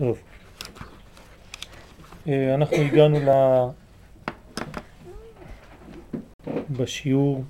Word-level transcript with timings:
טוב. 0.00 0.18
אה, 2.28 2.54
אנחנו 2.54 2.76
הגענו 2.76 3.20
ל... 3.20 3.28
בשיעור 6.70 7.44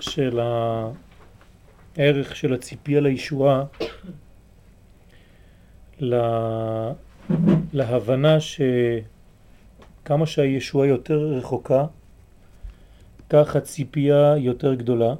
של 0.00 0.40
הערך 1.96 2.36
של 2.36 2.54
הציפייה 2.54 3.00
לישועה 3.00 3.64
לה... 5.98 6.92
להבנה 7.72 8.36
שכמה 8.40 10.26
שהישועה 10.26 10.86
יותר 10.86 11.18
רחוקה 11.18 11.86
כך 13.30 13.56
הציפייה 13.56 14.34
יותר 14.36 14.74
גדולה 14.74 15.14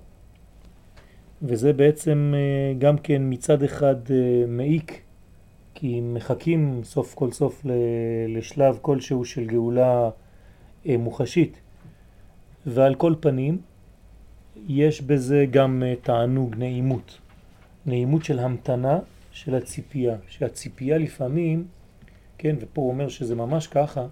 וזה 1.43 1.73
בעצם 1.73 2.35
אה, 2.37 2.75
גם 2.79 2.99
כן 2.99 3.23
מצד 3.25 3.63
אחד 3.63 3.97
אה, 4.11 4.45
מעיק 4.49 5.08
כי 5.81 6.01
מחכים 6.01 6.81
סוף 6.85 7.15
כל 7.15 7.33
סוף 7.33 7.63
לשלב 8.29 8.79
כלשהו 8.83 9.25
של 9.25 9.47
גאולה 9.47 10.11
אה, 10.87 10.97
מוחשית. 10.97 11.61
ועל 12.67 12.95
כל 12.95 13.15
פנים, 13.21 13.59
יש 14.69 15.03
בזה 15.03 15.47
גם 15.51 15.83
אה, 15.87 15.95
תענוג, 16.03 16.55
נעימות. 16.57 17.19
נעימות 17.87 18.25
של 18.25 18.39
המתנה 18.39 18.99
של 19.31 19.55
הציפייה. 19.55 20.17
שהציפייה 20.29 20.99
לפעמים, 20.99 21.67
כן, 22.39 22.57
ופה 22.61 22.81
הוא 22.81 22.91
אומר 22.91 23.09
שזה 23.09 23.35
ממש 23.35 23.67
ככה, 23.67 24.07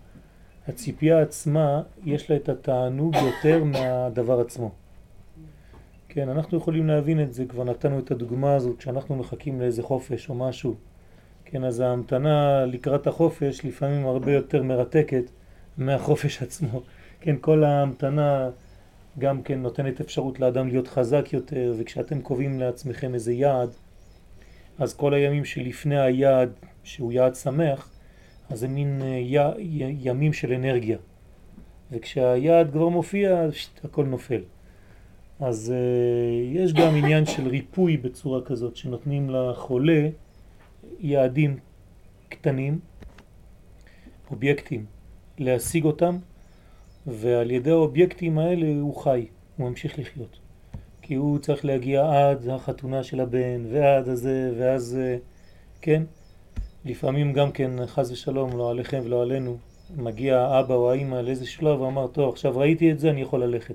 הציפייה 0.68 1.22
עצמה 1.22 1.82
יש 2.04 2.30
לה 2.30 2.36
את 2.36 2.48
התענוג 2.48 3.14
יותר 3.14 3.64
מהדבר 3.64 4.40
עצמו. 4.40 4.70
כן, 6.08 6.28
אנחנו 6.28 6.58
יכולים 6.58 6.86
להבין 6.86 7.20
את 7.20 7.34
זה, 7.34 7.44
כבר 7.44 7.64
נתנו 7.64 7.98
את 7.98 8.10
הדוגמה 8.10 8.54
הזאת, 8.54 8.78
כשאנחנו 8.78 9.16
מחכים 9.16 9.60
לאיזה 9.60 9.82
חופש 9.82 10.28
או 10.28 10.34
משהו, 10.34 10.74
כן, 11.50 11.64
אז 11.64 11.80
ההמתנה 11.80 12.66
לקראת 12.66 13.06
החופש 13.06 13.64
לפעמים 13.64 14.06
הרבה 14.06 14.32
יותר 14.32 14.62
מרתקת 14.62 15.30
מהחופש 15.78 16.42
עצמו. 16.42 16.82
כן, 17.20 17.36
כל 17.40 17.64
ההמתנה 17.64 18.50
גם 19.18 19.42
כן 19.42 19.62
נותנת 19.62 20.00
אפשרות 20.00 20.40
לאדם 20.40 20.68
להיות 20.68 20.88
חזק 20.88 21.32
יותר, 21.32 21.74
וכשאתם 21.78 22.20
קובעים 22.20 22.60
לעצמכם 22.60 23.14
איזה 23.14 23.32
יעד, 23.32 23.70
אז 24.78 24.94
כל 24.94 25.14
הימים 25.14 25.44
שלפני 25.44 26.00
היעד, 26.00 26.52
שהוא 26.84 27.12
יעד 27.12 27.34
שמח, 27.34 27.90
אז 28.50 28.58
זה 28.58 28.68
מין 28.68 29.02
אה, 29.02 29.06
י... 29.06 29.36
ימים 30.00 30.32
של 30.32 30.52
אנרגיה. 30.52 30.98
וכשהיעד 31.90 32.70
כבר 32.70 32.88
מופיע, 32.88 33.46
שת, 33.52 33.84
הכל 33.84 34.04
נופל. 34.04 34.40
אז 35.40 35.74
uh, 35.74 36.56
יש 36.56 36.72
גם 36.72 36.94
עניין 36.94 37.26
של 37.26 37.48
ריפוי 37.48 37.96
בצורה 37.96 38.40
כזאת, 38.42 38.76
שנותנים 38.76 39.30
לחולה 39.30 40.08
יעדים 41.00 41.58
קטנים, 42.28 42.78
אובייקטים, 44.30 44.84
להשיג 45.38 45.84
אותם, 45.84 46.18
ועל 47.06 47.50
ידי 47.50 47.70
האובייקטים 47.70 48.38
האלה 48.38 48.66
הוא 48.80 48.96
חי, 48.96 49.26
הוא 49.56 49.68
ממשיך 49.68 49.98
לחיות. 49.98 50.38
כי 51.02 51.14
הוא 51.14 51.38
צריך 51.38 51.64
להגיע 51.64 52.28
עד 52.30 52.48
החתונה 52.48 53.02
של 53.02 53.20
הבן, 53.20 53.64
ועד 53.70 54.08
הזה, 54.08 54.52
ואז, 54.58 54.98
כן, 55.80 56.02
לפעמים 56.84 57.32
גם 57.32 57.52
כן, 57.52 57.86
חז 57.86 58.12
ושלום, 58.12 58.56
לא 58.56 58.70
עליכם 58.70 59.00
ולא 59.04 59.22
עלינו, 59.22 59.56
מגיע 59.96 60.40
האבא 60.40 60.74
או 60.74 60.92
האמא 60.92 61.16
לאיזה 61.16 61.46
שלב 61.46 61.80
ואמר, 61.80 62.06
טוב, 62.06 62.32
עכשיו 62.32 62.58
ראיתי 62.58 62.92
את 62.92 62.98
זה, 62.98 63.10
אני 63.10 63.20
יכול 63.20 63.44
ללכת. 63.44 63.74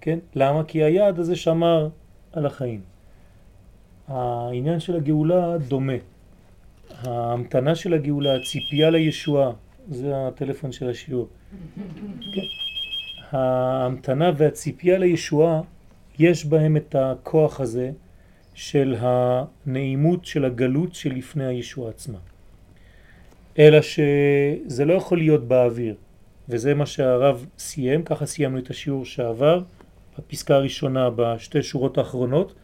כן? 0.00 0.18
למה? 0.34 0.64
כי 0.64 0.82
היעד 0.82 1.18
הזה 1.18 1.36
שמר 1.36 1.88
על 2.32 2.46
החיים. 2.46 2.80
העניין 4.10 4.80
של 4.80 4.96
הגאולה 4.96 5.58
דומה. 5.68 5.92
ההמתנה 6.90 7.74
של 7.74 7.94
הגאולה, 7.94 8.36
הציפייה 8.36 8.90
לישועה, 8.90 9.52
זה 9.90 10.12
הטלפון 10.14 10.72
של 10.72 10.90
השיעור. 10.90 11.28
כן. 12.34 12.40
ההמתנה 13.36 14.30
והציפייה 14.36 14.98
לישועה, 14.98 15.60
יש 16.18 16.44
בהם 16.44 16.76
את 16.76 16.94
הכוח 16.98 17.60
הזה 17.60 17.90
של 18.54 18.96
הנעימות 18.98 20.24
של 20.24 20.44
הגלות 20.44 20.94
שלפני 20.94 21.46
הישועה 21.46 21.90
עצמה. 21.90 22.18
אלא 23.58 23.78
שזה 23.82 24.84
לא 24.84 24.94
יכול 24.94 25.18
להיות 25.18 25.48
באוויר, 25.48 25.94
וזה 26.48 26.74
מה 26.74 26.86
שהרב 26.86 27.46
סיים, 27.58 28.02
ככה 28.02 28.26
סיימנו 28.26 28.58
את 28.58 28.70
השיעור 28.70 29.04
שעבר, 29.04 29.62
בפסקה 30.18 30.54
הראשונה 30.54 31.10
בשתי 31.16 31.62
שורות 31.62 31.98
האחרונות, 31.98 32.54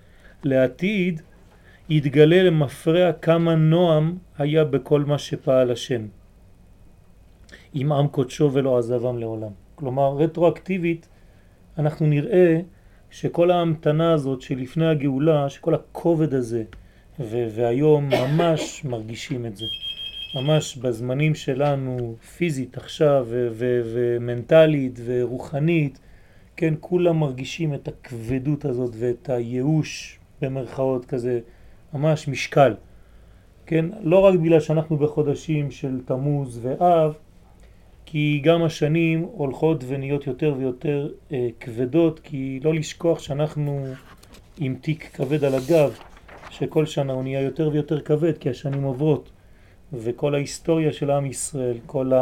לעתיד 0.45 1.23
יתגלה 1.91 2.43
למפרע 2.43 3.13
כמה 3.13 3.55
נועם 3.55 4.17
היה 4.39 4.65
בכל 4.65 5.05
מה 5.05 5.19
שפעל 5.19 5.71
השם. 5.71 6.07
עם 7.75 7.93
עם 7.93 8.09
קודשו 8.09 8.51
ולא 8.53 8.79
עזבם 8.79 9.19
לעולם. 9.19 9.51
כלומר, 9.75 10.17
רטרואקטיבית 10.17 11.09
אנחנו 11.79 12.07
נראה 12.07 12.61
שכל 13.11 13.51
ההמתנה 13.51 14.13
הזאת 14.13 14.43
שלפני 14.43 14.87
הגאולה, 14.87 15.49
שכל 15.49 15.75
הכובד 15.75 16.35
הזה, 16.35 16.65
והיום 17.21 18.09
ממש 18.09 18.85
מרגישים 18.85 19.47
את 19.47 19.57
זה. 19.57 19.67
ממש 20.35 20.77
בזמנים 20.77 21.35
שלנו, 21.35 22.17
פיזית 22.37 22.77
עכשיו, 22.77 23.27
ומנטלית 23.59 25.01
ורוחנית, 25.05 25.99
כן, 26.57 26.75
כולם 26.81 27.21
מרגישים 27.21 27.75
את 27.75 27.89
הכבדות 27.89 28.65
הזאת 28.65 28.95
ואת 28.99 29.31
הייאוש 29.31 30.19
במרכאות 30.43 31.05
כזה, 31.05 31.41
ממש 31.95 32.29
משקל. 32.29 32.75
כן, 33.67 33.85
לא 34.03 34.19
רק 34.19 34.35
בגלל 34.35 34.61
שאנחנו 34.61 34.97
בחודשים 34.97 35.71
של 35.71 36.01
תמוז 36.05 36.61
ואב, 36.63 37.15
כי 38.07 38.41
גם 38.45 38.63
השנים 38.63 39.27
הולכות 39.33 39.85
ונהיות 39.87 40.27
יותר 40.27 40.55
ויותר 40.59 41.11
אה, 41.33 41.49
כבדות, 41.61 42.21
כי 42.21 42.61
לא 42.65 42.75
לשכוח 42.75 43.19
שאנחנו 43.19 43.87
עם 44.59 44.75
תיק 44.81 45.11
כבד 45.13 45.45
על 45.45 45.55
הגב, 45.55 45.99
שכל 46.51 46.87
שנה 46.87 47.13
הוא 47.13 47.23
נהיה 47.23 47.41
יותר 47.41 47.71
ויותר 47.73 48.01
כבד, 48.01 48.39
כי 48.39 48.51
השנים 48.51 48.83
עוברות, 48.83 49.31
וכל 49.93 50.35
ההיסטוריה 50.35 50.93
של 50.93 51.11
עם 51.11 51.27
ישראל, 51.27 51.77
כל 51.87 52.13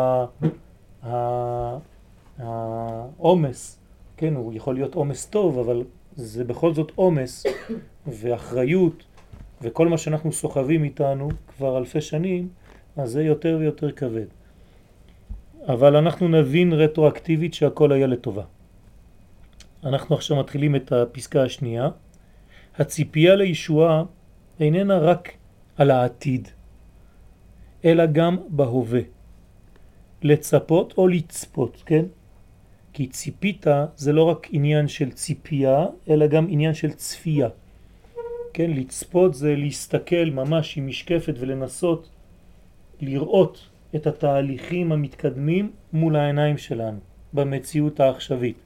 העומס, 2.38 3.78
כן, 4.16 4.34
הוא 4.34 4.52
יכול 4.54 4.74
להיות 4.74 4.94
עומס 4.94 5.26
טוב, 5.26 5.58
אבל 5.58 5.82
זה 6.16 6.44
בכל 6.44 6.74
זאת 6.74 6.92
עומס 6.94 7.46
ואחריות 8.06 9.04
וכל 9.64 9.88
מה 9.88 9.98
שאנחנו 9.98 10.32
סוחבים 10.32 10.84
איתנו 10.84 11.28
כבר 11.56 11.78
אלפי 11.78 12.00
שנים, 12.00 12.48
אז 12.96 13.10
זה 13.10 13.22
יותר 13.22 13.56
ויותר 13.60 13.92
כבד. 13.92 14.26
אבל 15.68 15.96
אנחנו 15.96 16.28
נבין 16.28 16.72
רטרואקטיבית 16.72 17.54
שהכל 17.54 17.92
היה 17.92 18.06
לטובה. 18.06 18.44
אנחנו 19.84 20.14
עכשיו 20.14 20.36
מתחילים 20.36 20.76
את 20.76 20.92
הפסקה 20.92 21.42
השנייה. 21.42 21.88
הציפייה 22.76 23.34
לישועה 23.34 24.04
איננה 24.60 24.98
רק 24.98 25.32
על 25.76 25.90
העתיד, 25.90 26.48
אלא 27.84 28.06
גם 28.06 28.36
בהווה. 28.48 29.00
לצפות 30.22 30.94
או 30.98 31.08
לצפות, 31.08 31.82
כן? 31.86 32.04
כי 32.92 33.06
ציפית 33.06 33.66
זה 33.96 34.12
לא 34.12 34.22
רק 34.22 34.46
עניין 34.50 34.88
של 34.88 35.10
ציפייה, 35.10 35.86
אלא 36.08 36.26
גם 36.26 36.46
עניין 36.48 36.74
של 36.74 36.92
צפייה. 36.92 37.48
כן, 38.54 38.70
לצפות 38.70 39.34
זה 39.34 39.56
להסתכל 39.56 40.24
ממש 40.32 40.76
עם 40.76 40.86
משקפת 40.86 41.34
ולנסות 41.38 42.08
לראות 43.00 43.68
את 43.94 44.06
התהליכים 44.06 44.92
המתקדמים 44.92 45.70
מול 45.92 46.16
העיניים 46.16 46.58
שלנו, 46.58 46.98
במציאות 47.32 48.00
העכשווית. 48.00 48.56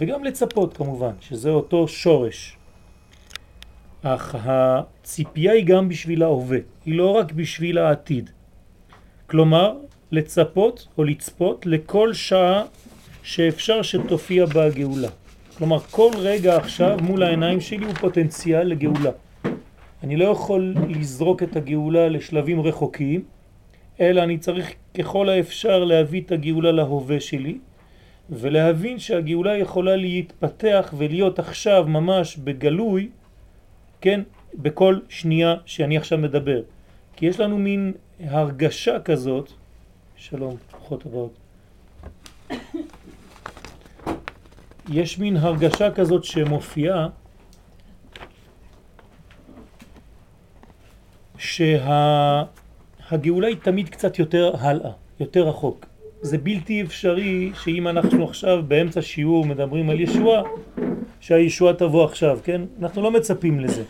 וגם 0.00 0.24
לצפות 0.24 0.76
כמובן, 0.76 1.12
שזה 1.20 1.50
אותו 1.50 1.88
שורש. 1.88 2.56
אך 4.02 4.36
הציפייה 4.38 5.52
היא 5.52 5.66
גם 5.66 5.88
בשביל 5.88 6.22
ההווה, 6.22 6.58
היא 6.84 6.98
לא 6.98 7.10
רק 7.10 7.32
בשביל 7.32 7.78
העתיד. 7.78 8.30
כלומר, 9.26 9.76
לצפות 10.12 10.88
או 10.98 11.04
לצפות 11.04 11.66
לכל 11.66 12.12
שעה 12.12 12.64
שאפשר 13.22 13.82
שתופיע 13.82 14.46
בה 14.46 14.64
הגאולה. 14.64 15.08
כלומר, 15.62 15.78
כל 15.78 16.10
רגע 16.16 16.56
עכשיו 16.56 16.98
מול 17.02 17.22
העיניים 17.22 17.60
שלי 17.60 17.84
הוא 17.86 17.94
פוטנציאל 17.94 18.66
לגאולה. 18.66 19.10
אני 20.02 20.16
לא 20.16 20.24
יכול 20.24 20.74
לזרוק 20.88 21.42
את 21.42 21.56
הגאולה 21.56 22.08
לשלבים 22.08 22.60
רחוקים, 22.60 23.24
אלא 24.00 24.22
אני 24.22 24.38
צריך 24.38 24.74
ככל 24.98 25.28
האפשר 25.28 25.84
להביא 25.84 26.20
את 26.20 26.32
הגאולה 26.32 26.72
להווה 26.72 27.20
שלי, 27.20 27.58
ולהבין 28.30 28.98
שהגאולה 28.98 29.56
יכולה 29.56 29.96
להתפתח 29.96 30.94
ולהיות 30.96 31.38
עכשיו 31.38 31.84
ממש 31.88 32.36
בגלוי, 32.36 33.08
כן, 34.00 34.20
בכל 34.54 34.98
שנייה 35.08 35.54
שאני 35.66 35.96
עכשיו 35.96 36.18
מדבר. 36.18 36.62
כי 37.16 37.26
יש 37.26 37.40
לנו 37.40 37.58
מין 37.58 37.92
הרגשה 38.20 39.00
כזאת, 39.00 39.52
שלום, 40.16 40.56
ברוכות 40.72 41.06
הבאות. 41.06 41.34
יש 44.90 45.18
מין 45.18 45.36
הרגשה 45.36 45.90
כזאת 45.90 46.24
שמופיעה 46.24 47.08
שההשגה 51.38 52.62
הגאולה 53.10 53.48
היא 53.48 53.56
תמיד 53.62 53.88
קצת 53.88 54.18
יותר 54.18 54.52
הלאה, 54.58 54.90
יותר 55.20 55.48
רחוק. 55.48 55.86
זה 56.22 56.38
בלתי 56.38 56.82
אפשרי 56.82 57.52
שאם 57.64 57.88
אנחנו 57.88 58.24
עכשיו 58.24 58.62
באמצע 58.68 59.02
שיעור 59.02 59.46
מדברים 59.46 59.90
על 59.90 60.00
ישוע, 60.00 60.42
שהישוע 61.20 61.72
תבוא 61.72 62.04
עכשיו, 62.04 62.38
כן? 62.44 62.60
אנחנו 62.82 63.02
לא 63.02 63.10
מצפים 63.10 63.60
לזה. 63.60 63.82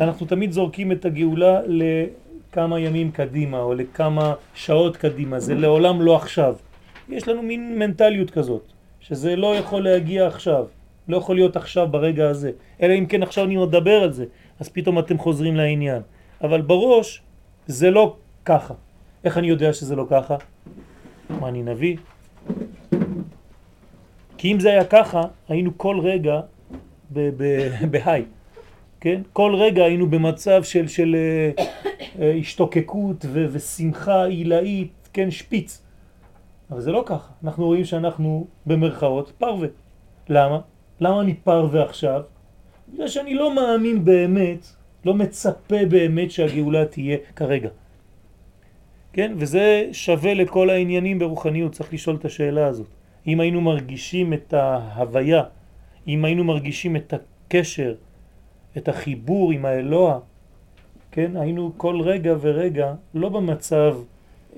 אנחנו 0.00 0.26
תמיד 0.26 0.52
זורקים 0.52 0.92
את 0.92 1.04
הגאולה 1.04 1.60
לכמה 1.66 2.80
ימים 2.80 3.10
קדימה 3.10 3.60
או 3.60 3.74
לכמה 3.74 4.34
שעות 4.54 4.96
קדימה, 4.96 5.40
זה 5.40 5.54
לעולם 5.54 6.02
לא 6.02 6.16
עכשיו. 6.16 6.54
יש 7.08 7.28
לנו 7.28 7.42
מין 7.42 7.78
מנטליות 7.78 8.30
כזאת, 8.30 8.72
שזה 9.00 9.36
לא 9.36 9.56
יכול 9.56 9.84
להגיע 9.84 10.26
עכשיו, 10.26 10.66
לא 11.08 11.16
יכול 11.16 11.36
להיות 11.36 11.56
עכשיו 11.56 11.88
ברגע 11.90 12.28
הזה, 12.28 12.50
אלא 12.82 12.94
אם 12.94 13.06
כן 13.06 13.22
עכשיו 13.22 13.44
אני 13.44 13.56
מדבר 13.56 14.02
על 14.02 14.12
זה, 14.12 14.24
אז 14.60 14.68
פתאום 14.68 14.98
אתם 14.98 15.18
חוזרים 15.18 15.56
לעניין. 15.56 16.02
אבל 16.42 16.60
בראש 16.60 17.22
זה 17.66 17.90
לא 17.90 18.16
ככה. 18.44 18.74
איך 19.24 19.38
אני 19.38 19.48
יודע 19.48 19.72
שזה 19.72 19.96
לא 19.96 20.06
ככה? 20.10 20.36
מה, 21.30 21.48
אני 21.48 21.62
נביא? 21.62 21.96
כי 24.38 24.52
אם 24.52 24.60
זה 24.60 24.70
היה 24.70 24.84
ככה, 24.84 25.22
היינו 25.48 25.78
כל 25.78 26.00
רגע 26.02 26.40
בהיי, 27.90 28.24
כן? 29.00 29.22
כל 29.32 29.54
רגע 29.54 29.84
היינו 29.84 30.10
במצב 30.10 30.62
של, 30.62 30.88
של 30.88 31.16
אה, 31.16 31.64
אה, 32.20 32.34
השתוקקות 32.40 33.24
ושמחה 33.32 34.24
עילאית, 34.24 35.08
כן? 35.12 35.30
שפיץ. 35.30 35.82
אבל 36.70 36.80
זה 36.80 36.92
לא 36.92 37.02
ככה. 37.06 37.32
אנחנו 37.44 37.66
רואים 37.66 37.84
שאנחנו 37.84 38.46
במרכאות 38.66 39.32
פרווה. 39.38 39.68
למה? 40.28 40.60
למה 41.00 41.20
אני 41.20 41.34
פרווה 41.34 41.82
עכשיו? 41.82 42.22
בגלל 42.88 43.08
שאני 43.08 43.34
לא 43.34 43.54
מאמין 43.54 44.04
באמת, 44.04 44.66
לא 45.04 45.14
מצפה 45.14 45.86
באמת 45.90 46.30
שהגאולה 46.30 46.84
תהיה 46.84 47.16
כרגע. 47.36 47.68
כן? 49.12 49.32
וזה 49.36 49.88
שווה 49.92 50.34
לכל 50.34 50.70
העניינים 50.70 51.18
ברוחניות, 51.18 51.72
צריך 51.72 51.94
לשאול 51.94 52.16
את 52.16 52.24
השאלה 52.24 52.66
הזאת. 52.66 52.86
אם 53.26 53.40
היינו 53.40 53.60
מרגישים 53.60 54.32
את 54.32 54.54
ההוויה, 54.54 55.42
אם 56.08 56.24
היינו 56.24 56.44
מרגישים 56.44 56.96
את 56.96 57.14
הקשר, 57.14 57.94
את 58.76 58.88
החיבור 58.88 59.52
עם 59.52 59.64
האלוה, 59.64 60.18
כן? 61.10 61.36
היינו 61.36 61.72
כל 61.76 62.00
רגע 62.00 62.34
ורגע 62.40 62.94
לא 63.14 63.28
במצב 63.28 63.96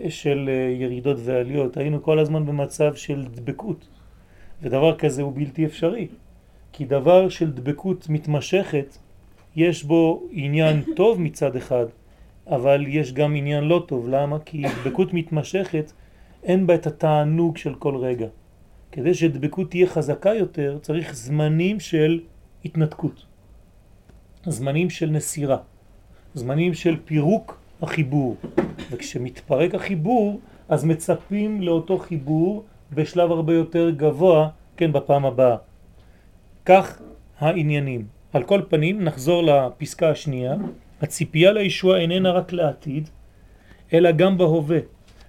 של 0.09 0.51
אה, 0.53 0.75
ירידות 0.81 1.17
ועליות, 1.25 1.77
היינו 1.77 2.03
כל 2.03 2.19
הזמן 2.19 2.47
במצב 2.47 2.95
של 2.95 3.25
דבקות. 3.25 3.89
ודבר 4.63 4.97
כזה 4.97 5.23
הוא 5.23 5.33
בלתי 5.35 5.67
אפשרי, 5.67 6.09
כי 6.73 6.85
דבר 6.85 7.29
של 7.29 7.51
דבקות 7.51 8.09
מתמשכת, 8.09 8.97
יש 9.57 9.85
בו 9.85 10.23
עניין 10.31 10.83
טוב 10.97 11.21
מצד 11.21 11.57
אחד, 11.57 11.87
אבל 12.47 12.85
יש 12.89 13.13
גם 13.13 13.37
עניין 13.37 13.65
לא 13.65 13.85
טוב. 13.89 14.09
למה? 14.09 14.39
כי 14.39 14.63
דבקות 14.83 15.15
מתמשכת 15.15 15.93
אין 16.43 16.67
בה 16.67 16.75
את 16.75 16.87
התענוג 16.87 17.57
של 17.57 17.75
כל 17.75 17.97
רגע. 17.97 18.27
כדי 18.93 19.15
שדבקות 19.15 19.71
תהיה 19.71 19.87
חזקה 19.87 20.35
יותר 20.35 20.79
צריך 20.83 21.15
זמנים 21.15 21.81
של 21.81 22.21
התנתקות, 22.65 23.25
זמנים 24.47 24.91
של 24.91 25.11
נסירה, 25.11 25.57
זמנים 26.35 26.75
של 26.75 26.97
פירוק 27.05 27.60
החיבור. 27.83 28.37
וכשמתפרק 28.91 29.75
החיבור 29.75 30.41
אז 30.69 30.85
מצפים 30.85 31.63
לאותו 31.63 31.99
חיבור 31.99 32.65
בשלב 32.93 33.31
הרבה 33.31 33.55
יותר 33.55 33.91
גבוה, 33.91 34.49
כן, 34.77 34.93
בפעם 34.93 35.25
הבאה. 35.25 35.57
כך 36.65 37.01
העניינים. 37.39 38.07
על 38.33 38.43
כל 38.43 38.61
פנים 38.69 39.05
נחזור 39.05 39.43
לפסקה 39.43 40.11
השנייה. 40.11 40.55
הציפייה 41.03 41.53
לישוע 41.53 41.99
איננה 41.99 42.31
רק 42.31 42.53
לעתיד, 42.53 43.09
אלא 43.93 44.11
גם 44.11 44.39
בהווה, 44.39 44.79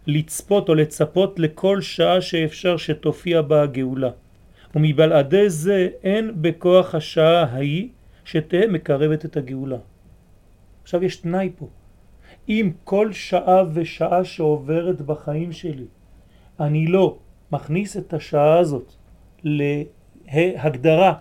לצפות 0.07 0.69
או 0.69 0.75
לצפות 0.75 1.39
לכל 1.39 1.81
שעה 1.81 2.21
שאפשר 2.21 2.77
שתופיע 2.77 3.41
בה 3.41 3.61
הגאולה. 3.61 4.09
ומבלעדי 4.75 5.49
זה 5.49 5.89
אין 6.03 6.31
בכוח 6.35 6.95
השעה 6.95 7.43
ההיא 7.43 7.89
שתהיה 8.25 8.67
מקרבת 8.67 9.25
את 9.25 9.37
הגאולה. 9.37 9.77
עכשיו 10.83 11.03
יש 11.03 11.15
תנאי 11.15 11.49
פה. 11.55 11.67
אם 12.51 12.71
כל 12.83 13.13
שעה 13.13 13.63
ושעה 13.73 14.23
שעוברת 14.23 15.01
בחיים 15.01 15.51
שלי 15.51 15.85
אני 16.59 16.87
לא 16.87 17.17
מכניס 17.51 17.97
את 17.97 18.13
השעה 18.13 18.59
הזאת 18.59 18.93
להגדרה 19.43 21.13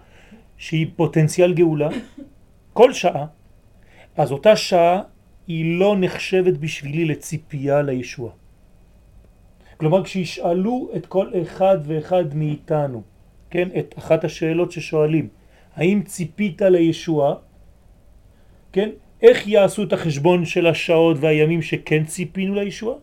שהיא 0.57 0.87
פוטנציאל 0.97 1.55
גאולה, 1.55 1.89
כל 2.73 2.93
שעה, 2.93 3.27
אז 4.17 4.33
אותה 4.33 4.57
שעה 4.57 5.03
היא 5.47 5.79
לא 5.79 5.97
נחשבת 5.99 6.59
בשבילי 6.59 7.05
לציפייה 7.05 7.83
לישוע. 7.83 8.31
כלומר 9.77 10.05
כשישאלו 10.05 10.91
את 10.97 11.07
כל 11.07 11.31
אחד 11.43 11.79
ואחד 11.83 12.35
מאיתנו, 12.35 13.03
כן, 13.51 13.69
את 13.79 13.95
אחת 13.99 14.25
השאלות 14.25 14.73
ששואלים, 14.73 15.29
האם 15.75 16.03
ציפית 16.03 16.63
לישוע, 16.63 17.35
כן, 18.73 18.91
איך 19.23 19.47
יעשו 19.47 19.83
את 19.83 19.93
החשבון 19.93 20.45
של 20.45 20.67
השעות 20.67 21.17
והימים 21.21 21.63
שכן 21.63 22.05
ציפינו 22.05 22.55
לישוע? 22.55 22.95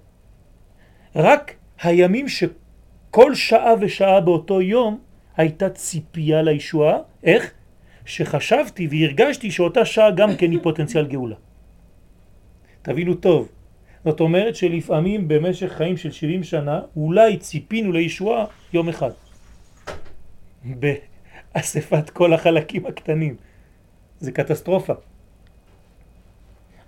רק 1.15 1.55
הימים 1.81 2.25
שכל 2.29 3.35
שעה 3.35 3.73
ושעה 3.81 4.21
באותו 4.21 4.61
יום 4.61 4.99
הייתה 5.37 5.69
ציפייה 5.69 6.41
לישועה, 6.41 6.97
איך? 7.23 7.51
שחשבתי 8.05 8.87
והרגשתי 8.87 9.51
שאותה 9.51 9.85
שעה 9.85 10.11
גם 10.11 10.35
כן 10.35 10.51
היא 10.51 10.59
פוטנציאל 10.63 11.07
גאולה. 11.07 11.35
תבינו 12.81 13.13
טוב, 13.13 13.49
זאת 14.05 14.19
אומרת 14.19 14.55
שלפעמים 14.55 15.27
במשך 15.27 15.71
חיים 15.71 15.97
של 15.97 16.11
70 16.11 16.43
שנה 16.43 16.81
אולי 16.95 17.37
ציפינו 17.37 17.91
לישועה 17.91 18.45
יום 18.73 18.89
אחד. 18.89 19.11
באספת 20.63 22.09
כל 22.09 22.33
החלקים 22.33 22.85
הקטנים. 22.85 23.35
זה 24.19 24.31
קטסטרופה. 24.31 24.93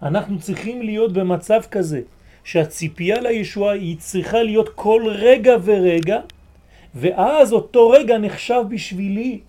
אנחנו 0.04 0.40
צריכים 0.40 0.82
להיות 0.82 1.14
במצב 1.14 1.62
כזה 1.72 2.02
שהציפייה 2.44 3.22
לישועה 3.22 3.74
היא 3.74 3.98
צריכה 3.98 4.44
להיות 4.44 4.70
כל 4.76 5.04
רגע 5.08 5.56
ורגע 5.64 6.20
ואז 6.96 7.54
אותו 7.54 7.90
רגע 7.90 8.18
נחשב 8.18 8.64
בשבילי 8.70 9.40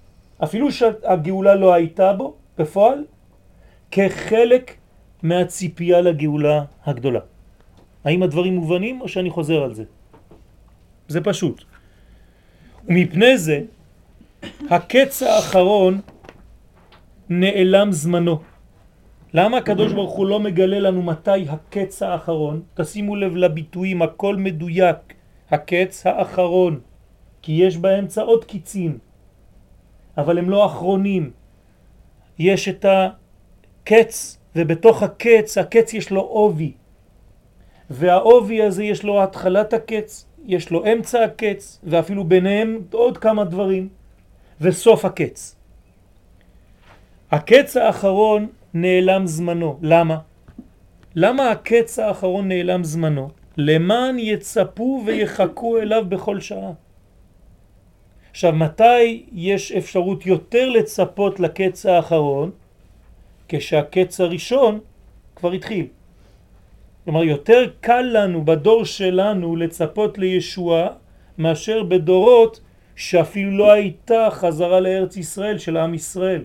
אפילו 0.45 0.73
שהגאולה 0.73 1.55
לא 1.55 1.75
הייתה 1.75 2.13
בו 2.13 2.35
בפועל, 2.59 3.05
כחלק 3.91 4.75
מהציפייה 5.23 6.01
לגאולה 6.01 6.65
הגדולה. 6.85 7.21
האם 8.05 8.23
הדברים 8.23 8.55
מובנים 8.57 9.01
או 9.01 9.09
שאני 9.09 9.31
חוזר 9.31 9.63
על 9.63 9.75
זה? 9.75 9.85
זה 11.09 11.21
פשוט. 11.21 11.65
ומפני 12.89 13.39
זה 13.39 13.61
הקץ 14.71 15.23
האחרון 15.23 16.01
נעלם 17.29 17.93
זמנו. 17.93 18.41
למה 19.35 19.57
הקדוש 19.57 19.93
ברוך 19.93 20.15
הוא 20.15 20.27
לא 20.27 20.41
מגלה 20.41 20.79
לנו 20.79 21.03
מתי 21.03 21.49
הקץ 21.49 22.03
האחרון? 22.03 22.63
תשימו 22.75 23.17
לב 23.17 23.37
לביטויים, 23.37 24.03
הכל 24.03 24.37
מדויק. 24.37 24.97
הקץ 25.51 26.07
האחרון, 26.07 26.81
כי 27.43 27.53
יש 27.53 27.77
באמצע 27.77 28.23
עוד 28.23 28.45
קיצים. 28.45 28.99
אבל 30.19 30.39
הם 30.39 30.51
לא 30.51 30.67
אחרונים. 30.67 31.31
יש 32.39 32.69
את 32.69 32.85
הקץ, 32.85 34.39
ובתוך 34.57 35.03
הקץ, 35.03 35.59
הקץ 35.59 35.95
יש 35.95 36.11
לו 36.11 36.21
אובי. 36.21 36.73
והאובי 37.91 38.63
הזה 38.63 38.85
יש 38.85 39.05
לו 39.05 39.23
התחלת 39.23 39.73
הקץ, 39.73 40.27
יש 40.47 40.71
לו 40.71 40.87
אמצע 40.93 41.25
הקץ, 41.25 41.81
ואפילו 41.85 42.25
ביניהם 42.25 42.83
עוד 42.93 43.19
כמה 43.19 43.45
דברים, 43.45 43.89
וסוף 44.61 45.05
הקץ. 45.05 45.57
הקץ 47.31 47.77
האחרון 47.77 48.47
נעלם 48.75 49.27
זמנו. 49.27 49.79
למה? 49.83 50.19
למה 51.15 51.51
הקץ 51.51 51.99
האחרון 51.99 52.49
נעלם 52.49 52.85
זמנו? 52.85 53.31
למען 53.57 54.19
יצפו 54.19 55.03
ויחכו 55.07 55.79
אליו 55.79 56.05
בכל 56.09 56.41
שעה. 56.41 56.73
עכשיו, 58.31 58.53
מתי 58.53 59.27
יש 59.33 59.73
אפשרות 59.73 60.27
יותר 60.27 60.69
לצפות 60.69 61.41
לקץ 61.41 61.87
האחרון? 61.87 62.51
כשהקץ 63.49 64.21
הראשון 64.21 64.79
כבר 65.37 65.53
התחיל. 65.53 65.87
כלומר, 67.05 67.25
יותר 67.25 67.71
קל 67.81 68.03
לנו 68.13 68.45
בדור 68.45 68.85
שלנו 68.85 69.57
לצפות 69.57 70.19
לישוע 70.19 70.89
מאשר 71.39 71.83
בדורות 71.83 72.61
שאפילו 72.97 73.51
לא 73.51 73.73
הייתה 73.73 74.29
חזרה 74.31 74.81
לארץ 74.81 75.17
ישראל 75.17 75.59
של 75.59 75.77
עם 75.77 75.95
ישראל. 75.95 76.45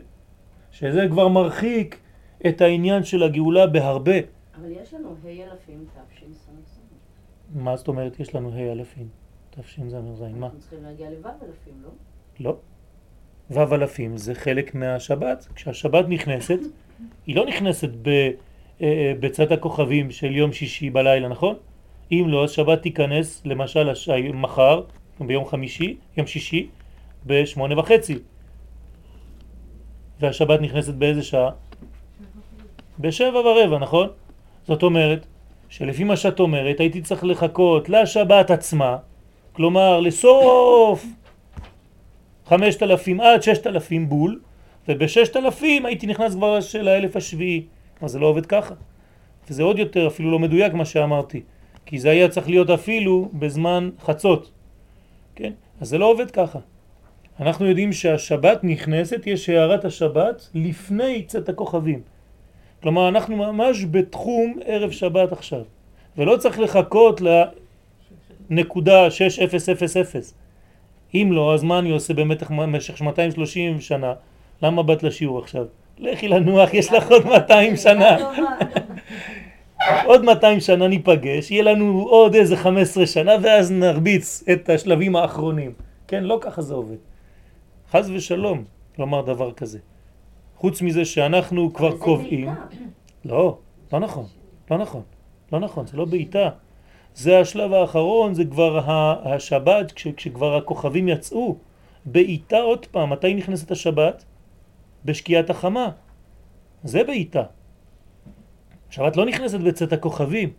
שזה 0.72 1.08
כבר 1.10 1.28
מרחיק 1.28 1.98
את 2.50 2.62
העניין 2.62 3.04
של 3.04 3.24
הגאולה 3.24 3.68
בהרבה. 3.68 4.18
אבל 4.56 4.72
יש 4.72 4.94
לנו 4.94 5.16
ה' 5.24 5.28
אלפים 5.28 5.86
תש"ס. 6.10 6.50
מה 7.56 7.78
זאת 7.78 7.88
אומרת 7.88 8.20
יש 8.20 8.36
לנו 8.36 8.52
ה' 8.54 8.72
אלפים? 8.72 9.08
תש"ז, 9.50 9.94
מה? 9.94 10.46
אנחנו 10.46 10.60
צריכים 10.60 10.84
להגיע 10.84 11.10
לו' 11.10 11.30
אלפים, 11.48 11.74
לא? 11.84 11.90
לא. 12.40 12.58
ו' 13.52 13.76
אלפים 13.76 14.18
זה 14.18 14.36
חלק 14.36 14.76
מהשבת. 14.76 15.48
כשהשבת 15.56 16.06
נכנסת, 16.10 16.60
היא 17.28 17.36
לא 17.36 17.46
נכנסת 17.46 17.90
אה, 18.08 18.30
אה, 18.82 19.14
בצד 19.20 19.52
הכוכבים 19.52 20.12
של 20.12 20.36
יום 20.36 20.54
שישי 20.54 20.90
בלילה, 20.90 21.28
נכון? 21.28 21.56
אם 22.12 22.26
לא, 22.28 22.44
אז 22.44 22.52
שבת 22.52 22.82
תיכנס 22.82 23.42
למשל 23.46 23.90
הש... 23.90 24.10
מחר, 24.34 24.82
ביום 25.20 25.46
חמישי, 25.46 25.98
יום 26.18 26.28
שישי, 26.28 26.70
בשמונה 27.26 27.80
וחצי. 27.80 28.20
והשבת 30.20 30.62
נכנסת 30.62 30.94
באיזה 30.94 31.24
שעה? 31.24 31.50
בשבע 33.00 33.40
ורבע, 33.40 33.80
נכון? 33.80 34.08
זאת 34.68 34.84
אומרת, 34.84 35.26
שלפי 35.70 36.04
מה 36.04 36.16
שאת 36.16 36.40
אומרת, 36.40 36.80
הייתי 36.80 37.02
צריך 37.02 37.24
לחכות 37.24 37.90
לשבת 37.90 38.52
עצמה, 38.52 38.98
כלומר 39.54 40.00
לסוף 40.00 41.06
חמשת 42.46 42.84
אלפים 42.84 43.22
עד 43.22 43.44
ששת 43.44 43.68
אלפים 43.68 44.10
בול, 44.10 44.40
ובששת 44.88 45.38
אלפים 45.38 45.86
הייתי 45.86 46.08
נכנס 46.08 46.36
כבר 46.36 46.60
לאלף 46.82 47.16
השביעי. 47.16 47.66
אז 48.02 48.12
זה 48.12 48.20
לא 48.20 48.26
עובד 48.26 48.46
ככה. 48.46 48.74
וזה 49.50 49.64
עוד 49.64 49.80
יותר 49.80 50.08
אפילו 50.08 50.32
לא 50.32 50.40
מדויק 50.40 50.74
מה 50.74 50.86
שאמרתי, 50.86 51.42
כי 51.86 52.00
זה 52.00 52.10
היה 52.10 52.30
צריך 52.30 52.50
להיות 52.50 52.70
אפילו 52.70 53.30
בזמן 53.34 53.90
חצות, 54.02 54.52
כן? 55.36 55.52
אז 55.82 55.90
זה 55.90 55.98
לא 55.98 56.06
עובד 56.06 56.32
ככה. 56.32 56.60
אנחנו 57.40 57.66
יודעים 57.66 57.94
שהשבת 57.94 58.64
נכנסת, 58.64 59.28
יש 59.28 59.50
הערת 59.50 59.86
השבת 59.86 60.50
לפני 60.54 61.24
צאת 61.24 61.50
הכוכבים. 61.50 62.02
כלומר, 62.82 63.08
אנחנו 63.08 63.36
ממש 63.36 63.86
בתחום 63.92 64.60
ערב 64.66 64.92
שבת 64.92 65.32
עכשיו, 65.32 65.62
ולא 66.18 66.38
צריך 66.38 66.60
לחכות 66.60 67.22
לנקודה 68.50 69.12
6000. 69.12 70.34
אם 71.14 71.30
לא, 71.32 71.54
אז 71.54 71.64
מה 71.64 71.80
אני 71.80 71.92
עושה 71.92 72.14
במשך 72.14 73.02
230 73.02 73.82
שנה? 73.82 74.14
למה 74.62 74.84
באת 74.84 75.04
לשיעור 75.04 75.40
עכשיו? 75.40 75.66
לכי 75.98 76.28
לנוח, 76.28 76.74
יש 76.74 76.92
לך 76.92 77.12
עוד 77.12 77.26
200 77.26 77.78
שנה. 77.78 78.18
עוד 80.06 80.24
200 80.26 80.60
שנה 80.60 80.88
ניפגש, 80.88 81.52
יהיה 81.52 81.64
לנו 81.64 82.06
עוד 82.10 82.36
איזה 82.36 82.58
15 82.58 83.06
שנה 83.06 83.32
ואז 83.42 83.72
נרביץ 83.72 84.44
את 84.54 84.70
השלבים 84.70 85.16
האחרונים. 85.16 85.74
כן, 86.08 86.24
לא 86.24 86.38
ככה 86.42 86.62
זה 86.62 86.74
עובד. 86.74 86.96
חז 87.92 88.10
ושלום 88.10 88.64
לומר 89.00 89.22
דבר 89.22 89.52
כזה. 89.52 89.80
חוץ 90.66 90.82
מזה 90.82 91.06
שאנחנו 91.06 91.74
כבר 91.74 91.98
קובעים... 91.98 92.50
לא, 93.26 93.58
לא 93.94 94.00
נכון, 94.00 94.26
לא 94.72 94.78
נכון, 94.78 95.02
לא 95.54 95.60
נכון, 95.60 95.88
זה 95.88 95.98
לא 95.98 96.06
בעיטה. 96.06 96.50
זה 97.16 97.40
השלב 97.40 97.74
האחרון, 97.74 98.34
זה 98.34 98.46
כבר 98.46 98.82
השבת, 99.24 99.92
כש, 99.92 100.08
כשכבר 100.08 100.58
הכוכבים 100.58 101.08
יצאו. 101.08 101.56
בעיטה 102.06 102.58
עוד 102.58 102.86
פעם, 102.86 103.10
מתי 103.10 103.34
נכנסת 103.34 103.72
השבת? 103.72 104.26
בשקיעת 105.06 105.50
החמה. 105.50 105.90
זה 106.84 107.04
בעיטה. 107.04 107.44
שבת 108.90 109.18
לא 109.18 109.26
נכנסת 109.26 109.60
בצאת 109.60 109.94
הכוכבים, 109.94 110.50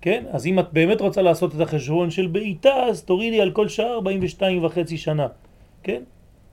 כן? 0.00 0.24
אז 0.30 0.46
אם 0.46 0.58
את 0.58 0.72
באמת 0.72 1.00
רוצה 1.00 1.22
לעשות 1.22 1.54
את 1.54 1.60
החשבון 1.60 2.10
של 2.10 2.26
בעיטה, 2.26 2.74
אז 2.74 3.02
תורידי 3.02 3.40
על 3.40 3.50
כל 3.50 3.68
שעה 3.68 3.92
42 3.92 4.64
וחצי 4.64 4.96
שנה, 4.96 5.26
כן? 5.82 6.02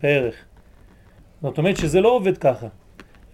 בערך. 0.02 0.36
זאת 1.42 1.58
אומרת 1.58 1.78
שזה 1.78 2.02
לא 2.02 2.10
עובד 2.10 2.38
ככה. 2.38 2.68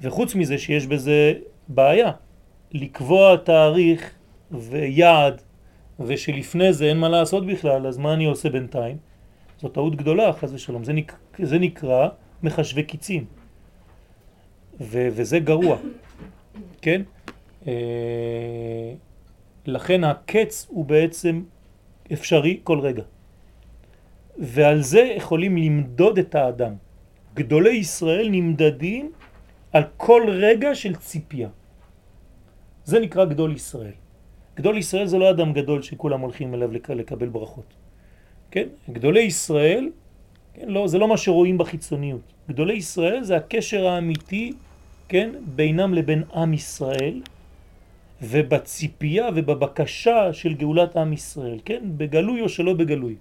וחוץ 0.01 0.35
מזה 0.35 0.57
שיש 0.57 0.87
בזה 0.87 1.33
בעיה. 1.67 2.11
לקבוע 2.71 3.35
תאריך 3.37 4.11
ויעד 4.51 5.41
ושלפני 5.99 6.73
זה 6.73 6.85
אין 6.85 6.97
מה 6.97 7.09
לעשות 7.09 7.45
בכלל, 7.45 7.87
אז 7.87 7.97
מה 7.97 8.13
אני 8.13 8.25
עושה 8.25 8.49
בינתיים? 8.49 8.97
זו 9.61 9.67
טעות 9.67 9.95
גדולה, 9.95 10.33
חס 10.33 10.51
ושלום. 10.53 10.83
זה, 10.83 10.93
נק... 10.93 11.17
זה 11.39 11.59
נקרא 11.59 12.09
מחשבי 12.43 12.83
קיצים. 12.83 13.25
ו... 14.81 15.07
וזה 15.11 15.39
גרוע, 15.39 15.77
כן? 16.81 17.01
אה... 17.67 18.93
לכן 19.65 20.03
הקץ 20.03 20.67
הוא 20.69 20.85
בעצם 20.85 21.43
אפשרי 22.13 22.59
כל 22.63 22.79
רגע. 22.79 23.03
ועל 24.37 24.81
זה 24.81 25.13
יכולים 25.17 25.57
למדוד 25.57 26.17
את 26.17 26.35
האדם. 26.35 26.73
גדולי 27.33 27.73
ישראל 27.73 28.27
נמדדים 28.29 29.11
על 29.73 29.83
כל 29.97 30.23
רגע 30.29 30.75
של 30.75 30.95
ציפייה. 30.95 31.49
זה 32.85 32.99
נקרא 32.99 33.25
גדול 33.25 33.55
ישראל. 33.55 33.97
גדול 34.55 34.77
ישראל 34.77 35.05
זה 35.05 35.17
לא 35.17 35.29
אדם 35.29 35.53
גדול 35.53 35.81
שכולם 35.81 36.19
הולכים 36.19 36.53
אליו 36.53 36.71
לקבל 36.89 37.29
ברכות. 37.29 37.73
כן? 38.51 38.67
גדולי 38.89 39.21
ישראל, 39.21 39.89
כן? 40.53 40.69
לא, 40.69 40.87
זה 40.87 40.97
לא 40.97 41.07
מה 41.07 41.17
שרואים 41.17 41.57
בחיצוניות. 41.57 42.21
גדולי 42.49 42.73
ישראל 42.73 43.23
זה 43.23 43.35
הקשר 43.35 43.87
האמיתי, 43.87 44.53
כן? 45.09 45.29
בינם 45.55 45.93
לבין 45.93 46.23
עם 46.33 46.53
ישראל, 46.53 47.21
ובציפייה 48.21 49.27
ובבקשה 49.35 50.33
של 50.33 50.53
גאולת 50.53 50.97
עם 50.97 51.13
ישראל, 51.13 51.59
כן? 51.65 51.81
בגלוי 51.97 52.41
או 52.41 52.49
שלא 52.49 52.73
בגלוי. 52.73 53.15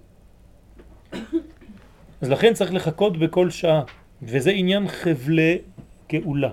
אז 2.21 2.29
לכן 2.29 2.53
צריך 2.53 2.73
לחכות 2.73 3.17
בכל 3.17 3.49
שעה, 3.49 3.83
וזה 4.25 4.51
עניין 4.51 4.87
חבלי 4.87 5.57
גאולה. 6.11 6.51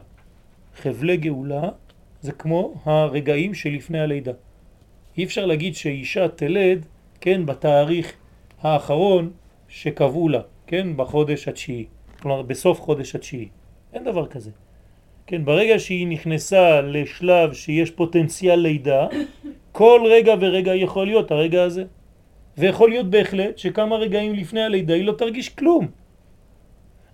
חבלי 0.77 1.17
גאולה 1.17 1.69
זה 2.21 2.33
כמו 2.33 2.75
הרגעים 2.85 3.55
שלפני 3.55 4.01
הלידה. 4.01 4.33
אי 5.19 5.25
אפשר 5.25 5.47
להגיד 5.47 5.75
שאישה 5.75 6.29
תלד, 6.29 6.87
כן, 7.21 7.47
בתאריך 7.47 8.13
האחרון 8.63 9.31
שקבעו 9.69 10.29
לה, 10.29 10.41
כן, 10.67 10.97
בחודש 10.97 11.49
התשיעי. 11.49 11.85
כלומר, 12.21 12.43
בסוף 12.43 12.81
חודש 12.81 13.15
התשיעי. 13.15 13.49
אין 13.93 14.05
דבר 14.05 14.27
כזה. 14.27 14.51
כן, 15.27 15.45
ברגע 15.45 15.79
שהיא 15.79 16.07
נכנסה 16.07 16.81
לשלב 16.81 17.53
שיש 17.53 17.91
פוטנציאל 17.91 18.59
לידה, 18.59 19.07
כל 19.73 20.01
רגע 20.11 20.35
ורגע 20.41 20.75
יכול 20.75 21.07
להיות 21.07 21.31
הרגע 21.31 21.63
הזה. 21.63 21.85
ויכול 22.59 22.91
להיות 22.91 23.11
בהחלט 23.11 23.59
שכמה 23.59 23.97
רגעים 23.97 24.35
לפני 24.35 24.63
הלידה 24.63 24.95
היא 24.95 25.05
לא 25.05 25.13
תרגיש 25.13 25.49
כלום. 25.49 26.00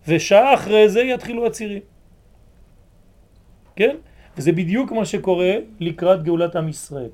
ושעה 0.09 0.55
אחרי 0.55 0.89
זה 0.89 1.01
יתחילו 1.01 1.47
הצירים. 1.47 1.83
כן? 3.77 3.97
וזה 4.37 4.53
בדיוק 4.53 4.93
מה 4.93 5.05
שקורה 5.05 5.55
לקראת 5.81 6.23
גאולת 6.23 6.57
עם 6.57 6.69
ישראל. 6.69 7.11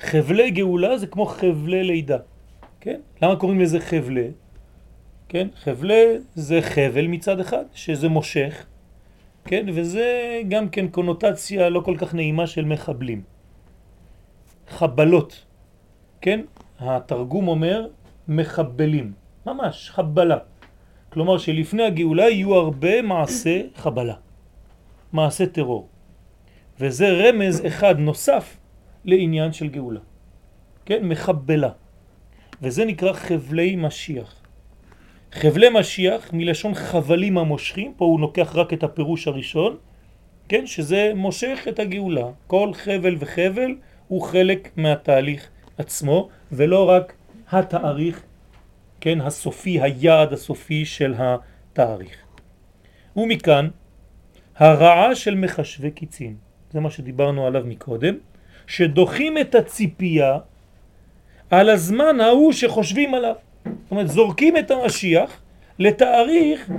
חבלי 0.00 0.50
גאולה 0.50 0.98
זה 0.98 1.06
כמו 1.06 1.26
חבלי 1.26 1.84
לידה, 1.84 2.18
כן? 2.80 3.00
למה 3.22 3.36
קוראים 3.36 3.60
לזה 3.60 3.80
חבלי? 3.80 4.30
כן? 5.28 5.48
חבלי 5.54 6.04
זה 6.34 6.62
חבל 6.62 7.06
מצד 7.06 7.40
אחד, 7.40 7.64
שזה 7.72 8.08
מושך, 8.08 8.66
כן? 9.44 9.66
וזה 9.74 10.40
גם 10.48 10.68
כן 10.68 10.88
קונוטציה 10.88 11.68
לא 11.68 11.80
כל 11.80 11.96
כך 11.98 12.14
נעימה 12.14 12.46
של 12.46 12.64
מחבלים. 12.64 13.22
חבלות, 14.68 15.44
כן? 16.20 16.40
התרגום 16.80 17.48
אומר 17.48 17.86
מחבלים, 18.28 19.12
ממש 19.46 19.90
חבלה. 19.90 20.38
כלומר 21.16 21.38
שלפני 21.38 21.82
הגאולה 21.82 22.28
יהיו 22.28 22.54
הרבה 22.54 23.02
מעשה 23.02 23.60
חבלה, 23.74 24.14
מעשה 25.12 25.46
טרור. 25.46 25.88
וזה 26.80 27.08
רמז 27.08 27.66
אחד 27.66 27.98
נוסף 27.98 28.56
לעניין 29.04 29.52
של 29.52 29.68
גאולה. 29.68 30.00
כן? 30.84 31.04
מחבלה. 31.04 31.70
וזה 32.62 32.84
נקרא 32.84 33.12
חבלי 33.12 33.76
משיח. 33.76 34.42
חבלי 35.32 35.66
משיח 35.80 36.32
מלשון 36.32 36.74
חבלים 36.74 37.38
המושכים, 37.38 37.94
פה 37.96 38.04
הוא 38.04 38.20
נוקח 38.20 38.56
רק 38.56 38.72
את 38.72 38.82
הפירוש 38.82 39.28
הראשון, 39.28 39.76
כן? 40.48 40.66
שזה 40.66 41.12
מושך 41.14 41.66
את 41.68 41.78
הגאולה. 41.78 42.26
כל 42.46 42.70
חבל 42.74 43.16
וחבל 43.18 43.74
הוא 44.08 44.22
חלק 44.22 44.70
מהתהליך 44.76 45.48
עצמו, 45.78 46.28
ולא 46.52 46.88
רק 46.88 47.12
התאריך, 47.50 48.22
כן? 49.06 49.20
הסופי, 49.20 49.80
היעד 49.80 50.32
הסופי 50.32 50.84
של 50.84 51.14
התאריך. 51.18 52.16
ומכאן 53.16 53.68
הרעה 54.56 55.14
של 55.14 55.34
מחשבי 55.34 55.90
קיצים, 55.90 56.36
זה 56.72 56.80
מה 56.80 56.90
שדיברנו 56.90 57.46
עליו 57.46 57.62
מקודם, 57.66 58.14
שדוחים 58.66 59.38
את 59.38 59.54
הציפייה 59.54 60.38
על 61.50 61.68
הזמן 61.68 62.20
ההוא 62.20 62.52
שחושבים 62.52 63.14
עליו. 63.14 63.34
זאת 63.64 63.90
אומרת, 63.90 64.08
זורקים 64.08 64.56
את 64.56 64.70
המשיח 64.70 65.40
לתאריך, 65.78 66.70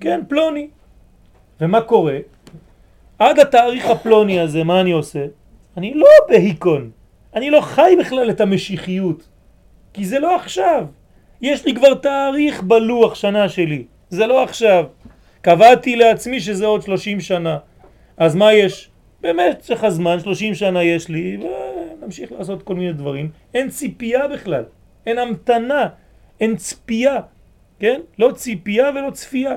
כן, 0.00 0.20
פלוני. 0.28 0.68
ומה 1.60 1.80
קורה? 1.80 2.18
עד 3.18 3.38
התאריך 3.38 3.86
הפלוני 3.86 4.40
הזה, 4.40 4.64
מה 4.64 4.80
אני 4.80 4.92
עושה? 4.92 5.26
אני 5.76 5.94
לא 5.94 6.08
בהיקון, 6.28 6.90
אני 7.34 7.50
לא 7.50 7.60
חי 7.60 7.94
בכלל 8.00 8.30
את 8.30 8.40
המשיחיות, 8.40 9.28
כי 9.92 10.04
זה 10.04 10.18
לא 10.18 10.36
עכשיו. 10.36 10.86
יש 11.42 11.64
לי 11.66 11.74
כבר 11.74 11.94
תאריך 11.94 12.62
בלוח 12.62 13.14
שנה 13.14 13.48
שלי, 13.48 13.84
זה 14.08 14.26
לא 14.26 14.44
עכשיו. 14.44 14.84
קבעתי 15.40 15.96
לעצמי 15.96 16.40
שזה 16.40 16.66
עוד 16.66 16.82
30 16.82 17.20
שנה. 17.20 17.58
אז 18.16 18.34
מה 18.34 18.52
יש? 18.52 18.90
במשך 19.20 19.84
הזמן, 19.84 20.20
30 20.20 20.54
שנה 20.54 20.82
יש 20.82 21.08
לי, 21.08 21.38
ונמשיך 22.00 22.32
לעשות 22.32 22.62
כל 22.62 22.74
מיני 22.74 22.92
דברים. 22.92 23.30
אין 23.54 23.68
ציפייה 23.68 24.28
בכלל, 24.28 24.64
אין 25.06 25.18
המתנה, 25.18 25.88
אין 26.40 26.56
צפייה, 26.56 27.20
כן? 27.78 28.00
לא 28.18 28.32
ציפייה 28.34 28.90
ולא 28.90 29.10
צפייה. 29.10 29.56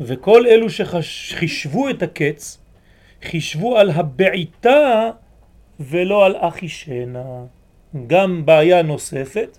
וכל 0.00 0.46
אלו 0.46 0.66
שחישבו 1.00 1.90
את 1.90 2.02
הקץ, 2.02 2.58
חישבו 3.22 3.78
על 3.78 3.90
הבעיטה 3.90 5.10
ולא 5.80 6.26
על 6.26 6.36
אחישנה. 6.40 7.44
גם 8.06 8.46
בעיה 8.46 8.82
נוספת, 8.82 9.58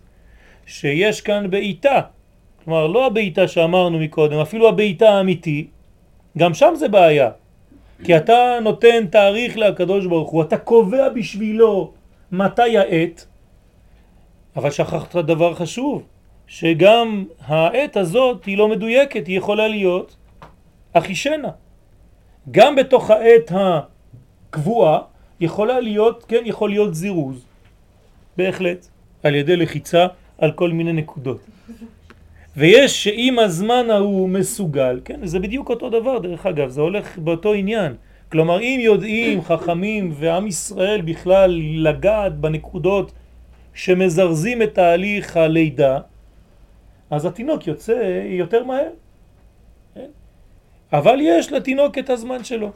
שיש 0.66 1.22
כאן 1.22 1.50
בעיטה. 1.50 2.02
כלומר, 2.64 2.88
לא 2.88 3.06
הבעיטה 3.06 3.48
שאמרנו 3.48 4.00
מקודם, 4.00 4.40
אפילו 4.40 4.70
הבעיטה 4.70 5.10
האמיתי, 5.10 5.68
גם 6.38 6.54
שם 6.54 6.74
זה 6.76 6.88
בעיה. 6.88 7.30
כי 8.04 8.18
אתה 8.18 8.58
נותן 8.62 9.06
תאריך 9.08 9.58
לקדוש 9.58 10.06
ברוך 10.06 10.30
הוא, 10.30 10.44
אתה 10.44 10.58
קובע 10.58 11.10
בשבילו 11.10 11.94
מתי 12.32 12.78
העת, 12.78 13.26
אבל 14.56 14.72
שכחת 14.72 15.16
דבר 15.16 15.54
חשוב, 15.54 16.04
שגם 16.48 17.26
העת 17.46 17.98
הזאת 17.98 18.46
היא 18.46 18.58
לא 18.58 18.68
מדויקת, 18.68 19.28
היא 19.28 19.38
יכולה 19.38 19.68
להיות 19.68 20.16
אחישנה. 20.94 21.50
גם 22.52 22.76
בתוך 22.76 23.10
העת 23.10 23.52
הקבועה 23.52 25.00
יכולה 25.40 25.80
להיות, 25.80 26.26
כן, 26.28 26.42
יכול 26.46 26.70
להיות 26.70 26.96
זירוז, 26.96 27.46
בהחלט, 28.38 28.88
על 29.24 29.36
ידי 29.36 29.56
לחיצה 29.56 30.08
על 30.38 30.52
כל 30.52 30.72
מיני 30.72 30.94
נקודות. 30.94 31.40
ויש 32.58 33.04
שאם 33.04 33.40
הזמן 33.40 33.90
ההוא 33.90 34.30
מסוגל, 34.30 35.02
כן, 35.06 35.26
זה 35.26 35.40
בדיוק 35.40 35.70
אותו 35.70 35.90
דבר 35.90 36.20
דרך 36.20 36.46
אגב, 36.46 36.70
זה 36.70 36.82
הולך 36.82 37.18
באותו 37.18 37.54
עניין. 37.54 37.94
כלומר, 38.32 38.60
אם 38.60 38.78
יודעים 38.82 39.42
חכמים 39.42 40.12
ועם 40.14 40.48
ישראל 40.48 41.02
בכלל 41.02 41.52
לגעת 41.76 42.38
בנקודות 42.38 43.12
שמזרזים 43.74 44.62
את 44.62 44.74
תהליך 44.74 45.38
הלידה, 45.38 46.00
אז 47.10 47.26
התינוק 47.26 47.68
יוצא 47.68 48.24
יותר 48.26 48.64
מהר. 48.64 48.90
כן? 49.96 50.10
אבל 50.94 51.18
יש 51.22 51.52
לתינוק 51.52 51.98
את 51.98 52.10
הזמן 52.10 52.44
שלו. 52.44 52.72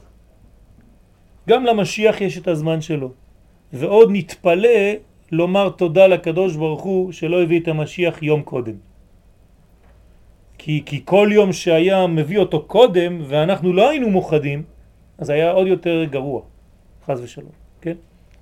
גם 1.49 1.65
למשיח 1.65 2.21
יש 2.21 2.37
את 2.37 2.47
הזמן 2.47 2.81
שלו. 2.81 3.11
ועוד 3.73 4.09
נתפלא 4.11 5.08
לומר 5.31 5.69
תודה 5.69 6.07
לקדוש 6.07 6.55
ברוך 6.55 6.83
הוא 6.83 7.11
שלא 7.11 7.43
הביא 7.43 7.59
את 7.59 7.67
המשיח 7.67 8.23
יום 8.23 8.41
קודם. 8.43 8.75
כי, 10.57 10.83
כי 10.85 11.01
כל 11.05 11.29
יום 11.31 11.53
שהיה 11.53 12.07
מביא 12.07 12.39
אותו 12.39 12.63
קודם 12.63 13.21
ואנחנו 13.27 13.73
לא 13.73 13.89
היינו 13.89 14.09
מוחדים, 14.09 14.63
אז 15.17 15.29
היה 15.29 15.51
עוד 15.51 15.67
יותר 15.67 16.03
גרוע, 16.03 16.41
חז 17.05 17.21
ושלום, 17.21 17.51
כן? 17.81 17.95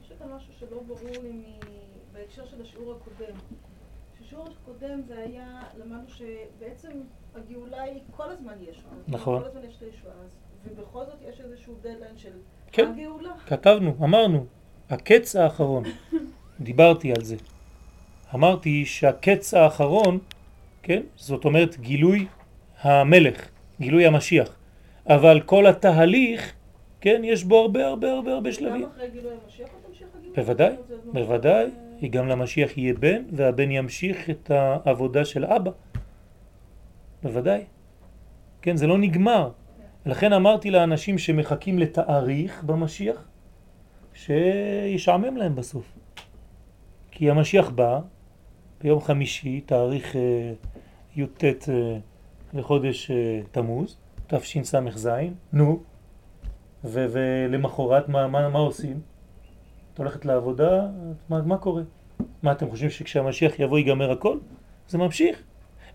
יש 0.03 0.11
כאן 0.19 0.27
משהו 0.35 0.53
שלא 0.59 0.81
ברור 0.87 1.23
לי 1.23 1.41
בהקשר 2.13 2.45
של 2.45 2.61
השיעור 2.61 2.95
הקודם. 2.95 3.35
בשיעור 4.21 4.47
הקודם 4.61 5.01
זה 5.07 5.15
היה, 5.25 5.61
למדנו 5.79 6.09
שבעצם 6.09 6.89
הגאולה 7.35 7.81
היא 7.81 7.99
כל 8.11 8.29
הזמן 8.29 8.53
יש. 8.69 8.83
נכון. 9.07 9.39
כל 9.41 9.47
הזמן 9.47 9.61
יש 9.69 9.75
את 9.77 9.81
הישועה, 9.81 10.13
ובכל 10.65 11.05
זאת 11.05 11.29
יש 11.29 11.41
איזשהו 11.41 11.73
דדליין 11.81 12.17
של 12.17 12.31
כן, 12.71 12.91
הגאולה. 12.91 13.31
כתבנו, 13.47 13.95
אמרנו, 14.03 14.45
הקץ 14.89 15.35
האחרון, 15.35 15.83
דיברתי 16.61 17.11
על 17.11 17.23
זה. 17.23 17.35
אמרתי 18.35 18.85
שהקץ 18.85 19.53
האחרון, 19.53 20.19
כן, 20.83 21.01
זאת 21.15 21.45
אומרת 21.45 21.79
גילוי 21.79 22.25
המלך, 22.81 23.49
גילוי 23.81 24.05
המשיח. 24.05 24.55
אבל 25.07 25.41
כל 25.41 25.67
התהליך, 25.67 26.53
כן, 27.01 27.21
יש 27.23 27.43
בו 27.43 27.61
הרבה 27.61 27.87
הרבה 27.87 28.11
הרבה 28.11 28.33
הרבה 28.33 28.51
שלבים. 28.51 28.81
גם 28.81 28.89
אחרי 28.95 29.09
גילוי 29.09 29.31
המשיח 29.43 29.67
אתה 29.67 29.87
תמשיך 29.87 30.07
הגאולה? 30.15 30.35
בוודאי, 30.35 30.75
בוודאי, 31.13 31.65
ממשיך, 31.65 32.11
גם 32.11 32.27
למשיח 32.27 32.77
יהיה 32.77 32.93
בן, 32.93 33.23
והבן 33.31 33.71
ימשיך 33.71 34.29
את 34.29 34.51
העבודה 34.51 35.25
של 35.25 35.45
אבא. 35.45 35.71
בוודאי. 37.23 37.61
כן, 38.61 38.75
זה 38.75 38.87
לא 38.87 38.97
נגמר. 38.97 39.49
לכן 40.05 40.33
אמרתי 40.33 40.71
לאנשים 40.71 41.17
שמחכים 41.17 41.79
לתאריך 41.79 42.63
במשיח, 42.63 43.27
שישעמם 44.13 45.37
להם 45.37 45.55
בסוף. 45.55 45.96
כי 47.17 47.29
המשיח 47.29 47.69
בא 47.69 47.99
ביום 48.81 49.01
חמישי, 49.01 49.61
תאריך 49.61 50.15
אה, 50.15 50.53
י"ט 51.15 51.43
אה, 51.43 51.97
לחודש 52.53 53.11
אה, 53.11 53.39
תמוז, 53.51 53.97
תשס"ז, 54.27 55.09
נו, 55.53 55.79
ולמחרת 56.83 58.09
מה, 58.09 58.27
מה, 58.27 58.49
מה 58.49 58.59
עושים? 58.59 58.99
את 59.93 59.97
הולכת 59.97 60.25
לעבודה, 60.25 60.87
מה, 61.29 61.41
מה 61.41 61.57
קורה? 61.57 61.81
מה 62.43 62.51
אתם 62.51 62.69
חושבים 62.69 62.89
שכשהמשיח 62.89 63.59
יבוא 63.59 63.77
ייגמר 63.77 64.11
הכל? 64.11 64.37
זה 64.87 64.97
ממשיך. 64.97 65.43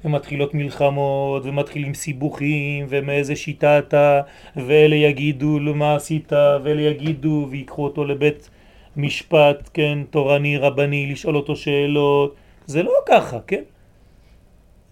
ומתחילות 0.04 0.54
מלחמות, 0.54 1.42
ומתחילים 1.44 1.94
סיבוכים, 1.94 2.86
ומאיזה 2.88 3.36
שיטה 3.36 3.78
אתה, 3.78 4.20
ואלה 4.56 4.96
יגידו 4.96 5.58
מה 5.74 5.94
עשית, 5.94 6.32
ואלה 6.32 6.82
יגידו, 6.82 7.46
ויקחו 7.50 7.84
אותו 7.84 8.04
לבית 8.04 8.50
משפט, 8.96 9.70
כן, 9.74 9.98
תורני, 10.10 10.58
רבני, 10.58 11.12
לשאול 11.12 11.36
אותו 11.36 11.56
שאלות. 11.56 12.34
זה 12.66 12.82
לא 12.82 12.92
ככה, 13.06 13.38
כן? 13.46 13.62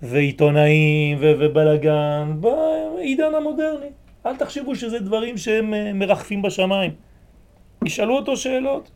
ועיתונאים 0.02 1.18
ובלגן 1.20 2.32
בעידן 2.40 3.34
המודרני. 3.34 3.86
אל 4.26 4.36
תחשבו 4.36 4.76
שזה 4.76 4.98
דברים 4.98 5.36
שהם 5.38 5.74
אה, 5.74 5.92
מרחפים 5.92 6.42
בשמיים. 6.42 6.90
ישאלו 7.86 8.16
אותו 8.16 8.36
שאלות. 8.36 8.90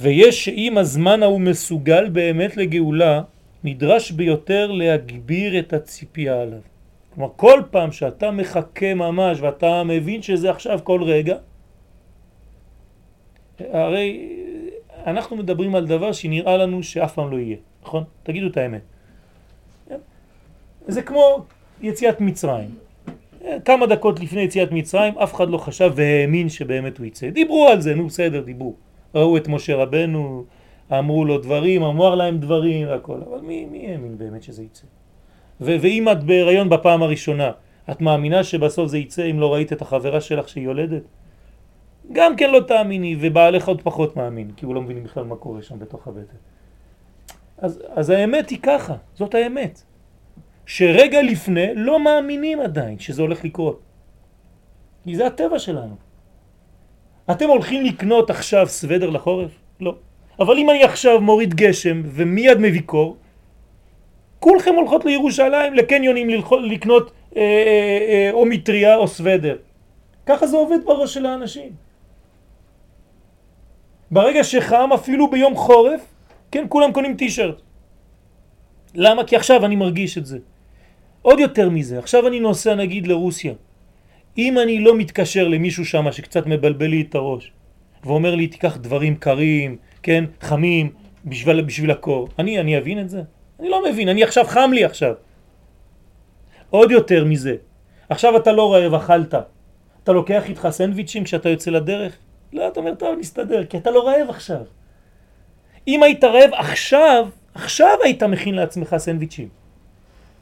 ויש 0.00 0.44
שאם 0.44 0.78
הזמן 0.78 1.22
ההוא 1.22 1.40
מסוגל 1.40 2.08
באמת 2.08 2.56
לגאולה, 2.56 3.22
נדרש 3.64 4.10
ביותר 4.10 4.70
להגביר 4.70 5.58
את 5.58 5.72
הציפייה 5.72 6.42
עליו. 6.42 6.60
כלומר, 7.14 7.30
כל 7.36 7.62
פעם 7.70 7.92
שאתה 7.92 8.30
מחכה 8.30 8.94
ממש 8.94 9.40
ואתה 9.40 9.82
מבין 9.84 10.22
שזה 10.22 10.50
עכשיו 10.50 10.80
כל 10.84 11.02
רגע, 11.02 11.36
הרי 13.72 14.28
אנחנו 15.06 15.36
מדברים 15.36 15.74
על 15.74 15.86
דבר 15.86 16.12
שנראה 16.12 16.56
לנו 16.56 16.82
שאף 16.82 17.14
פעם 17.14 17.30
לא 17.30 17.36
יהיה, 17.36 17.56
נכון? 17.82 18.04
תגידו 18.22 18.46
את 18.46 18.56
האמת. 18.56 18.82
זה 20.88 21.02
כמו 21.02 21.44
יציאת 21.80 22.20
מצרים. 22.20 22.74
כמה 23.64 23.86
דקות 23.86 24.20
לפני 24.20 24.40
יציאת 24.40 24.72
מצרים 24.72 25.18
אף 25.18 25.34
אחד 25.34 25.50
לא 25.50 25.58
חשב 25.58 25.92
והאמין 25.94 26.48
שבאמת 26.48 26.98
הוא 26.98 27.06
יצא. 27.06 27.30
דיברו 27.30 27.68
על 27.68 27.80
זה, 27.80 27.94
נו 27.94 28.06
בסדר, 28.06 28.40
דיברו. 28.40 28.74
ראו 29.14 29.36
את 29.36 29.48
משה 29.48 29.76
רבנו, 29.76 30.44
אמרו 30.92 31.24
לו 31.24 31.38
דברים, 31.38 31.82
אמר 31.82 32.14
להם 32.14 32.38
דברים 32.38 32.88
והכל, 32.88 33.18
אבל 33.30 33.40
מי, 33.40 33.64
מי 33.64 33.86
האמין 33.92 34.18
באמת 34.18 34.42
שזה 34.42 34.62
יצא? 34.62 34.86
ואם 35.60 36.08
את 36.12 36.24
בהיריון 36.24 36.68
בפעם 36.68 37.02
הראשונה, 37.02 37.50
את 37.90 38.00
מאמינה 38.00 38.44
שבסוף 38.44 38.88
זה 38.88 38.98
יצא 38.98 39.30
אם 39.30 39.40
לא 39.40 39.54
ראית 39.54 39.72
את 39.72 39.82
החברה 39.82 40.20
שלך 40.20 40.48
שהיא 40.48 40.64
יולדת? 40.64 41.02
גם 42.12 42.36
כן 42.36 42.50
לא 42.50 42.60
תאמיני, 42.60 43.16
ובעלך 43.20 43.68
עוד 43.68 43.82
פחות 43.82 44.16
מאמין, 44.16 44.50
כי 44.56 44.66
הוא 44.66 44.74
לא 44.74 44.82
מבין 44.82 45.04
בכלל 45.04 45.24
מה 45.24 45.36
קורה 45.36 45.62
שם 45.62 45.78
בתוך 45.78 46.08
הבטן. 46.08 46.36
אז, 47.58 47.82
אז 47.88 48.10
האמת 48.10 48.50
היא 48.50 48.58
ככה, 48.62 48.94
זאת 49.14 49.34
האמת. 49.34 49.82
שרגע 50.66 51.22
לפני 51.22 51.66
לא 51.74 52.04
מאמינים 52.04 52.60
עדיין 52.60 52.98
שזה 52.98 53.22
הולך 53.22 53.44
לקרות. 53.44 53.80
כי 55.04 55.16
זה 55.16 55.26
הטבע 55.26 55.58
שלנו. 55.58 55.96
אתם 57.30 57.48
הולכים 57.48 57.84
לקנות 57.84 58.30
עכשיו 58.30 58.66
סוודר 58.66 59.10
לחורף? 59.10 59.50
לא. 59.80 59.94
אבל 60.40 60.58
אם 60.58 60.70
אני 60.70 60.84
עכשיו 60.84 61.20
מוריד 61.20 61.54
גשם 61.54 62.02
ומיד 62.04 62.58
מביא 62.58 62.82
קור, 62.86 63.16
כולכם 64.40 64.74
הולכות 64.74 65.04
לירושלים, 65.04 65.74
לקניונים 65.74 66.28
לקנות 66.62 67.10
אה, 67.36 67.42
אה, 67.42 67.98
אה, 68.08 68.30
או 68.32 68.46
מטריה 68.46 68.96
או 68.96 69.08
סוודר. 69.08 69.56
ככה 70.26 70.46
זה 70.46 70.56
עובד 70.56 70.78
בראש 70.84 71.14
של 71.14 71.26
האנשים. 71.26 71.87
ברגע 74.10 74.44
שחם, 74.44 74.90
אפילו 74.94 75.30
ביום 75.30 75.56
חורף, 75.56 76.00
כן, 76.50 76.66
כולם 76.68 76.92
קונים 76.92 77.16
טישרט. 77.16 77.60
למה? 78.94 79.24
כי 79.24 79.36
עכשיו 79.36 79.66
אני 79.66 79.76
מרגיש 79.76 80.18
את 80.18 80.26
זה. 80.26 80.38
עוד 81.22 81.40
יותר 81.40 81.70
מזה, 81.70 81.98
עכשיו 81.98 82.26
אני 82.28 82.40
נוסע 82.40 82.74
נגיד 82.74 83.06
לרוסיה. 83.06 83.52
אם 84.38 84.58
אני 84.58 84.80
לא 84.80 84.96
מתקשר 84.96 85.48
למישהו 85.48 85.84
שם 85.84 86.12
שקצת 86.12 86.46
מבלבל 86.46 86.86
לי 86.86 87.04
את 87.08 87.14
הראש, 87.14 87.52
ואומר 88.04 88.34
לי 88.34 88.46
תיקח 88.46 88.76
דברים 88.76 89.16
קרים, 89.16 89.76
כן, 90.02 90.24
חמים, 90.40 90.92
בשביל, 91.24 91.60
בשביל 91.62 91.90
הקור, 91.90 92.28
אני, 92.38 92.60
אני 92.60 92.78
אבין 92.78 93.00
את 93.00 93.08
זה? 93.08 93.22
אני 93.60 93.68
לא 93.68 93.82
מבין, 93.90 94.08
אני 94.08 94.22
עכשיו 94.22 94.44
חם 94.44 94.70
לי 94.72 94.84
עכשיו. 94.84 95.14
עוד 96.70 96.90
יותר 96.90 97.24
מזה, 97.24 97.56
עכשיו 98.08 98.36
אתה 98.36 98.52
לא 98.52 98.74
רעב, 98.74 98.94
אכלת. 98.94 99.34
אתה 100.04 100.12
לוקח 100.12 100.48
איתך 100.48 100.68
סנדוויצ'ים 100.70 101.24
כשאתה 101.24 101.48
יוצא 101.48 101.70
לדרך? 101.70 102.16
לא, 102.52 102.68
אתה 102.68 102.80
אומר, 102.80 102.94
טוב, 102.94 103.18
נסתדר, 103.18 103.64
כי 103.64 103.76
אתה 103.76 103.90
לא 103.90 104.08
רעב 104.08 104.30
עכשיו. 104.30 104.62
אם 105.88 106.02
היית 106.02 106.24
רעב 106.24 106.50
עכשיו, 106.54 107.28
עכשיו 107.54 107.96
היית 108.04 108.22
מכין 108.22 108.54
לעצמך 108.54 108.96
סנדוויצ'ים. 108.96 109.48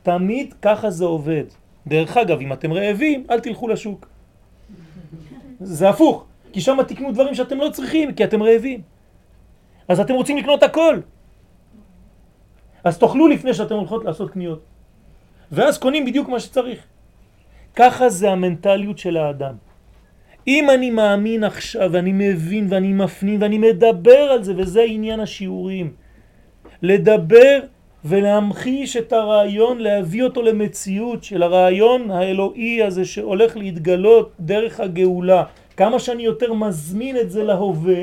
תמיד 0.03 0.55
ככה 0.63 0.91
זה 0.91 1.05
עובד. 1.05 1.45
דרך 1.87 2.17
אגב, 2.17 2.41
אם 2.41 2.53
אתם 2.53 2.73
רעבים, 2.73 3.27
אל 3.31 3.41
תלכו 3.41 3.69
לשוק. 3.69 4.09
זה 5.61 5.89
הפוך, 5.89 6.25
כי 6.53 6.61
שם 6.61 6.83
תקנו 6.89 7.13
דברים 7.13 7.35
שאתם 7.35 7.59
לא 7.59 7.71
צריכים, 7.71 8.15
כי 8.15 8.25
אתם 8.25 8.43
רעבים. 8.43 8.83
אז 9.89 10.01
אתם 10.01 10.15
רוצים 10.15 10.37
לקנות 10.37 10.63
הכל. 10.63 11.01
אז 12.85 12.99
תאכלו 12.99 13.29
לפני 13.29 13.55
שאתם 13.55 13.75
הולכות 13.75 14.05
לעשות 14.05 14.31
קניות. 14.31 14.63
ואז 15.53 15.79
קונים 15.79 16.05
בדיוק 16.05 16.29
מה 16.29 16.41
שצריך. 16.41 16.81
ככה 17.77 18.09
זה 18.09 18.31
המנטליות 18.31 18.99
של 18.99 19.17
האדם. 19.17 19.55
אם 20.49 20.71
אני 20.71 20.91
מאמין 20.91 21.45
עכשיו 21.45 21.93
ואני 21.93 22.13
מבין 22.15 22.67
ואני 22.71 22.93
מפנים 22.93 23.43
ואני 23.43 23.59
מדבר 23.59 24.19
על 24.19 24.43
זה, 24.43 24.55
וזה 24.57 24.83
עניין 24.83 25.21
השיעורים, 25.21 25.93
לדבר 26.83 27.61
ולהמחיש 28.05 28.97
את 28.97 29.13
הרעיון, 29.13 29.79
להביא 29.79 30.23
אותו 30.23 30.43
למציאות 30.43 31.25
של 31.25 31.43
הרעיון 31.43 32.11
האלוהי 32.11 32.83
הזה 32.83 33.05
שהולך 33.05 33.57
להתגלות 33.57 34.33
דרך 34.41 34.81
הגאולה. 34.81 35.45
כמה 35.77 35.99
שאני 35.99 36.23
יותר 36.23 36.53
מזמין 36.53 37.17
את 37.17 37.31
זה 37.31 37.43
להווה, 37.45 38.03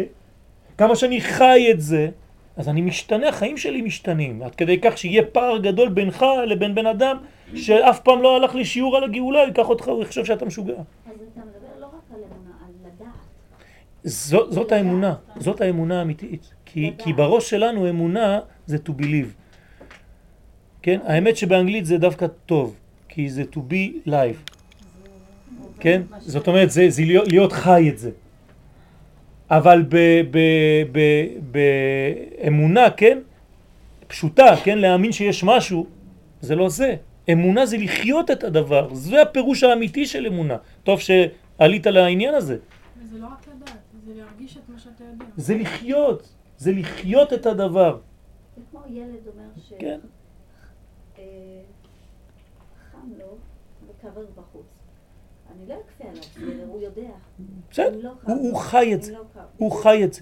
כמה 0.78 0.96
שאני 0.96 1.22
חי 1.22 1.68
את 1.72 1.82
זה, 1.82 2.10
אז 2.58 2.70
אני 2.70 2.82
משתנה, 2.82 3.30
החיים 3.30 3.58
שלי 3.58 3.82
משתנים, 3.82 4.44
עד 4.44 4.56
כדי 4.56 4.80
כך 4.82 4.98
שיהיה 4.98 5.26
פער 5.26 5.58
גדול 5.58 5.90
בינך 5.90 6.26
לבין 6.48 6.76
בן 6.76 6.86
אדם 6.86 7.18
שאף 7.56 8.00
פעם 8.00 8.22
לא 8.22 8.36
הלך 8.36 8.56
לשיעור 8.56 8.98
על 8.98 9.04
הגאולה, 9.04 9.40
ייקח 9.40 9.70
אותך, 9.70 9.88
הוא 9.88 10.02
יחשוב 10.04 10.26
שאתה 10.26 10.46
משוגע. 10.46 10.74
אז 10.74 10.78
אתה 11.06 11.42
מדבר 11.42 11.80
לא 11.80 11.86
רק 11.86 11.94
על 12.14 12.20
אמונה, 12.20 12.56
על 12.66 12.72
לדעת. 12.80 13.08
זו, 14.04 14.52
זאת 14.52 14.72
האמונה, 14.72 15.14
זאת 15.40 15.62
האמונה 15.62 16.00
האמיתית. 16.00 16.54
כי, 16.66 16.94
כי 16.98 17.14
בראש 17.14 17.50
שלנו 17.50 17.90
אמונה 17.90 18.40
זה 18.66 18.78
to 18.88 19.02
believe. 19.02 19.32
כן? 20.82 21.00
האמת 21.06 21.38
שבאנגלית 21.38 21.86
זה 21.86 21.98
דווקא 21.98 22.28
טוב, 22.46 22.76
כי 23.10 23.30
זה 23.30 23.44
to 23.54 23.58
be 23.58 24.08
live. 24.08 24.52
כן? 25.80 26.02
זאת 26.20 26.48
אומרת, 26.48 26.72
זה, 26.72 26.90
זה 26.90 27.02
להיות, 27.02 27.28
להיות 27.28 27.52
חי 27.52 27.90
את 27.90 27.98
זה. 27.98 28.12
אבל 29.50 29.86
באמונה, 31.52 32.90
כן? 32.90 33.18
פשוטה, 34.08 34.56
כן? 34.64 34.78
להאמין 34.78 35.12
שיש 35.12 35.44
משהו, 35.44 35.86
זה 36.42 36.56
לא 36.56 36.70
זה. 36.70 36.96
אמונה 37.32 37.66
זה 37.66 37.78
לחיות 37.78 38.32
את 38.32 38.44
הדבר, 38.44 38.94
זה 38.94 39.22
הפירוש 39.22 39.64
האמיתי 39.64 40.06
של 40.06 40.26
אמונה. 40.26 40.58
טוב 40.84 41.00
שעלית 41.00 41.88
לעניין 41.88 42.34
הזה. 42.34 42.58
וזה 43.04 43.18
לא 43.20 43.26
רק 43.26 43.43
זה 44.14 44.22
להרגיש 44.22 44.58
את 44.58 44.70
מה 44.70 44.80
שאתה 44.80 45.04
יודע. 45.04 45.26
זה 45.38 45.56
לחיות, 45.56 46.34
זה 46.58 46.72
לחיות 46.72 47.34
את 47.34 47.46
הדבר. 47.46 48.00
זה 48.56 48.62
כמו 48.72 48.82
ילד 48.90 49.28
אומר 49.28 49.50
ש... 49.58 49.74
כן. 49.80 50.00
אה, 51.18 51.24
חם 52.92 53.10
לו 53.20 53.38
וכבר 53.88 54.26
בחוץ. 54.36 54.66
אני 55.52 55.68
לא 55.68 55.76
אכפה 55.76 56.04
עליו, 56.10 56.24
בסדר, 56.24 56.66
הוא 56.68 56.82
יודע. 56.82 57.12
בסדר, 57.72 57.96
אם 57.96 58.02
לא 58.02 58.12
הוא, 58.24 58.58
חי 58.58 58.94
את 58.94 59.04
זה, 59.04 59.14
לא. 59.14 59.24
הוא 59.58 59.72
חי 59.72 60.04
את 60.04 60.14
זה, 60.14 60.22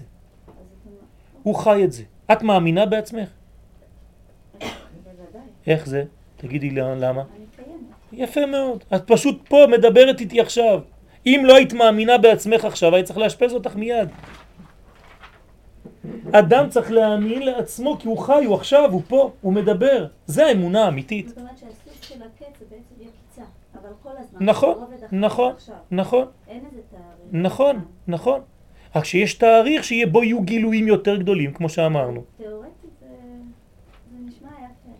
הוא 1.42 1.54
חי 1.54 1.84
את 1.84 1.92
זה. 1.92 2.02
את 2.32 2.42
מאמינה 2.42 2.86
בעצמך? 2.86 3.28
בוודאי, 4.52 5.40
איך 5.66 5.86
זה? 5.86 6.04
תגידי 6.36 6.70
לי 6.70 6.80
למה. 6.80 7.22
אני 7.36 7.46
קיימת. 7.56 7.80
יפה 8.12 8.46
מאוד. 8.46 8.84
את 8.94 9.02
פשוט 9.06 9.48
פה 9.48 9.56
מדברת 9.70 10.20
איתי 10.20 10.40
עכשיו. 10.40 10.80
אם 11.26 11.42
לא 11.44 11.56
היית 11.56 11.72
מאמינה 11.72 12.18
בעצמך 12.18 12.64
עכשיו, 12.64 12.94
היית 12.94 13.06
צריך 13.06 13.18
לאשפז 13.18 13.52
אותך 13.52 13.76
מיד. 13.76 14.08
אדם 16.32 16.68
צריך 16.68 16.90
להאמין 16.90 17.42
לעצמו 17.42 17.98
כי 17.98 18.08
הוא 18.08 18.18
חי, 18.18 18.44
הוא 18.44 18.54
עכשיו, 18.54 18.92
הוא 18.92 19.02
פה, 19.08 19.32
הוא 19.40 19.52
מדבר. 19.52 20.06
זה 20.26 20.46
האמונה 20.46 20.84
האמיתית. 20.84 21.28
זאת 21.28 21.38
אומרת 21.38 21.58
שהסוג 21.58 22.02
של 22.02 22.14
הקץ 22.22 22.58
זה 22.58 22.64
בעצם 22.70 22.94
יקיצה, 23.00 23.42
אבל 23.74 23.90
כל 24.02 24.10
הזמן. 24.18 24.46
נכון, 24.46 24.84
נכון. 25.12 25.52
נכון, 25.90 26.26
אין 26.48 26.60
איזה 26.70 26.80
תאריך. 26.90 27.44
נכון, 27.44 27.84
נכון. 28.08 28.40
רק 28.96 29.04
שיש 29.04 29.34
תאריך 29.34 29.84
שיהיה 29.84 30.06
בו 30.06 30.24
יהיו 30.24 30.42
גילויים 30.42 30.88
יותר 30.88 31.16
גדולים, 31.16 31.52
כמו 31.52 31.68
שאמרנו. 31.68 32.22
תיאורטית 32.36 32.90
זה 33.00 33.06
זה 33.06 34.26
נשמע 34.26 34.48
יפה. 34.48 34.92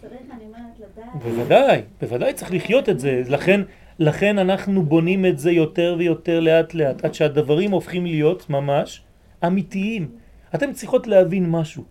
צריך, 0.00 0.20
אני 0.32 0.44
אומרת, 0.44 0.78
לדעת. 0.78 1.22
בוודאי, 1.22 1.82
בוודאי 2.00 2.34
צריך 2.34 2.52
לחיות 2.52 2.88
את 2.88 3.00
זה. 3.00 3.22
לכן, 3.28 3.60
לכן 3.98 4.38
אנחנו 4.38 4.82
בונים 4.82 5.26
את 5.26 5.38
זה 5.38 5.52
יותר 5.52 5.94
ויותר 5.98 6.40
לאט 6.40 6.74
לאט, 6.74 7.04
עד 7.04 7.14
שהדברים 7.14 7.70
הופכים 7.70 8.06
להיות 8.06 8.50
ממש 8.50 9.02
אמיתיים. 9.46 10.08
אתם 10.54 10.72
צריכות 10.72 11.06
להבין 11.06 11.50
משהו. 11.50 11.84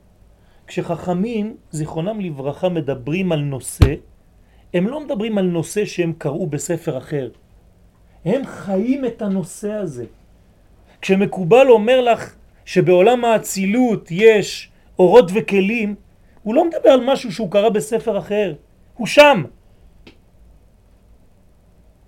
כשחכמים, 0.68 1.56
זיכרונם 1.72 2.22
לברכה, 2.22 2.70
מדברים 2.70 3.32
על 3.32 3.40
נושא, 3.40 3.96
הם 4.74 4.88
לא 4.88 5.06
מדברים 5.06 5.38
על 5.38 5.46
נושא 5.46 5.86
שהם 5.86 6.14
קראו 6.18 6.48
בספר 6.48 6.98
אחר. 6.98 7.30
הם 8.26 8.42
חיים 8.46 9.06
את 9.06 9.22
הנושא 9.22 9.72
הזה. 9.72 10.06
כשמקובל 11.02 11.70
אומר 11.70 12.02
לך 12.02 12.36
שבעולם 12.66 13.26
האצילות 13.26 14.08
יש 14.12 14.72
אורות 15.00 15.32
וכלים, 15.34 15.96
הוא 16.44 16.56
לא 16.56 16.66
מדבר 16.66 16.90
על 16.90 17.02
משהו 17.06 17.32
שהוא 17.32 17.52
קרא 17.52 17.70
בספר 17.70 18.18
אחר, 18.18 18.54
הוא 18.96 19.08
שם. 19.08 19.44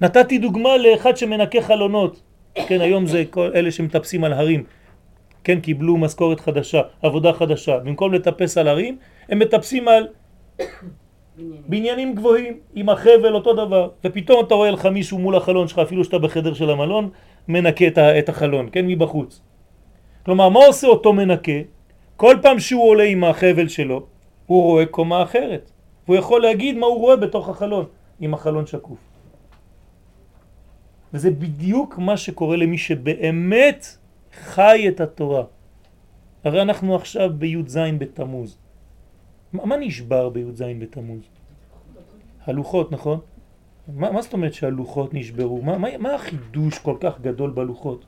נתתי 0.03 0.37
דוגמה 0.37 0.77
לאחד 0.77 1.17
שמנקה 1.17 1.61
חלונות, 1.61 2.21
כן, 2.67 2.81
היום 2.81 3.05
זה 3.05 3.23
כל 3.29 3.51
אלה 3.55 3.71
שמטפסים 3.71 4.23
על 4.23 4.33
הרים, 4.33 4.63
כן, 5.43 5.59
קיבלו 5.59 5.97
משכורת 5.97 6.39
חדשה, 6.39 6.81
עבודה 7.01 7.33
חדשה, 7.33 7.77
במקום 7.77 8.13
לטפס 8.13 8.57
על 8.57 8.67
הרים, 8.67 8.97
הם 9.29 9.39
מטפסים 9.39 9.87
על 9.87 10.07
בניינים. 11.67 12.15
גבוהים, 12.15 12.59
עם 12.75 12.89
החבל 12.89 13.33
אותו 13.33 13.53
דבר, 13.53 13.89
ופתאום 14.03 14.45
אתה 14.45 14.55
רואה 14.55 14.71
לך 14.71 14.85
מישהו 14.85 15.19
מול 15.19 15.35
החלון 15.35 15.67
שלך, 15.67 15.79
אפילו 15.79 16.03
שאתה 16.03 16.19
בחדר 16.19 16.53
של 16.53 16.69
המלון, 16.69 17.09
מנקה 17.47 17.85
את 18.19 18.29
החלון, 18.29 18.69
כן, 18.71 18.87
מבחוץ. 18.87 19.41
כלומר, 20.25 20.49
מה 20.49 20.59
עושה 20.65 20.87
אותו 20.87 21.13
מנקה? 21.13 21.59
כל 22.15 22.35
פעם 22.41 22.59
שהוא 22.59 22.89
עולה 22.89 23.03
עם 23.03 23.23
החבל 23.23 23.67
שלו, 23.67 24.05
הוא 24.45 24.63
רואה 24.63 24.85
קומה 24.85 25.23
אחרת. 25.23 25.71
והוא 26.05 26.17
יכול 26.17 26.41
להגיד 26.41 26.77
מה 26.77 26.87
הוא 26.87 26.99
רואה 26.99 27.15
בתוך 27.15 27.49
החלון, 27.49 27.85
עם 28.19 28.33
החלון 28.33 28.65
שקוף. 28.65 29.12
וזה 31.13 31.31
בדיוק 31.31 31.97
מה 31.97 32.17
שקורה 32.17 32.57
למי 32.57 32.77
שבאמת 32.77 33.97
חי 34.33 34.89
את 34.89 35.01
התורה. 35.01 35.43
הרי 36.43 36.61
אנחנו 36.61 36.95
עכשיו 36.95 37.29
בי"ז 37.37 37.77
בתמוז. 37.97 38.57
מה, 39.53 39.65
מה 39.65 39.77
נשבר 39.77 40.29
בי"ז 40.29 40.63
בתמוז? 40.79 41.21
הלוחות, 42.45 42.91
נכון? 42.91 43.19
מה, 43.87 44.11
מה 44.11 44.21
זאת 44.21 44.33
אומרת 44.33 44.53
שהלוחות 44.53 45.13
נשברו? 45.13 45.61
מה, 45.61 45.77
מה, 45.77 45.97
מה 45.97 46.13
החידוש 46.13 46.79
כל 46.79 46.97
כך 46.99 47.21
גדול 47.21 47.51
בלוחות? 47.51 48.05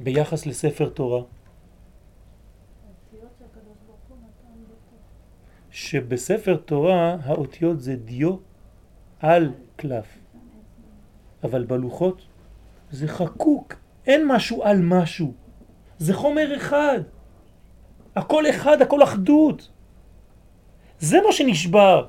ביחס 0.00 0.46
לספר 0.46 0.88
תורה. 0.88 1.22
שבספר 5.70 6.56
תורה 6.56 7.16
האותיות 7.22 7.80
זה 7.80 7.96
דיו 7.96 8.47
על 9.20 9.52
קלף, 9.76 10.06
אבל 11.44 11.64
בלוחות 11.64 12.22
זה 12.90 13.08
חקוק, 13.08 13.74
אין 14.06 14.26
משהו 14.26 14.62
על 14.62 14.80
משהו, 14.82 15.32
זה 15.98 16.14
חומר 16.14 16.56
אחד, 16.56 17.00
הכל 18.16 18.50
אחד, 18.50 18.82
הכל 18.82 19.02
אחדות, 19.02 19.68
זה 20.98 21.18
מה 21.26 21.32
שנשבר. 21.32 22.06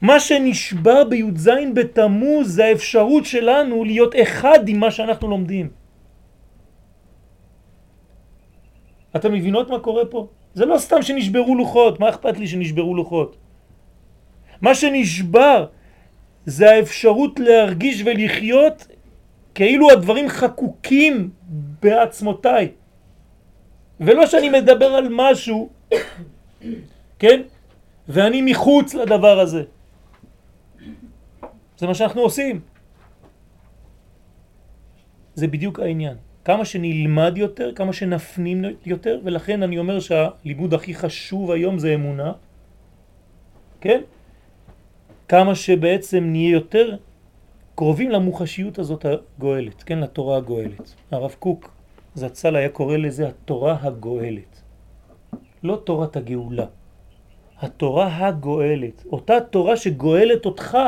מה 0.00 0.20
שנשבר 0.20 1.04
בי"ז 1.04 1.50
בתמוז 1.74 2.54
זה 2.54 2.64
האפשרות 2.64 3.24
שלנו 3.24 3.84
להיות 3.84 4.14
אחד 4.22 4.68
עם 4.68 4.80
מה 4.80 4.90
שאנחנו 4.90 5.28
לומדים. 5.28 5.70
אתם 9.16 9.32
מבינות 9.32 9.70
מה 9.70 9.78
קורה 9.78 10.06
פה? 10.06 10.28
זה 10.54 10.66
לא 10.66 10.78
סתם 10.78 11.02
שנשברו 11.02 11.54
לוחות, 11.54 12.00
מה 12.00 12.08
אכפת 12.08 12.38
לי 12.38 12.46
שנשברו 12.46 12.94
לוחות? 12.94 13.36
מה 14.60 14.74
שנשבר 14.74 15.66
זה 16.46 16.70
האפשרות 16.70 17.40
להרגיש 17.40 18.02
ולחיות 18.06 18.86
כאילו 19.54 19.90
הדברים 19.90 20.28
חקוקים 20.28 21.30
בעצמותיי. 21.82 22.68
ולא 24.00 24.26
שאני 24.26 24.50
מדבר 24.50 24.86
על 24.86 25.08
משהו, 25.10 25.68
כן? 27.18 27.42
ואני 28.08 28.42
מחוץ 28.42 28.94
לדבר 28.94 29.40
הזה. 29.40 29.62
זה 31.78 31.86
מה 31.86 31.94
שאנחנו 31.94 32.20
עושים. 32.20 32.60
זה 35.34 35.46
בדיוק 35.46 35.80
העניין. 35.80 36.16
כמה 36.44 36.64
שנלמד 36.64 37.32
יותר, 37.36 37.72
כמה 37.74 37.92
שנפנים 37.92 38.64
יותר, 38.86 39.20
ולכן 39.24 39.62
אני 39.62 39.78
אומר 39.78 40.00
שהלימוד 40.00 40.74
הכי 40.74 40.94
חשוב 40.94 41.50
היום 41.50 41.78
זה 41.78 41.94
אמונה, 41.94 42.32
כן? 43.80 44.00
כמה 45.30 45.54
שבעצם 45.54 46.24
נהיה 46.24 46.50
יותר 46.50 46.96
קרובים 47.74 48.10
למוחשיות 48.10 48.78
הזאת 48.78 49.06
הגואלת, 49.06 49.82
כן? 49.82 49.98
לתורה 49.98 50.36
הגואלת. 50.36 50.94
הרב 51.10 51.34
קוק 51.38 51.70
זצ"ל 52.14 52.56
היה 52.56 52.68
קורא 52.68 52.96
לזה 52.96 53.28
התורה 53.28 53.76
הגואלת. 53.82 54.62
לא 55.62 55.82
תורת 55.84 56.16
הגאולה. 56.16 56.66
התורה 57.58 58.26
הגואלת. 58.26 59.04
אותה 59.12 59.34
תורה 59.50 59.76
שגואלת 59.76 60.46
אותך. 60.46 60.78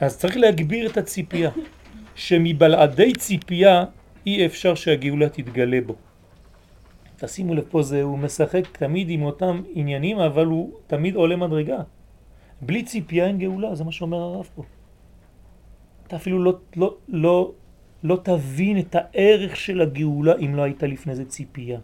אז 0.00 0.18
צריך 0.18 0.36
להגביר 0.36 0.90
את 0.90 0.96
הציפייה, 0.96 1.50
שמבלעדי 2.14 3.12
ציפייה 3.12 3.84
אי 4.26 4.46
אפשר 4.46 4.74
שהגאולה 4.74 5.28
תתגלה 5.28 5.78
בו. 5.86 5.94
תשימו 7.16 7.54
לב 7.54 7.64
פה, 7.70 7.82
זה, 7.82 8.02
הוא 8.02 8.18
משחק 8.18 8.66
תמיד 8.72 9.10
עם 9.10 9.22
אותם 9.22 9.62
עניינים, 9.74 10.18
אבל 10.18 10.46
הוא 10.46 10.70
תמיד 10.86 11.14
עולה 11.14 11.36
מדרגה. 11.36 11.82
בלי 12.60 12.82
ציפייה 12.82 13.26
אין 13.26 13.38
גאולה, 13.38 13.74
זה 13.74 13.84
מה 13.84 13.92
שאומר 13.92 14.16
הרב 14.16 14.48
פה. 14.54 14.62
אתה 16.06 16.16
אפילו 16.16 16.44
לא, 16.44 16.58
לא, 16.76 16.96
לא, 17.08 17.52
לא 18.02 18.18
תבין 18.22 18.78
את 18.78 18.94
הערך 18.94 19.56
של 19.56 19.80
הגאולה 19.80 20.36
אם 20.40 20.54
לא 20.54 20.62
הייתה 20.62 20.86
לפני 20.86 21.14
זה 21.14 21.24
ציפייה. 21.24 21.80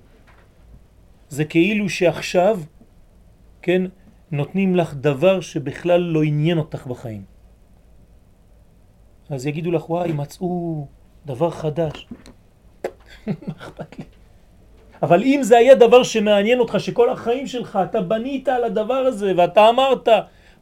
זה 1.28 1.44
כאילו 1.44 1.88
שעכשיו, 1.88 2.60
כן, 3.62 3.82
נותנים 4.30 4.76
לך 4.76 4.94
דבר 4.94 5.40
שבכלל 5.40 6.00
לא 6.00 6.22
עניין 6.22 6.58
אותך 6.58 6.86
בחיים. 6.86 7.24
אז 9.30 9.46
יגידו 9.46 9.70
לך, 9.70 9.90
וואי, 9.90 10.12
מצאו 10.12 10.86
דבר 11.26 11.50
חדש. 11.50 12.08
מה 13.26 13.54
אכפת 13.56 13.98
לי? 13.98 14.04
אבל 15.02 15.22
אם 15.22 15.40
זה 15.42 15.58
היה 15.58 15.74
דבר 15.74 16.02
שמעניין 16.02 16.60
אותך, 16.60 16.80
שכל 16.80 17.10
החיים 17.10 17.46
שלך 17.46 17.78
אתה 17.90 18.00
בנית 18.00 18.48
על 18.48 18.64
הדבר 18.64 18.94
הזה 18.94 19.32
ואתה 19.36 19.68
אמרת, 19.68 20.08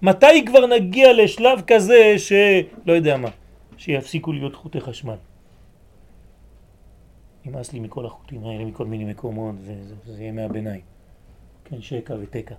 מתי 0.03 0.45
כבר 0.47 0.67
נגיע 0.67 1.13
לשלב 1.13 1.61
כזה 1.67 2.15
שלא 2.19 2.93
יודע 2.93 3.17
מה, 3.17 3.29
שיפסיקו 3.77 4.33
להיות 4.33 4.55
חוטי 4.55 4.81
חשמל. 4.81 5.17
נמאס 7.45 7.73
לי 7.73 7.81
מכל 7.81 8.07
החוטים 8.07 8.45
האלה, 8.45 8.65
מכל 8.65 8.87
מיני 8.87 9.05
מקומות, 9.05 9.55
וזה 9.61 9.95
זה 10.07 10.23
יהיה 10.23 10.33
מהביניים. 10.33 10.81
כן, 11.65 11.81
שקע 11.81 12.15
ותקע. 12.21 12.55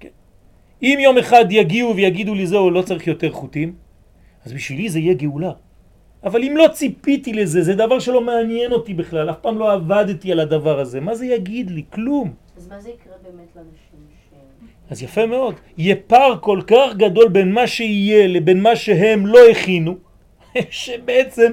כן. 0.00 0.08
אם 0.82 0.98
יום 1.00 1.18
אחד 1.18 1.44
יגיעו 1.50 1.96
ויגידו 1.96 2.34
לי 2.34 2.46
זהו, 2.46 2.70
לא 2.70 2.82
צריך 2.82 3.06
יותר 3.06 3.32
חוטים, 3.32 3.74
אז 4.44 4.52
בשבילי 4.52 4.88
זה 4.88 4.98
יהיה 4.98 5.14
גאולה. 5.14 5.52
אבל 6.26 6.44
אם 6.44 6.56
לא 6.56 6.68
ציפיתי 6.72 7.32
לזה, 7.32 7.62
זה 7.62 7.74
דבר 7.74 7.98
שלא 7.98 8.20
מעניין 8.20 8.72
אותי 8.72 8.94
בכלל, 8.94 9.30
אף 9.30 9.38
פעם 9.40 9.58
לא 9.58 9.72
עבדתי 9.72 10.32
על 10.32 10.40
הדבר 10.40 10.80
הזה, 10.80 11.00
מה 11.00 11.14
זה 11.14 11.26
יגיד 11.26 11.70
לי? 11.70 11.84
כלום. 11.92 12.34
אז 12.56 12.68
מה 12.68 12.80
זה 12.80 12.90
יקרה 12.90 13.14
באמת 13.22 13.56
לאנשים 13.56 14.00
ש... 14.10 14.34
אז 14.90 15.02
יפה 15.02 15.26
מאוד, 15.26 15.54
יהיה 15.78 15.96
פער 16.06 16.38
כל 16.40 16.60
כך 16.66 16.96
גדול 16.96 17.28
בין 17.28 17.52
מה 17.52 17.66
שיהיה 17.66 18.26
לבין 18.26 18.60
מה 18.60 18.76
שהם 18.76 19.26
לא 19.26 19.38
הכינו, 19.50 19.94
שבעצם 20.82 21.52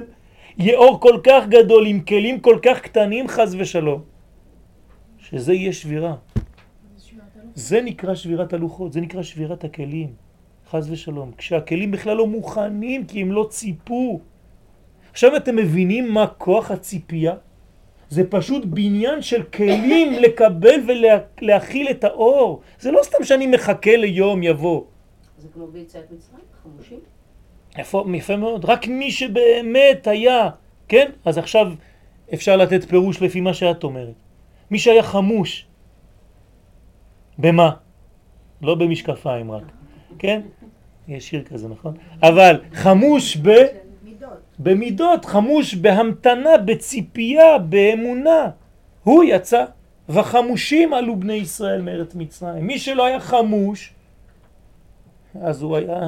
יהיה 0.58 0.76
אור 0.76 1.00
כל 1.00 1.20
כך 1.22 1.46
גדול 1.48 1.86
עם 1.86 2.00
כלים 2.00 2.40
כל 2.40 2.58
כך 2.62 2.80
קטנים 2.80 3.28
חז 3.28 3.54
ושלום, 3.58 4.02
שזה 5.18 5.54
יהיה 5.54 5.72
שבירה. 5.72 6.14
זה 7.54 7.80
נקרא 7.80 8.14
שבירת 8.14 8.52
הלוחות, 8.52 8.92
זה 8.92 9.00
נקרא 9.00 9.22
שבירת 9.22 9.64
הכלים, 9.64 10.10
חז 10.70 10.90
ושלום. 10.90 11.30
כשהכלים 11.38 11.90
בכלל 11.90 12.16
לא 12.16 12.26
מוכנים 12.26 13.06
כי 13.06 13.22
הם 13.22 13.32
לא 13.32 13.46
ציפו. 13.50 14.33
עכשיו 15.14 15.36
אתם 15.36 15.56
מבינים 15.56 16.12
מה 16.12 16.26
כוח 16.26 16.70
הציפייה? 16.70 17.34
זה 18.08 18.30
פשוט 18.30 18.64
בניין 18.64 19.22
של 19.22 19.42
כלים 19.42 20.12
לקבל 20.24 20.80
ולהכיל 20.86 21.90
את 21.90 22.04
האור. 22.04 22.60
זה 22.80 22.90
לא 22.90 23.00
סתם 23.02 23.24
שאני 23.24 23.46
מחכה 23.46 23.96
ליום 23.96 24.42
יבוא. 24.42 24.82
זה 25.38 25.48
כמו 25.54 25.66
ביציאת 25.66 26.04
מצרים, 26.10 26.44
חמושים? 26.62 26.98
יפה, 27.78 28.04
יפה 28.14 28.36
מאוד. 28.36 28.64
רק 28.64 28.86
מי 28.86 29.10
שבאמת 29.10 30.06
היה, 30.06 30.50
כן? 30.88 31.10
אז 31.24 31.38
עכשיו 31.38 31.72
אפשר 32.34 32.56
לתת 32.56 32.84
פירוש 32.84 33.22
לפי 33.22 33.40
מה 33.40 33.54
שאת 33.54 33.84
אומרת. 33.84 34.18
מי 34.70 34.78
שהיה 34.78 35.02
חמוש, 35.02 35.66
במה? 37.38 37.70
לא 38.62 38.74
במשקפיים 38.74 39.50
רק, 39.50 39.64
כן? 40.18 40.40
יש 41.08 41.28
שיר 41.28 41.42
כזה, 41.42 41.68
נכון? 41.68 41.94
אבל 42.22 42.60
חמוש 42.72 43.36
ב... 43.36 43.50
מידות. 44.58 44.76
במידות, 44.76 45.24
חמוש 45.24 45.74
בהמתנה, 45.74 46.58
בציפייה, 46.58 47.58
באמונה. 47.58 48.50
הוא 49.04 49.24
יצא, 49.24 49.64
וחמושים 50.08 50.94
עלו 50.94 51.16
בני 51.16 51.32
ישראל 51.32 51.82
מארץ 51.82 52.14
מצרים. 52.14 52.66
מי 52.66 52.78
שלא 52.78 53.06
היה 53.06 53.20
חמוש, 53.20 53.92
אז 55.42 55.62
הוא 55.62 55.76
היה 55.76 55.98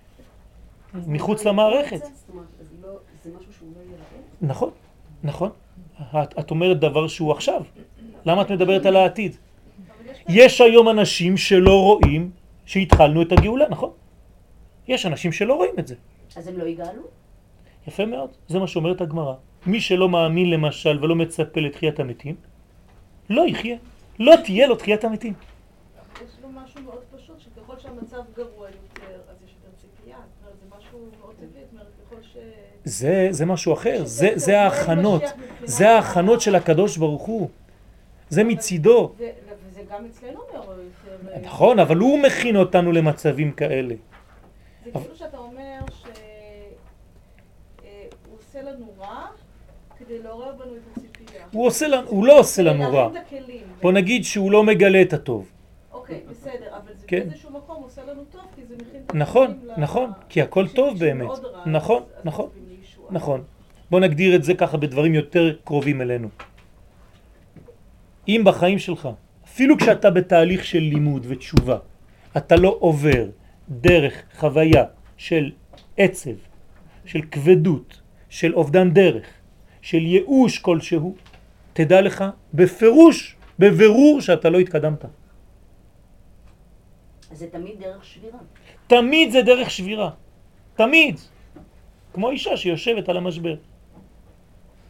מחוץ 1.06 1.44
למערכת. 1.44 2.00
לא, 2.82 2.88
לא? 2.88 2.98
נכון, 4.42 4.70
נכון. 5.22 5.50
את, 6.00 6.38
את 6.38 6.50
אומרת 6.50 6.80
דבר 6.80 7.08
שהוא 7.08 7.32
עכשיו. 7.32 7.62
למה 8.24 8.42
את 8.42 8.50
מדברת 8.50 8.86
על 8.86 8.96
העתיד? 8.96 9.36
יש 10.28 10.60
היום 10.60 10.88
אנשים 10.88 11.36
שלא 11.36 11.82
רואים 11.82 12.30
שהתחלנו 12.66 13.22
את 13.22 13.32
הגאולה, 13.32 13.68
נכון? 13.68 13.90
יש 14.88 15.06
אנשים 15.06 15.32
שלא 15.32 15.54
רואים 15.54 15.74
את 15.78 15.86
זה. 15.86 15.94
אז 16.36 16.48
הם 16.48 16.58
לא 16.58 16.64
יגאלו? 16.64 17.17
יפה 17.88 18.06
מאוד, 18.06 18.30
זה 18.48 18.58
מה 18.58 18.66
שאומרת 18.66 19.00
הגמרא. 19.00 19.34
מי 19.66 19.80
שלא 19.80 20.08
מאמין 20.08 20.50
למשל 20.50 21.04
ולא 21.04 21.16
מצפה 21.16 21.60
לתחיית 21.60 22.00
המתים, 22.00 22.36
לא 23.30 23.46
יחיה. 23.46 23.76
לא 24.18 24.34
תהיה 24.44 24.66
לו 24.66 24.76
תחיית 24.76 25.04
המתים. 25.04 25.32
יש 26.24 26.30
לו 26.42 26.48
משהו 26.48 26.80
מאוד 26.82 27.02
פשוט, 27.16 27.40
שככל 27.40 27.78
שהמצב 27.78 28.20
גרוע 28.36 28.66
יותר, 28.66 29.20
אז 29.30 29.36
יש 29.44 29.54
יותר 29.54 29.76
ציפייה. 29.76 30.16
זה 30.44 30.76
משהו 30.78 30.98
מאוד 31.20 31.34
טבעי, 31.34 31.62
זאת 31.64 31.72
אומרת, 31.72 31.86
ככל 32.06 32.22
ש... 32.22 32.36
זה, 32.84 33.28
זה 33.30 33.46
משהו 33.46 33.72
אחר, 33.72 34.04
זה, 34.04 34.28
זה 34.34 34.60
ההכנות, 34.60 35.22
זה 35.64 35.90
ההכנות 35.90 36.40
של 36.40 36.54
הקדוש 36.54 36.96
ברוך 36.96 37.22
הוא. 37.22 37.48
זה 38.30 38.44
מצידו. 38.44 39.12
וזה 39.16 39.82
גם 39.90 40.04
אצלנו 40.06 40.40
מאוד 40.52 40.78
יותר... 40.78 41.40
נכון, 41.42 41.78
אבל 41.78 41.96
הוא 41.96 42.18
מכין 42.18 42.56
אותנו 42.56 42.92
למצבים 42.92 43.52
כאלה. 43.52 43.94
זה 44.84 44.90
כאילו 44.90 45.16
שאתה 45.16 45.38
אומר 45.38 45.78
שהוא 45.90 46.10
עושה 48.36 48.62
לנו 48.62 48.92
רע 48.98 49.26
כדי 49.98 50.22
לעורר 50.22 50.52
בנו 50.52 50.76
את 50.76 50.80
הציפייה. 50.96 51.37
הוא, 51.52 51.66
עושה 51.66 51.88
לנו, 51.88 52.08
הוא 52.08 52.26
לא 52.26 52.38
עושה 52.38 52.62
לנו 52.62 52.92
רע. 52.92 53.08
בוא 53.82 53.92
נגיד 53.92 54.24
שהוא 54.24 54.52
לא 54.52 54.64
מגלה 54.64 55.02
את 55.02 55.12
הטוב. 55.12 55.48
אוקיי, 55.92 56.20
בסדר, 56.30 56.68
אבל 56.70 56.92
זה 56.96 57.06
כן. 57.06 57.28
באיזשהו 57.28 57.50
מקום 57.50 57.82
עושה 57.82 58.02
לנו 58.10 58.24
טוב, 58.32 58.40
כי 58.56 58.62
זה 58.68 58.74
מכין 58.74 59.00
נכון, 59.14 59.58
נכון, 59.76 60.10
כי 60.28 60.42
הכל 60.42 60.68
טוב 60.68 60.98
באמת. 60.98 61.28
נכון, 61.66 62.02
נכון. 62.24 62.48
נכון. 63.10 63.42
בוא 63.90 64.00
נגדיר 64.00 64.36
את 64.36 64.44
זה 64.44 64.54
ככה 64.54 64.76
בדברים 64.76 65.14
יותר 65.14 65.56
קרובים 65.64 66.00
אלינו. 66.00 66.28
אם 68.28 68.42
בחיים 68.44 68.78
שלך, 68.78 69.08
אפילו 69.44 69.78
כשאתה 69.78 70.10
בתהליך 70.10 70.64
של 70.64 70.78
לימוד 70.78 71.26
ותשובה, 71.28 71.78
אתה 72.36 72.56
לא 72.56 72.76
עובר 72.80 73.26
דרך 73.68 74.22
חוויה 74.38 74.84
של 75.16 75.50
עצב, 75.96 76.30
של 77.04 77.20
כבדות, 77.30 78.00
של 78.28 78.54
אובדן 78.54 78.90
דרך, 78.90 79.26
של 79.82 80.06
ייאוש 80.06 80.58
כלשהו, 80.58 81.14
תדע 81.78 82.00
לך 82.00 82.24
בפירוש, 82.54 83.36
בבירור 83.58 84.20
שאתה 84.20 84.50
לא 84.50 84.58
התקדמת. 84.58 85.04
זה 87.32 87.46
תמיד 87.50 87.78
דרך 87.80 88.04
שבירה. 88.04 88.38
תמיד 88.86 89.30
זה 89.30 89.42
דרך 89.42 89.70
שבירה. 89.70 90.10
תמיד. 90.74 91.20
כמו 92.14 92.30
אישה 92.30 92.56
שיושבת 92.56 93.08
על 93.08 93.16
המשבר 93.16 93.54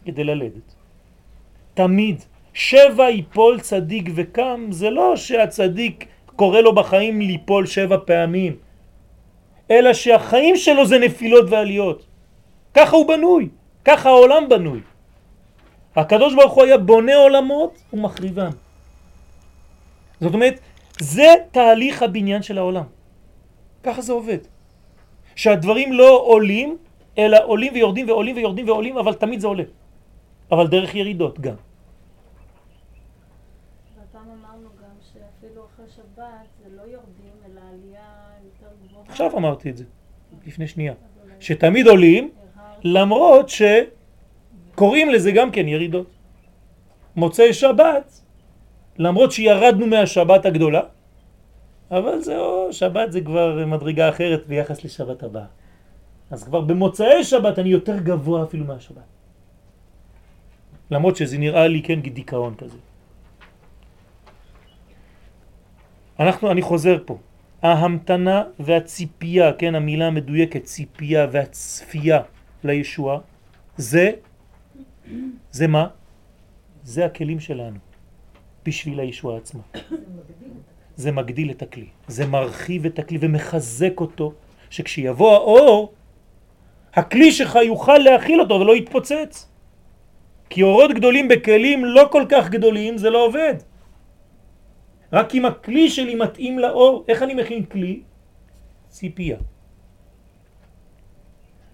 כדי 0.05 0.23
ללדת. 0.23 0.75
תמיד. 1.73 2.23
שבע 2.53 3.09
יפול 3.09 3.59
צדיק 3.59 4.09
וקם, 4.15 4.67
זה 4.69 4.89
לא 4.89 5.15
שהצדיק 5.15 6.05
קורא 6.25 6.59
לו 6.61 6.75
בחיים 6.75 7.21
ליפול 7.21 7.65
שבע 7.65 7.97
פעמים, 8.05 8.57
אלא 9.71 9.93
שהחיים 9.93 10.55
שלו 10.57 10.85
זה 10.85 10.99
נפילות 10.99 11.45
ועליות. 11.49 12.05
ככה 12.73 12.95
הוא 12.95 13.07
בנוי, 13.07 13.49
ככה 13.85 14.09
העולם 14.09 14.49
בנוי. 14.49 14.81
הקדוש 15.99 16.35
ברוך 16.35 16.53
הוא 16.53 16.63
היה 16.63 16.77
בונה 16.77 17.15
עולמות 17.15 17.73
ומחריבם. 17.93 18.51
זאת 20.21 20.33
אומרת, 20.33 20.59
זה 20.99 21.29
תהליך 21.51 22.03
הבניין 22.03 22.41
של 22.43 22.57
העולם. 22.57 22.83
ככה 23.83 24.01
זה 24.01 24.13
עובד. 24.13 24.37
שהדברים 25.35 25.93
לא 25.93 26.23
עולים, 26.25 26.77
אלא 27.17 27.37
עולים 27.45 27.73
ויורדים 27.73 28.07
ועולים 28.07 28.35
ויורדים 28.35 28.67
ועולים, 28.67 28.97
אבל 28.97 29.13
תמיד 29.13 29.39
זה 29.39 29.47
עולה. 29.47 29.63
אבל 30.51 30.67
דרך 30.67 30.95
ירידות 30.95 31.39
גם. 31.39 31.55
עכשיו 39.07 39.37
אמרתי 39.37 39.69
את 39.69 39.77
זה, 39.77 39.83
לפני 40.47 40.67
שנייה. 40.67 40.93
שתמיד 41.39 41.87
עולים. 41.87 42.31
למרות 42.83 43.49
שקוראים 44.79 45.09
לזה 45.09 45.31
גם 45.35 45.51
כן 45.51 45.67
ירידות. 45.67 46.07
מוצאי 47.15 47.51
שבת, 47.53 48.21
למרות 48.95 49.31
שירדנו 49.31 49.87
מהשבת 49.87 50.45
הגדולה, 50.45 50.81
אבל 51.91 52.21
זהו, 52.23 52.71
שבת 52.71 53.11
זה 53.11 53.19
כבר 53.21 53.65
מדרגה 53.67 54.09
אחרת 54.09 54.47
ביחס 54.47 54.83
לשבת 54.87 55.23
הבאה. 55.23 55.51
אז 56.31 56.43
כבר 56.43 56.61
במוצאי 56.61 57.23
שבת 57.27 57.59
אני 57.59 57.69
יותר 57.69 57.99
גבוה 57.99 58.43
אפילו 58.47 58.65
מהשבת. 58.65 59.03
למרות 60.91 61.15
שזה 61.19 61.37
נראה 61.37 61.67
לי 61.67 61.83
כן 61.83 61.99
דיכאון 61.99 62.55
כזה. 62.55 62.79
אנחנו, 66.19 66.51
אני 66.51 66.61
חוזר 66.63 66.97
פה. 67.03 67.17
ההמתנה 67.61 68.43
והציפייה, 68.59 69.53
כן, 69.59 69.75
המילה 69.75 70.07
המדויקת, 70.07 70.63
ציפייה 70.63 71.27
והצפייה 71.31 72.19
לישועה, 72.63 73.17
זה, 73.77 74.28
זה 75.51 75.67
מה? 75.67 75.87
זה 76.83 77.05
הכלים 77.05 77.39
שלנו 77.39 77.79
בשביל 78.65 78.99
הישוע 78.99 79.37
עצמה. 79.37 79.61
זה 80.95 81.11
מגדיל 81.11 81.51
את 81.51 81.61
הכלי, 81.61 81.87
זה 82.07 82.27
מרחיב 82.27 82.85
את 82.85 82.99
הכלי 82.99 83.17
ומחזק 83.21 83.99
אותו, 83.99 84.33
שכשיבוא 84.69 85.33
האור, 85.33 85.93
הכלי 86.93 87.31
שלך 87.31 87.55
יוכל 87.55 87.97
להכיל 87.97 88.41
אותו 88.41 88.53
ולא 88.53 88.75
יתפוצץ. 88.75 89.49
כי 90.49 90.63
אורות 90.63 90.91
גדולים 90.91 91.27
בכלים 91.27 91.85
לא 91.85 92.09
כל 92.11 92.25
כך 92.29 92.49
גדולים 92.49 92.97
זה 92.97 93.09
לא 93.09 93.25
עובד. 93.25 93.55
רק 95.13 95.35
אם 95.35 95.45
הכלי 95.45 95.89
שלי 95.89 96.15
מתאים 96.15 96.59
לאור, 96.59 97.05
איך 97.07 97.23
אני 97.23 97.33
מכין 97.33 97.65
כלי? 97.65 98.01
ציפייה. 98.87 99.37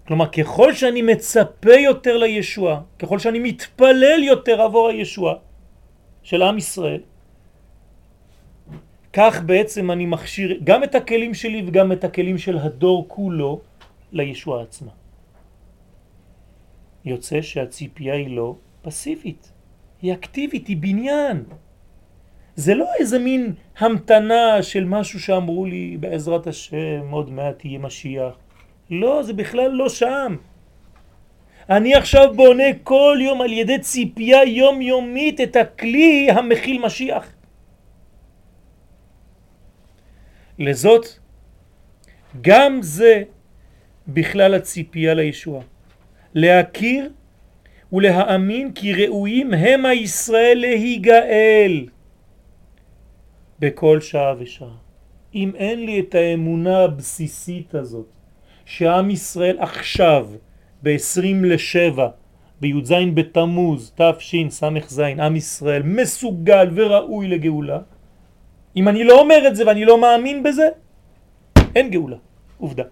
כלומר, 0.06 0.26
ככל 0.28 0.74
שאני 0.74 1.02
מצפה 1.02 1.74
יותר 1.74 2.16
לישוע, 2.16 2.80
ככל 2.98 3.18
שאני 3.18 3.38
מתפלל 3.38 4.22
יותר 4.22 4.62
עבור 4.62 4.88
הישוע 4.88 5.34
של 6.22 6.42
עם 6.42 6.58
ישראל, 6.58 7.00
כך 9.12 9.42
בעצם 9.42 9.90
אני 9.90 10.06
מכשיר 10.06 10.60
גם 10.64 10.84
את 10.84 10.94
הכלים 10.94 11.34
שלי 11.34 11.64
וגם 11.66 11.92
את 11.92 12.04
הכלים 12.04 12.38
של 12.38 12.58
הדור 12.58 13.04
כולו 13.08 13.60
לישוע 14.12 14.62
עצמה. 14.62 14.92
יוצא 17.04 17.42
שהציפייה 17.42 18.14
היא 18.14 18.36
לא 18.36 18.56
פסיבית, 18.82 19.52
היא 20.02 20.12
אקטיבית, 20.12 20.66
היא 20.66 20.76
בניין. 20.76 21.44
זה 22.56 22.74
לא 22.74 22.86
איזה 22.98 23.18
מין 23.18 23.54
המתנה 23.78 24.62
של 24.62 24.84
משהו 24.84 25.20
שאמרו 25.20 25.66
לי 25.66 25.96
בעזרת 26.00 26.46
השם 26.46 27.10
עוד 27.10 27.30
מעט 27.30 27.64
יהיה 27.64 27.78
משיח. 27.78 28.45
לא, 28.90 29.22
זה 29.22 29.32
בכלל 29.32 29.70
לא 29.70 29.88
שם. 29.88 30.36
אני 31.70 31.94
עכשיו 31.94 32.34
בונה 32.34 32.64
כל 32.82 33.18
יום 33.20 33.42
על 33.42 33.52
ידי 33.52 33.78
ציפייה 33.78 34.44
יומיומית 34.44 35.40
את 35.40 35.56
הכלי 35.56 36.28
המכיל 36.30 36.78
משיח. 36.82 37.32
לזאת, 40.58 41.06
גם 42.40 42.78
זה 42.82 43.22
בכלל 44.08 44.54
הציפייה 44.54 45.14
לישוע. 45.14 45.62
להכיר 46.34 47.12
ולהאמין 47.92 48.72
כי 48.72 48.92
ראויים 48.92 49.54
הם 49.54 49.86
הישראל 49.86 50.58
להיגאל 50.58 51.86
בכל 53.58 54.00
שעה 54.00 54.34
ושעה. 54.38 54.76
אם 55.34 55.52
אין 55.54 55.86
לי 55.86 56.00
את 56.00 56.14
האמונה 56.14 56.78
הבסיסית 56.78 57.74
הזאת 57.74 58.15
שעם 58.66 59.10
ישראל 59.10 59.56
עכשיו 59.58 60.28
ב-20 60.82 61.46
לשבע 61.46 62.08
בי"ז 62.60 62.92
בתמוז 63.14 63.94
תשס"ז 63.94 64.98
עם 64.98 65.36
ישראל 65.36 65.82
מסוגל 65.82 66.68
וראוי 66.74 67.28
לגאולה. 67.28 67.78
אם 68.76 68.88
אני 68.88 69.04
לא 69.04 69.20
אומר 69.20 69.48
את 69.48 69.56
זה 69.56 69.66
ואני 69.66 69.84
לא 69.84 70.00
מאמין 70.00 70.42
בזה 70.42 70.68
אין 71.74 71.90
גאולה, 71.90 72.16
עובדה. 72.58 72.84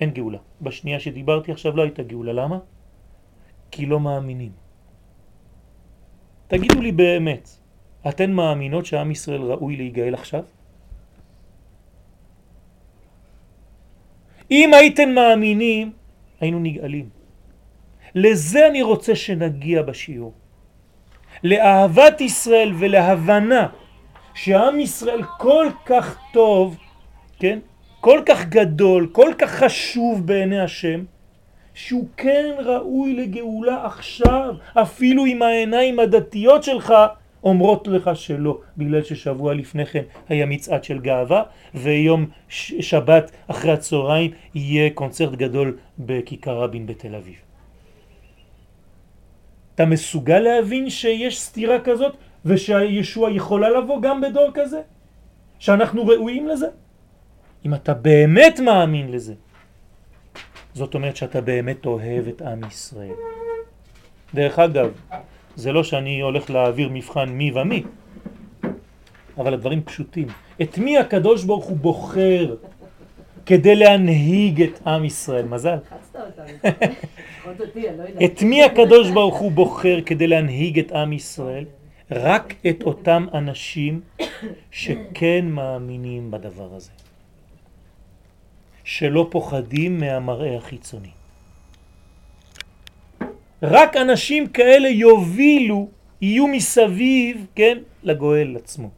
אין 0.00 0.10
גאולה. 0.10 0.38
בשנייה 0.60 1.00
שדיברתי 1.00 1.52
עכשיו 1.52 1.76
לא 1.76 1.82
הייתה 1.82 2.02
גאולה, 2.02 2.32
למה? 2.32 2.58
כי 3.70 3.86
לא 3.86 4.00
מאמינים. 4.00 4.52
תגידו 6.48 6.80
לי 6.80 6.92
באמת 6.92 7.48
אתן 8.08 8.32
מאמינות 8.32 8.86
שעם 8.86 9.10
ישראל 9.10 9.42
ראוי 9.42 9.76
להיגאל 9.76 10.14
עכשיו? 10.14 10.44
אם 14.50 14.74
הייתם 14.74 15.08
מאמינים, 15.08 15.92
היינו 16.40 16.58
נגאלים. 16.58 17.08
לזה 18.14 18.66
אני 18.66 18.82
רוצה 18.82 19.16
שנגיע 19.16 19.82
בשיעור. 19.82 20.32
לאהבת 21.44 22.20
ישראל 22.20 22.72
ולהבנה 22.78 23.66
שעם 24.34 24.80
ישראל 24.80 25.22
כל 25.38 25.66
כך 25.86 26.18
טוב, 26.32 26.76
כן? 27.38 27.58
כל 28.00 28.22
כך 28.26 28.44
גדול, 28.44 29.08
כל 29.12 29.32
כך 29.38 29.50
חשוב 29.50 30.26
בעיני 30.26 30.60
השם, 30.60 31.04
שהוא 31.74 32.06
כן 32.16 32.54
ראוי 32.58 33.14
לגאולה 33.14 33.86
עכשיו, 33.86 34.54
אפילו 34.74 35.24
עם 35.24 35.42
העיניים 35.42 35.98
הדתיות 36.00 36.62
שלך 36.62 36.94
אומרות 37.44 37.88
לך 37.88 38.10
שלא, 38.14 38.60
בגלל 38.76 39.02
ששבוע 39.02 39.54
לפני 39.54 39.86
כן 39.86 40.02
היה 40.28 40.46
מצעד 40.46 40.84
של 40.84 40.98
גאווה, 40.98 41.42
ויום 41.74 42.26
שבת 42.48 43.30
אחרי 43.46 43.72
הצהריים 43.72 44.30
יהיה 44.54 44.90
קונצרט 44.90 45.32
גדול 45.32 45.78
בכיכר 45.98 46.58
רבין 46.62 46.86
בתל 46.86 47.14
אביב. 47.14 47.36
אתה 49.74 49.84
מסוגל 49.84 50.38
להבין 50.38 50.90
שיש 50.90 51.40
סתירה 51.40 51.80
כזאת, 51.80 52.16
ושהישוע 52.44 53.30
יכולה 53.30 53.70
לבוא 53.70 54.02
גם 54.02 54.20
בדור 54.20 54.50
כזה? 54.54 54.80
שאנחנו 55.58 56.06
ראויים 56.06 56.48
לזה? 56.48 56.66
אם 57.66 57.74
אתה 57.74 57.94
באמת 57.94 58.60
מאמין 58.60 59.12
לזה, 59.12 59.34
זאת 60.74 60.94
אומרת 60.94 61.16
שאתה 61.16 61.40
באמת 61.40 61.86
אוהב 61.86 62.28
את 62.28 62.42
עם 62.42 62.60
ישראל. 62.68 63.14
דרך 64.34 64.58
אגב, 64.58 64.90
זה 65.56 65.72
לא 65.72 65.84
שאני 65.84 66.20
הולך 66.20 66.50
להעביר 66.50 66.88
מבחן 66.92 67.28
מי 67.28 67.52
ומי, 67.54 67.82
אבל 69.38 69.54
הדברים 69.54 69.82
פשוטים. 69.82 70.28
את 70.62 70.78
מי 70.78 70.98
הקדוש 70.98 71.44
ברוך 71.44 71.64
הוא 71.64 71.76
בוחר 71.76 72.54
כדי 73.46 73.76
להנהיג 73.76 74.62
את 74.62 74.86
עם 74.86 75.04
ישראל? 75.04 75.44
מזל. 75.44 75.76
את 78.24 78.42
מי 78.42 78.64
הקדוש 78.64 79.10
ברוך 79.10 79.36
הוא 79.36 79.52
בוחר 79.52 79.98
כדי 80.06 80.26
להנהיג 80.26 80.78
את 80.78 80.92
עם 80.92 81.12
ישראל? 81.12 81.64
רק 82.10 82.54
את 82.70 82.82
אותם 82.82 83.26
אנשים 83.34 84.00
שכן 84.70 85.46
מאמינים 85.48 86.30
בדבר 86.30 86.74
הזה. 86.74 86.90
שלא 88.84 89.28
פוחדים 89.30 90.00
מהמראה 90.00 90.56
החיצוני. 90.56 91.19
רק 93.62 93.96
אנשים 93.96 94.46
כאלה 94.46 94.88
יובילו, 94.88 95.88
יהיו 96.20 96.46
מסביב, 96.46 97.46
כן, 97.54 97.78
לגואל 98.02 98.56
עצמו. 98.56 98.90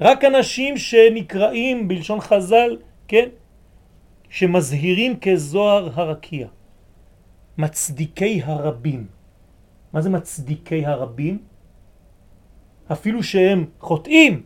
רק 0.00 0.24
אנשים 0.24 0.76
שנקראים 0.76 1.88
בלשון 1.88 2.20
חז"ל, 2.20 2.76
כן, 3.08 3.28
שמזהירים 4.28 5.20
כזוהר 5.20 6.00
הרקיע, 6.00 6.48
מצדיקי 7.58 8.42
הרבים. 8.44 9.06
מה 9.92 10.00
זה 10.00 10.10
מצדיקי 10.10 10.86
הרבים? 10.86 11.38
אפילו 12.92 13.22
שהם 13.22 13.66
חוטאים, 13.80 14.42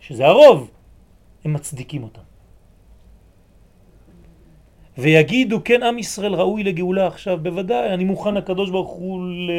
שזה 0.00 0.26
הרוב, 0.26 0.70
הם 1.44 1.52
מצדיקים 1.52 2.02
אותם. 2.02 2.31
ויגידו 4.98 5.64
כן 5.64 5.82
עם 5.82 5.98
ישראל 5.98 6.34
ראוי 6.34 6.64
לגאולה 6.64 7.06
עכשיו, 7.06 7.38
בוודאי, 7.42 7.94
אני 7.94 8.04
מוכן 8.04 8.36
הקדוש 8.36 8.70
ברוך 8.70 8.90
הוא 8.90 9.22
ל... 9.22 9.50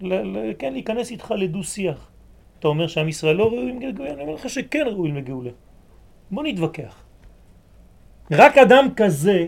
ל... 0.00 0.14
ל... 0.14 0.52
כן, 0.58 0.72
להיכנס 0.72 1.10
איתך 1.10 1.30
לדו 1.30 1.62
שיח. 1.62 2.10
אתה 2.58 2.68
אומר 2.68 2.86
שעם 2.86 3.08
ישראל 3.08 3.36
לא 3.36 3.46
ראוי 3.48 3.72
לגאולה, 3.72 4.12
אני 4.12 4.22
אומר 4.22 4.34
לך 4.34 4.50
שכן 4.50 4.84
ראוי 4.86 5.12
לגאולה. 5.12 5.50
בוא 6.30 6.42
נתווכח. 6.42 7.04
רק 8.30 8.58
אדם 8.58 8.88
כזה 8.96 9.46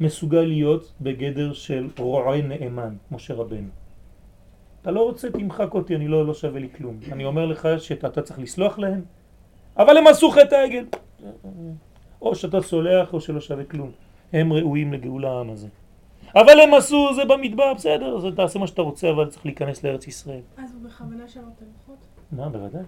מסוגל 0.00 0.40
להיות 0.40 0.92
בגדר 1.00 1.52
של 1.52 1.88
רועה 1.98 2.42
נאמן, 2.42 2.94
משה 3.10 3.34
רבנו. 3.34 3.68
אתה 4.82 4.90
לא 4.90 5.00
רוצה, 5.00 5.30
תמחק 5.30 5.74
אותי, 5.74 5.96
אני 5.96 6.08
לא, 6.08 6.26
לא 6.26 6.34
שווה 6.34 6.60
לי 6.60 6.68
כלום. 6.76 6.96
אני 7.12 7.24
אומר 7.24 7.46
לך 7.46 7.68
שאתה 7.78 8.22
צריך 8.22 8.38
לסלוח 8.38 8.78
להם, 8.78 9.02
אבל 9.76 9.96
הם 9.96 10.06
עשו 10.06 10.30
חטא 10.30 10.54
העגל. 10.54 10.84
או 12.22 12.34
שאתה 12.34 12.62
סולח 12.62 13.12
או 13.12 13.20
שלא 13.20 13.40
שווה 13.40 13.64
כלום. 13.64 13.90
הם 14.32 14.52
ראויים 14.52 14.92
לגאולה 14.92 15.30
העם 15.30 15.50
הזה. 15.50 15.68
אבל 16.34 16.60
הם 16.60 16.74
עשו 16.74 17.14
זה 17.14 17.24
במדבר, 17.24 17.74
בסדר, 17.74 18.16
אז 18.16 18.26
תעשה 18.36 18.58
מה 18.58 18.66
שאתה 18.66 18.82
רוצה, 18.82 19.10
אבל 19.10 19.26
צריך 19.30 19.46
להיכנס 19.46 19.84
לארץ 19.84 20.06
ישראל. 20.06 20.40
אז 20.56 20.74
הוא 20.74 20.82
בכוונה 20.84 21.28
שבר 21.28 21.42
את 21.56 21.62
הלוחות? 21.62 22.06
מה, 22.32 22.48
בוודאי. 22.48 22.82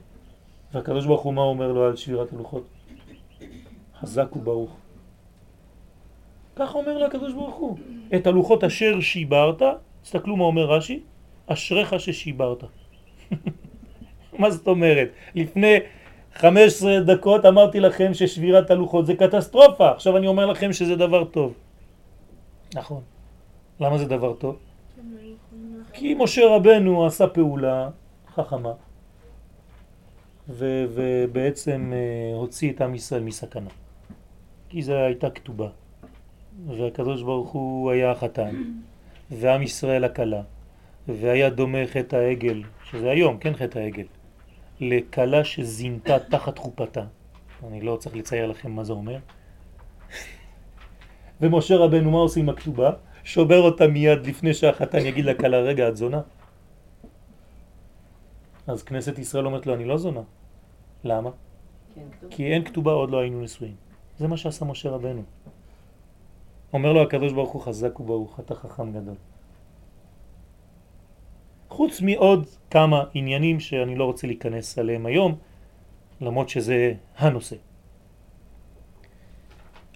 והקדוש 0.72 1.06
ברוך 1.06 1.22
הוא 1.22 1.34
מה 1.34 1.42
אומר 1.42 1.72
לו 1.72 1.84
על 1.84 1.96
שבירת 1.96 2.32
הלוחות? 2.32 2.64
חזק 4.00 4.36
וברוך. 4.36 4.76
ככה 6.56 6.78
אומר 6.78 6.98
לו 6.98 7.06
הקדוש 7.06 7.32
ברוך 7.32 7.54
הוא. 7.54 7.78
את 8.14 8.26
הלוחות 8.26 8.64
אשר 8.64 9.00
שיברת, 9.00 9.62
תסתכלו 10.02 10.36
מה 10.36 10.44
אומר 10.44 10.64
רש"י, 10.64 11.02
אשריך 11.46 12.00
ששיברת. 12.00 12.64
מה 14.38 14.50
זאת 14.50 14.66
אומרת? 14.66 15.08
לפני 15.34 15.78
15 16.34 17.00
דקות 17.00 17.44
אמרתי 17.44 17.80
לכם 17.80 18.14
ששבירת 18.14 18.70
הלוחות 18.70 19.06
זה 19.06 19.14
קטסטרופה, 19.16 19.90
עכשיו 19.90 20.16
אני 20.16 20.26
אומר 20.26 20.46
לכם 20.46 20.72
שזה 20.72 20.96
דבר 20.96 21.24
טוב. 21.24 21.54
נכון. 22.74 23.00
למה 23.80 23.98
זה 23.98 24.04
דבר 24.04 24.32
טוב? 24.34 24.56
כי 25.92 26.14
משה 26.14 26.46
רבנו 26.56 27.06
עשה 27.06 27.26
פעולה 27.26 27.88
חכמה 28.34 28.72
ו- 30.48 30.84
ובעצם 30.94 31.92
uh, 31.92 32.36
הוציא 32.36 32.72
את 32.72 32.80
עם 32.80 32.94
ישראל 32.94 33.22
מסכנה. 33.22 33.70
כי 34.68 34.82
זו 34.82 34.94
הייתה 34.94 35.30
כתובה 35.30 35.68
והקדוש 36.66 37.22
ברוך 37.22 37.50
הוא 37.50 37.90
היה 37.90 38.10
החתן 38.10 38.62
ועם 39.40 39.62
ישראל 39.62 40.04
הקלה, 40.04 40.42
והיה 41.08 41.50
דומה 41.50 41.86
חטא 41.86 42.16
העגל, 42.16 42.62
שזה 42.90 43.10
היום, 43.10 43.38
כן 43.38 43.54
חטא 43.54 43.78
העגל, 43.78 44.04
לקלה 44.80 45.44
שזינתה 45.44 46.18
תחת 46.18 46.58
חופתה. 46.58 47.04
אני 47.68 47.80
לא 47.80 47.96
צריך 47.96 48.16
לצייר 48.16 48.46
לכם 48.46 48.70
מה 48.70 48.84
זה 48.84 48.92
אומר. 48.92 49.18
ומשה 51.40 51.76
רבנו, 51.76 52.10
מה 52.10 52.18
עושים 52.18 52.48
עם 52.48 52.54
הכתובה? 52.54 52.90
שובר 53.24 53.60
אותה 53.60 53.86
מיד 53.86 54.26
לפני 54.26 54.54
שהחתן 54.54 55.06
יגיד 55.06 55.24
לכלה, 55.24 55.58
רגע, 55.58 55.88
את 55.88 55.96
זונה? 55.96 56.20
אז 58.66 58.82
כנסת 58.82 59.18
ישראל 59.18 59.46
אומרת 59.46 59.66
לו, 59.66 59.74
אני 59.74 59.84
לא 59.84 59.96
זונה. 59.98 60.20
למה? 61.04 61.30
כי 62.30 62.52
אין 62.52 62.64
כתובה, 62.64 62.92
עוד 62.92 63.10
לא 63.10 63.20
היינו 63.20 63.42
נשואים. 63.42 63.74
זה 64.18 64.28
מה 64.28 64.36
שעשה 64.36 64.64
משה 64.64 64.90
רבנו. 64.90 65.22
אומר 66.72 66.92
לו 66.92 67.02
הקדוש 67.02 67.32
ברוך 67.32 67.50
הוא 67.50 67.62
חזק 67.62 68.00
וברוך, 68.00 68.40
אתה 68.40 68.54
חכם 68.54 68.92
גדול. 68.92 69.14
חוץ 71.80 72.00
מעוד 72.00 72.46
כמה 72.70 73.04
עניינים 73.14 73.60
שאני 73.60 73.94
לא 73.96 74.04
רוצה 74.04 74.26
להיכנס 74.26 74.78
עליהם 74.78 75.06
היום, 75.06 75.34
למרות 76.20 76.48
שזה 76.48 76.92
הנושא. 77.18 77.56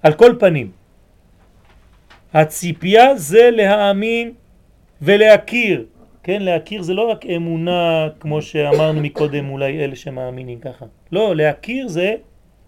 על 0.03 0.13
כל 0.13 0.37
פנים, 0.41 0.71
הציפייה 2.33 3.17
זה 3.17 3.51
להאמין 3.51 4.33
ולהכיר, 5.03 5.87
כן, 6.23 6.43
להכיר 6.43 6.83
זה 6.83 6.95
לא 6.95 7.11
רק 7.11 7.27
אמונה 7.27 8.09
כמו 8.21 8.43
שאמרנו 8.43 9.01
מקודם 9.01 9.51
אולי 9.51 9.85
אלה 9.85 9.97
שמאמינים 9.97 10.59
ככה, 10.61 10.87
לא, 11.13 11.37
להכיר 11.37 11.89
זה 11.89 12.15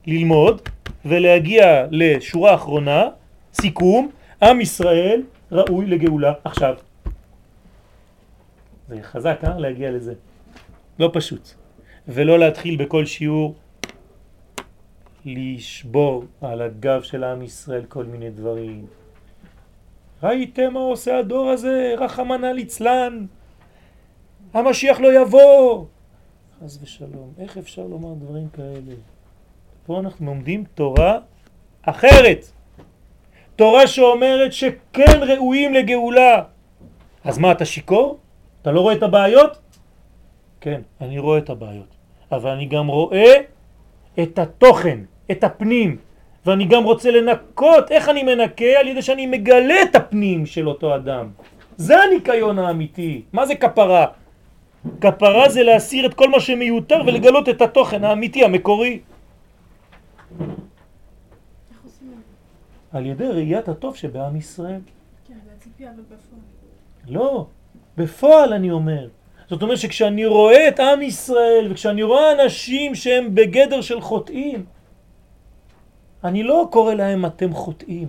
ללמוד 0.06 0.68
ולהגיע 1.04 1.86
לשורה 1.90 2.54
אחרונה, 2.54 3.08
סיכום, 3.52 4.10
עם 4.42 4.60
ישראל 4.60 5.22
ראוי 5.52 5.86
לגאולה 5.86 6.32
עכשיו. 6.44 6.85
זה 8.88 9.02
חזק, 9.02 9.38
אה? 9.44 9.58
להגיע 9.58 9.90
לזה. 9.90 10.14
לא 10.98 11.10
פשוט. 11.12 11.48
ולא 12.08 12.38
להתחיל 12.38 12.84
בכל 12.84 13.06
שיעור 13.06 13.54
לשבור 15.24 16.24
על 16.40 16.62
הגב 16.62 17.02
של 17.02 17.24
עם 17.24 17.42
ישראל 17.42 17.84
כל 17.84 18.04
מיני 18.04 18.30
דברים. 18.30 18.86
ראיתם 20.22 20.72
מה 20.72 20.80
עושה 20.80 21.18
הדור 21.18 21.50
הזה, 21.50 21.94
רחמנא 21.98 22.46
ליצלן, 22.46 23.26
המשיח 24.54 25.00
לא 25.00 25.20
יבוא. 25.22 25.84
חס 26.64 26.78
ושלום, 26.82 27.32
איך 27.38 27.58
אפשר 27.58 27.86
לומר 27.86 28.14
דברים 28.14 28.48
כאלה? 28.48 28.94
פה 29.86 30.00
אנחנו 30.00 30.26
לומדים 30.26 30.64
תורה 30.74 31.18
אחרת. 31.82 32.46
תורה 33.56 33.86
שאומרת 33.86 34.52
שכן 34.52 35.20
ראויים 35.22 35.74
לגאולה. 35.74 36.42
אז 37.24 37.38
מה, 37.38 37.52
אתה 37.52 37.64
שיקור? 37.64 38.18
אתה 38.66 38.74
לא 38.74 38.80
רואה 38.80 38.94
את 38.94 39.02
הבעיות? 39.02 39.58
כן, 40.60 40.80
אני 41.00 41.18
רואה 41.18 41.38
את 41.38 41.50
הבעיות. 41.50 41.86
אבל 42.32 42.50
אני 42.50 42.66
גם 42.66 42.86
רואה 42.86 43.34
את 44.22 44.38
התוכן, 44.38 44.98
את 45.30 45.44
הפנים, 45.44 45.96
ואני 46.46 46.64
גם 46.64 46.84
רוצה 46.84 47.10
לנקות, 47.10 47.90
איך 47.90 48.08
אני 48.08 48.22
מנקה? 48.22 48.74
על 48.80 48.88
ידי 48.88 49.02
שאני 49.02 49.26
מגלה 49.26 49.82
את 49.82 49.94
הפנים 49.94 50.46
של 50.46 50.68
אותו 50.68 50.96
אדם. 50.96 51.30
זה 51.76 52.02
הניקיון 52.02 52.58
האמיתי. 52.58 53.22
מה 53.32 53.46
זה 53.46 53.54
כפרה? 53.54 54.06
כפרה 55.00 55.48
זה 55.48 55.62
להסיר 55.62 56.06
את 56.06 56.14
כל 56.14 56.30
מה 56.30 56.40
שמיותר 56.40 57.06
ולגלות 57.06 57.48
את 57.48 57.62
התוכן 57.62 58.04
האמיתי, 58.04 58.44
המקורי. 58.44 59.00
על 62.92 63.06
ידי 63.06 63.28
ראיית 63.28 63.68
הטוב 63.68 63.96
שבעם 63.96 64.36
ישראל. 64.36 64.80
כן, 65.28 65.38
זה 65.44 65.50
הציפייה, 65.56 65.90
אבל 65.94 66.02
בפועל. 66.02 66.42
לא, 67.14 67.46
בפועל 67.96 68.52
אני 68.52 68.70
אומר. 68.70 69.08
זאת 69.50 69.62
אומרת 69.62 69.78
שכשאני 69.78 70.26
רואה 70.26 70.68
את 70.68 70.80
עם 70.80 71.02
ישראל 71.02 71.68
וכשאני 71.70 72.02
רואה 72.02 72.32
אנשים 72.32 72.94
שהם 72.94 73.34
בגדר 73.34 73.80
של 73.80 74.00
חוטאים, 74.00 74.66
אני 76.24 76.42
לא 76.42 76.68
קורא 76.72 76.94
להם 76.94 77.26
אתם 77.26 77.52
חוטאים, 77.52 78.08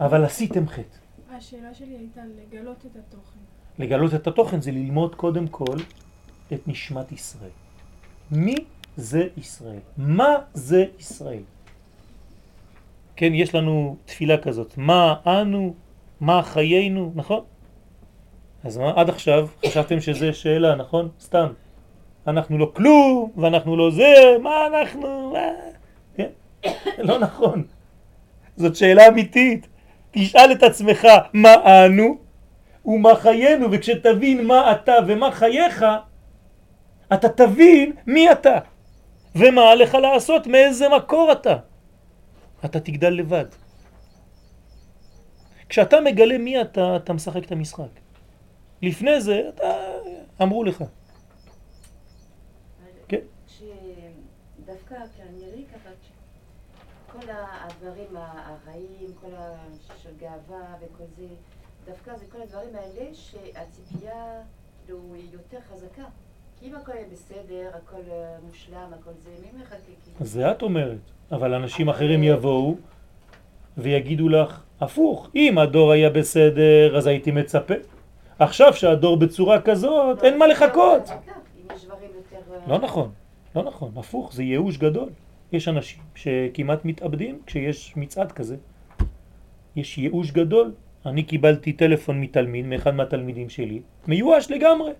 אבל 0.00 0.24
עשיתם 0.24 0.68
חטא. 0.68 0.98
השאלה 1.30 1.74
שלי 1.74 1.96
הייתה 1.96 2.20
לגלות 2.24 2.76
את 2.86 2.96
התוכן. 2.96 3.38
לגלות 3.78 4.14
את 4.14 4.26
התוכן 4.26 4.60
זה 4.60 4.70
ללמוד 4.70 5.14
קודם 5.14 5.48
כל 5.48 5.76
את 6.52 6.68
נשמת 6.68 7.12
ישראל. 7.12 7.50
מי 8.30 8.54
זה 8.96 9.28
ישראל? 9.36 9.80
מה 9.96 10.28
זה 10.54 10.84
ישראל? 10.98 11.42
כן, 13.16 13.34
יש 13.34 13.54
לנו 13.54 13.96
תפילה 14.04 14.38
כזאת, 14.38 14.74
מה 14.76 15.14
אנו, 15.26 15.74
מה 16.20 16.42
חיינו, 16.42 17.12
נכון? 17.14 17.44
אז 18.64 18.76
מה, 18.78 18.92
עד 18.96 19.08
עכשיו 19.08 19.48
חשבתם 19.66 20.00
שזה 20.00 20.32
שאלה, 20.32 20.74
נכון? 20.74 21.08
סתם. 21.20 21.46
אנחנו 22.26 22.58
לא 22.58 22.72
כלום, 22.74 23.30
ואנחנו 23.36 23.76
לא 23.76 23.90
זה, 23.90 24.36
מה 24.42 24.66
אנחנו, 24.66 25.32
מה... 25.32 25.38
כן? 26.14 26.28
לא 27.08 27.18
נכון. 27.18 27.64
זאת 28.56 28.76
שאלה 28.76 29.08
אמיתית. 29.08 29.68
תשאל 30.10 30.52
את 30.52 30.62
עצמך 30.62 31.06
מה 31.32 31.54
אנו 31.86 32.18
ומה 32.84 33.14
חיינו, 33.16 33.72
וכשתבין 33.72 34.46
מה 34.46 34.72
אתה 34.72 34.92
ומה 35.06 35.30
חייך, 35.30 35.84
אתה 37.12 37.28
תבין 37.28 37.92
מי 38.06 38.32
אתה, 38.32 38.58
ומה 39.34 39.70
עליך 39.70 39.94
לעשות, 39.94 40.46
מאיזה 40.46 40.88
מקור 40.88 41.32
אתה. 41.32 41.56
אתה 42.64 42.80
תגדל 42.80 43.10
לבד. 43.10 43.46
כשאתה 45.68 46.00
מגלה 46.00 46.38
מי 46.38 46.60
אתה, 46.60 46.96
אתה 46.96 47.12
משחק 47.12 47.44
את 47.44 47.52
המשחק. 47.52 48.03
לפני 48.84 49.20
זה, 49.20 49.42
אתה... 49.48 49.64
אמרו 50.42 50.64
לך. 50.64 50.84
כן. 53.08 53.20
שדווקא 53.46 54.94
כנראה 55.16 55.62
ככה, 55.74 55.90
כל 57.06 57.30
הדברים 57.30 58.16
הרעים, 58.16 59.12
כל. 59.20 59.30
של 60.04 60.10
גאווה 60.20 60.76
וכל 60.80 61.04
זה, 61.16 61.26
דווקא 61.84 62.16
זה 62.16 62.24
כל 62.32 62.42
הדברים 62.42 62.76
האלה 62.76 63.14
שהציפייה 63.14 64.40
כאילו 64.84 65.00
היא 65.14 65.28
יותר 65.32 65.58
חזקה. 65.72 66.04
כי 66.60 66.66
אם 66.66 66.74
הכל 66.74 66.92
יהיה 66.92 67.06
בסדר, 67.12 67.70
הכל 67.74 68.10
אה, 68.10 68.36
מושלם, 68.46 68.90
הכל 69.00 69.10
זה, 69.18 69.30
מי 69.42 69.62
מחכה 69.62 69.76
כאילו? 69.76 70.26
זה 70.26 70.50
את 70.50 70.62
אומרת, 70.62 70.98
אבל 71.32 71.54
אנשים 71.54 71.88
אחרים 71.88 72.22
יבואו 72.22 72.76
ויגידו 73.78 74.28
לך, 74.28 74.62
הפוך, 74.80 75.30
אם 75.34 75.58
הדור 75.58 75.92
היה 75.92 76.10
בסדר, 76.10 76.96
אז 76.96 77.06
הייתי 77.06 77.30
מצפה. 77.30 77.74
עכשיו 78.38 78.74
שהדור 78.74 79.16
בצורה 79.16 79.60
כזאת, 79.60 80.24
אין 80.24 80.38
מה 80.38 80.46
לחכות. 80.46 81.10
לא 82.66 82.78
נכון, 82.78 83.10
לא 83.56 83.62
נכון, 83.62 83.92
הפוך, 83.96 84.32
זה 84.34 84.42
ייאוש 84.42 84.76
גדול. 84.78 85.08
יש 85.52 85.68
אנשים 85.68 86.02
שכמעט 86.14 86.84
מתאבדים 86.84 87.38
כשיש 87.46 87.96
מצעד 87.96 88.32
כזה. 88.32 88.56
יש 89.76 89.98
ייאוש 89.98 90.30
גדול. 90.30 90.72
אני 91.06 91.22
קיבלתי 91.22 91.72
טלפון 91.72 92.20
מתלמיד, 92.20 92.66
מאחד 92.66 92.94
מהתלמידים 92.94 93.48
שלי, 93.48 93.80
מיואש 94.06 94.50
לגמרי. 94.50 94.92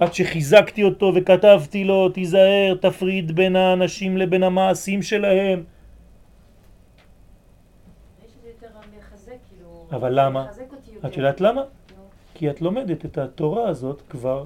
עד 0.00 0.14
שחיזקתי 0.14 0.82
אותו 0.82 1.12
וכתבתי 1.14 1.84
לו, 1.84 2.08
תיזהר, 2.08 2.74
תפריד 2.80 3.36
בין 3.36 3.56
האנשים 3.56 4.16
לבין 4.16 4.42
המעשים 4.42 5.02
שלהם. 5.02 5.64
מחזק, 8.98 9.32
כאילו... 9.48 9.86
אבל 9.92 10.20
למה? 10.20 10.46
את 11.06 11.16
יודעת 11.16 11.40
למה? 11.40 11.62
כי 12.34 12.50
את 12.50 12.60
לומדת 12.60 13.04
את 13.04 13.18
התורה 13.18 13.68
הזאת 13.68 14.02
כבר 14.08 14.44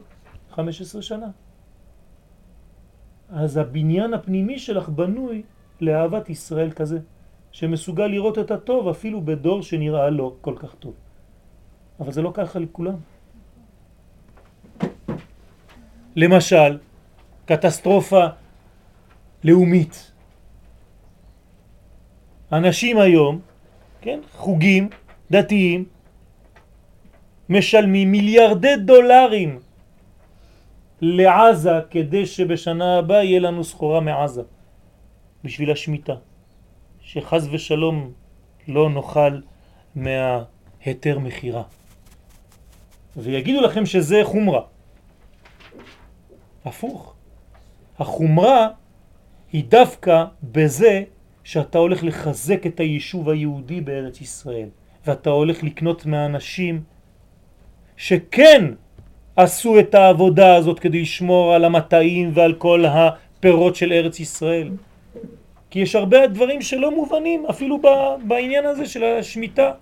15 0.51 1.03
שנה. 1.03 1.31
אז 3.29 3.57
הבניין 3.57 4.15
הפנימי 4.15 4.59
שלך 4.59 4.89
בנוי 4.89 5.43
לאהבת 5.81 6.31
ישראל 6.31 6.71
כזה, 6.71 6.99
שמסוגל 7.53 8.07
לראות 8.07 8.39
את 8.39 8.51
הטוב 8.51 8.89
אפילו 8.89 9.21
בדור 9.21 9.63
שנראה 9.63 10.11
לא 10.11 10.35
כל 10.41 10.55
כך 10.59 10.75
טוב. 10.75 10.95
אבל 12.01 12.13
זה 12.13 12.23
לא 12.23 12.31
ככה 12.35 12.59
לכולם. 12.59 12.95
למשל, 16.17 16.79
קטסטרופה 17.45 18.27
לאומית. 19.45 20.13
אנשים 22.53 22.99
היום, 22.99 23.41
כן, 24.01 24.21
חוגים 24.33 24.89
דתיים, 25.31 25.85
משלמים 27.49 28.13
מיליארדי 28.13 28.77
דולרים 28.77 29.59
לעזה 31.01 31.71
כדי 31.91 32.27
שבשנה 32.27 32.99
הבאה 32.99 33.25
יהיה 33.25 33.41
לנו 33.41 33.65
סחורה 33.65 34.01
מעזה. 34.01 34.43
בשביל 35.45 35.71
השמיטה. 35.71 36.15
שחז 37.01 37.49
ושלום 37.53 38.13
לא 38.69 38.91
נאכל 38.91 39.41
מההיתר 39.95 41.19
מחירה 41.19 41.63
ויגידו 43.17 43.61
לכם 43.61 43.87
שזה 43.87 44.21
חומרה. 44.25 44.63
הפוך. 46.65 47.15
החומרה 47.99 48.69
היא 49.53 49.65
דווקא 49.69 50.25
בזה 50.43 51.03
שאתה 51.45 51.79
הולך 51.79 52.05
לחזק 52.05 52.67
את 52.67 52.81
היישוב 52.81 53.29
היהודי 53.29 53.81
בארץ 53.81 54.21
ישראל. 54.21 54.69
ואתה 55.07 55.31
הולך 55.31 55.63
לקנות 55.63 56.07
מאנשים 56.07 56.83
שכן 57.99 58.65
עשו 59.37 59.79
את 59.79 59.95
העבודה 59.95 60.57
הזאת 60.57 60.79
כדי 60.79 61.03
לשמור 61.03 61.55
על 61.55 61.65
המטעים 61.65 62.31
ועל 62.35 62.55
כל 62.55 62.85
הפירות 62.89 63.77
של 63.77 63.93
ארץ 63.93 64.21
ישראל. 64.21 64.71
כי 65.71 65.79
יש 65.79 65.95
הרבה 65.95 66.27
דברים 66.27 66.63
שלא 66.63 66.95
מובנים 66.95 67.47
אפילו 67.51 67.81
בעניין 68.23 68.67
הזה 68.67 68.87
של 68.87 69.05
השמיטה. 69.05 69.73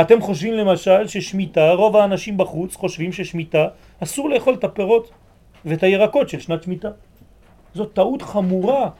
אתם 0.00 0.20
חושבים 0.20 0.52
למשל 0.54 1.06
ששמיטה, 1.06 1.70
רוב 1.72 1.96
האנשים 1.96 2.36
בחוץ 2.36 2.74
חושבים 2.74 3.12
ששמיטה 3.12 3.66
אסור 4.02 4.30
לאכול 4.30 4.54
את 4.54 4.64
הפירות 4.64 5.10
ואת 5.64 5.82
הירקות 5.82 6.28
של 6.28 6.40
שנת 6.40 6.62
שמיטה. 6.62 6.90
זאת 7.74 7.92
טעות 7.92 8.22
חמורה, 8.22 8.90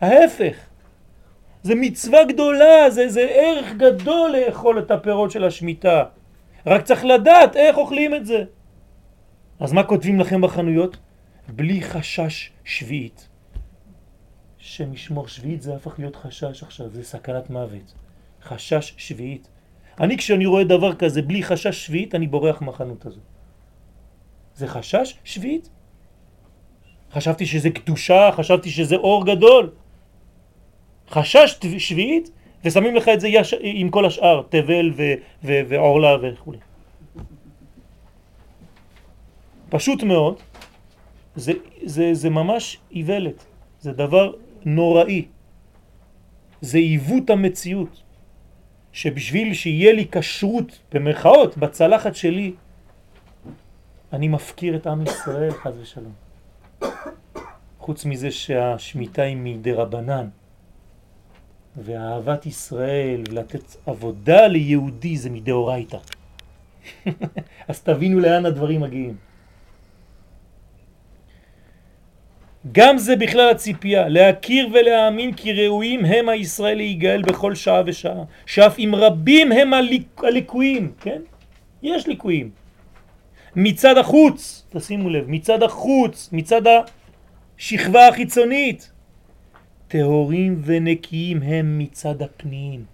ההפך. 0.00 0.56
זה 1.62 1.74
מצווה 1.74 2.24
גדולה, 2.24 2.90
זה, 2.90 3.08
זה 3.08 3.20
ערך 3.20 3.72
גדול 3.76 4.30
לאכול 4.30 4.78
את 4.78 4.90
הפירות 4.90 5.30
של 5.30 5.44
השמיטה. 5.44 6.04
רק 6.68 6.82
צריך 6.82 7.04
לדעת 7.04 7.56
איך 7.56 7.76
אוכלים 7.76 8.14
את 8.14 8.26
זה. 8.26 8.44
אז 9.60 9.72
מה 9.72 9.82
כותבים 9.84 10.20
לכם 10.20 10.40
בחנויות? 10.40 10.96
בלי 11.48 11.82
חשש 11.82 12.50
שביעית. 12.64 13.28
שם 14.58 14.94
ישמור 14.94 15.28
שביעית 15.28 15.62
זה 15.62 15.74
הפך 15.74 15.98
להיות 15.98 16.16
חשש 16.16 16.62
עכשיו, 16.62 16.88
זה 16.90 17.02
סכנת 17.04 17.50
מוות. 17.50 17.94
חשש 18.42 18.94
שביעית. 18.96 19.48
אני 20.00 20.16
כשאני 20.16 20.46
רואה 20.46 20.64
דבר 20.64 20.94
כזה 20.94 21.22
בלי 21.22 21.42
חשש 21.42 21.86
שביעית, 21.86 22.14
אני 22.14 22.26
בורח 22.26 22.62
מהחנות 22.62 23.06
הזו. 23.06 23.20
זה 24.54 24.66
חשש 24.66 25.18
שביעית? 25.24 25.68
חשבתי 27.12 27.46
שזה 27.46 27.70
קדושה, 27.70 28.30
חשבתי 28.32 28.70
שזה 28.70 28.96
אור 28.96 29.26
גדול. 29.26 29.70
חשש 31.10 31.58
שביעית, 31.78 32.30
ושמים 32.64 32.94
לך 32.94 33.08
את 33.08 33.20
זה 33.20 33.28
יש, 33.28 33.54
עם 33.60 33.88
כל 33.90 34.06
השאר, 34.06 34.42
תבל 34.48 34.92
ועורלה 35.42 36.16
וכו'. 36.22 36.52
פשוט 39.70 40.02
מאוד, 40.02 40.36
זה, 41.36 41.52
זה, 41.84 42.14
זה 42.14 42.30
ממש 42.30 42.78
איוולת, 42.92 43.44
זה 43.80 43.92
דבר 43.92 44.32
נוראי, 44.64 45.24
זה 46.60 46.78
עיוות 46.78 47.30
המציאות, 47.30 48.02
שבשביל 48.92 49.54
שיהיה 49.54 49.92
לי 49.92 50.06
כשרות 50.12 50.78
במרכאות 50.92 51.58
בצלחת 51.58 52.14
שלי, 52.14 52.52
אני 54.12 54.28
מפקיר 54.28 54.76
את 54.76 54.86
עם 54.86 55.02
ישראל 55.06 55.50
חז 55.50 55.78
ושלום. 55.82 56.12
חוץ 57.78 58.04
מזה 58.04 58.30
שהשמיטה 58.30 59.22
היא 59.22 59.36
מדי 59.36 59.72
רבנן, 59.72 60.28
ואהבת 61.84 62.46
ישראל 62.46 63.22
ולתת 63.30 63.76
עבודה 63.86 64.46
ליהודי 64.46 65.16
זה 65.16 65.30
מדאורייתא. 65.30 65.98
אז 67.68 67.80
תבינו 67.80 68.20
לאן 68.20 68.46
הדברים 68.46 68.80
מגיעים. 68.80 69.16
גם 72.72 72.98
זה 72.98 73.16
בכלל 73.16 73.50
הציפייה, 73.50 74.08
להכיר 74.08 74.68
ולהאמין 74.72 75.34
כי 75.34 75.52
ראויים 75.52 76.04
הם 76.04 76.28
הישראל 76.28 76.76
להיגאל 76.76 77.22
בכל 77.22 77.54
שעה 77.54 77.82
ושעה, 77.86 78.22
שאף 78.46 78.78
אם 78.78 78.92
רבים 78.96 79.52
הם 79.52 79.74
הליק, 79.74 80.22
הליקויים, 80.24 80.92
כן? 81.00 81.22
יש 81.82 82.06
ליקויים. 82.06 82.50
מצד 83.56 83.98
החוץ, 83.98 84.66
תשימו 84.70 85.10
לב, 85.10 85.24
מצד 85.28 85.62
החוץ, 85.62 86.28
מצד 86.32 86.62
השכבה 87.58 88.08
החיצונית, 88.08 88.90
טהורים 89.88 90.62
ונקיים 90.64 91.42
הם 91.42 91.78
מצד 91.78 92.22
הפנים. 92.22 92.84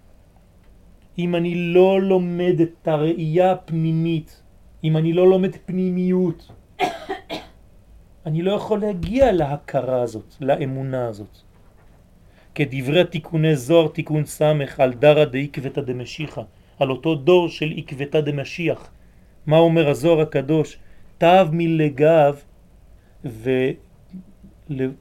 אם 1.19 1.35
אני 1.35 1.55
לא 1.55 2.01
לומד 2.01 2.55
את 2.61 2.87
הראייה 2.87 3.51
הפנימית, 3.51 4.41
אם 4.83 4.97
אני 4.97 5.13
לא 5.13 5.29
לומד 5.29 5.55
פנימיות, 5.65 6.51
אני 8.25 8.41
לא 8.41 8.51
יכול 8.51 8.79
להגיע 8.79 9.31
להכרה 9.31 10.01
הזאת, 10.01 10.35
לאמונה 10.41 11.07
הזאת. 11.07 11.37
כדברי 12.55 13.05
תיקוני 13.05 13.55
זוהר 13.55 13.87
תיקון 13.87 14.25
סמך 14.25 14.79
על 14.79 14.93
דרא 14.93 15.25
דעקבתא 15.25 15.81
דמשיחא, 15.81 16.41
על 16.79 16.89
אותו 16.91 17.15
דור 17.15 17.49
של 17.49 17.73
עקבתא 17.77 18.21
דמשיח. 18.21 18.89
מה 19.45 19.57
אומר 19.57 19.89
הזוהר 19.89 20.21
הקדוש? 20.21 20.77
תו 21.17 21.27
מלגב 21.51 22.41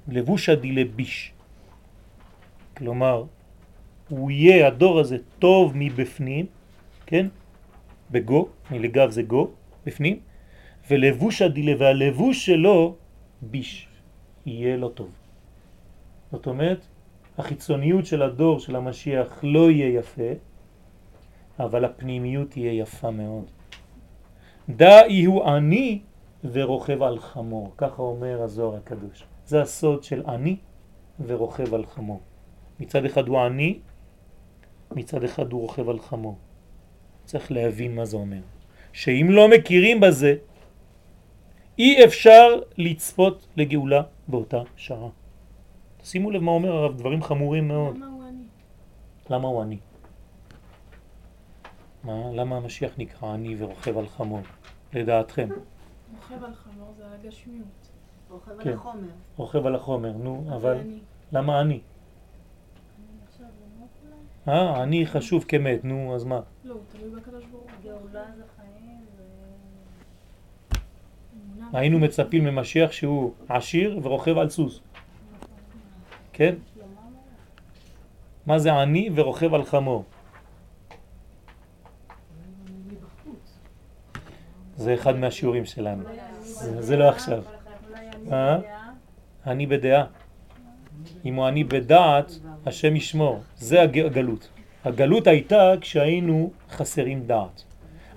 ולבושה 0.08 0.54
דלביש. 0.54 1.33
כלומר, 2.76 3.24
הוא 4.08 4.30
יהיה, 4.30 4.66
הדור 4.66 5.00
הזה, 5.00 5.16
טוב 5.38 5.72
מבפנים, 5.74 6.46
כן? 7.06 7.26
בגו, 8.10 8.48
מלגב 8.70 9.10
זה 9.10 9.22
גו, 9.22 9.50
בפנים, 9.86 10.18
ולבוש 10.90 11.42
הדילה, 11.42 11.72
והלבוש 11.78 12.46
שלו 12.46 12.94
ביש, 13.42 13.88
יהיה 14.46 14.76
לא 14.76 14.90
טוב. 14.94 15.10
זאת 16.32 16.46
אומרת, 16.46 16.86
החיצוניות 17.38 18.06
של 18.06 18.22
הדור 18.22 18.60
של 18.60 18.76
המשיח 18.76 19.40
לא 19.42 19.70
יהיה 19.70 19.98
יפה, 19.98 20.30
אבל 21.58 21.84
הפנימיות 21.84 22.50
תהיה 22.50 22.72
יפה 22.72 23.10
מאוד. 23.10 23.44
דאי 24.68 25.24
הוא 25.24 25.44
עני 25.44 26.00
ורוכב 26.52 27.02
על 27.02 27.18
חמור, 27.18 27.72
ככה 27.76 28.02
אומר 28.02 28.42
הזוהר 28.42 28.76
הקדוש. 28.76 29.24
זה 29.46 29.62
הסוד 29.62 30.02
של 30.02 30.22
עני 30.26 30.56
ורוכב 31.26 31.74
על 31.74 31.86
חמור. 31.86 32.20
מצד 32.80 33.04
אחד 33.04 33.28
הוא 33.28 33.40
עני, 33.40 33.78
מצד 34.90 35.24
אחד 35.24 35.52
הוא 35.52 35.60
רוכב 35.60 35.88
על 35.88 36.00
חמור. 36.00 36.38
צריך 37.24 37.52
להבין 37.52 37.96
מה 37.96 38.04
זה 38.04 38.16
אומר. 38.16 38.40
שאם 38.92 39.26
לא 39.30 39.48
מכירים 39.48 40.00
בזה, 40.00 40.34
אי 41.78 42.04
אפשר 42.04 42.46
לצפות 42.76 43.46
לגאולה 43.56 44.02
באותה 44.28 44.62
שעה. 44.76 45.08
שימו 46.04 46.30
לב 46.30 46.42
מה 46.42 46.50
אומר 46.50 46.72
הרב, 46.72 46.96
דברים 46.96 47.22
חמורים 47.22 47.68
מאוד. 47.68 47.96
למה 47.96 48.06
הוא 48.06 48.24
אני? 48.28 48.44
למה 49.30 49.48
הוא 49.48 49.62
עני? 49.62 49.78
מה? 52.04 52.32
למה 52.32 52.56
המשיח 52.56 52.92
נקרא 52.98 53.28
עני 53.28 53.56
ורוכב 53.58 53.98
על 53.98 54.08
חמור, 54.08 54.40
לדעתכם? 54.92 55.48
רוכב 56.14 56.44
על 56.44 56.54
חמור 56.54 56.92
זה 56.96 57.04
הגשמיות. 57.14 57.66
רוכב 58.30 58.62
כן. 58.62 58.68
על 58.68 58.74
החומר. 58.74 59.08
רוכב 59.36 59.66
על 59.66 59.74
החומר, 59.74 60.12
נו, 60.12 60.44
אבל 60.56 60.76
אני. 60.76 60.98
למה 61.32 61.60
עני? 61.60 61.74
אני? 61.74 61.80
אה, 64.48 64.82
עני 64.82 65.06
חשוב 65.06 65.44
כמת, 65.48 65.84
נו, 65.84 66.14
אז 66.14 66.24
מה? 66.24 66.40
לא, 66.64 66.74
הוא 66.74 66.80
תלוי 66.92 67.10
בקדוש 67.20 67.44
ברוך 67.44 67.62
הוא. 67.62 67.70
גאולה 67.84 68.24
זה 68.36 68.42
חיים. 68.56 68.74
היינו 71.72 71.98
מצפים 71.98 72.44
ממשיח 72.44 72.92
שהוא 72.92 73.32
עשיר 73.48 74.00
ורוכב 74.02 74.38
על 74.38 74.48
סוס, 74.50 74.80
כן? 76.32 76.54
מה 78.46 78.58
זה 78.58 78.72
עני 78.72 79.10
ורוכב 79.14 79.54
על 79.54 79.64
חמור? 79.64 80.04
זה 84.76 84.94
אחד 84.94 85.16
מהשיעורים 85.16 85.64
שלנו. 85.64 86.02
אני 86.08 86.18
זה- 86.82 86.96
לא 86.96 87.08
עכשיו. 87.08 87.42
אני 87.94 88.32
אה? 88.32 88.58
בדעה. 88.58 88.90
אני 89.46 89.66
בדעה. 89.66 90.04
אם 91.24 91.34
הוא 91.34 91.48
אני 91.48 91.64
בדעת, 91.64 92.32
השם 92.66 92.96
ישמור. 92.96 93.40
זה 93.56 93.82
הג- 93.82 93.98
הגלות. 93.98 94.48
הגלות 94.84 95.26
הייתה 95.26 95.72
כשהיינו 95.80 96.50
חסרים 96.70 97.26
דעת. 97.26 97.64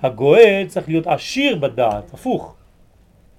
הגואל 0.01 0.65
צריך 0.67 0.87
להיות 0.89 1.07
עשיר 1.07 1.55
בדעת, 1.55 2.13
הפוך. 2.13 2.55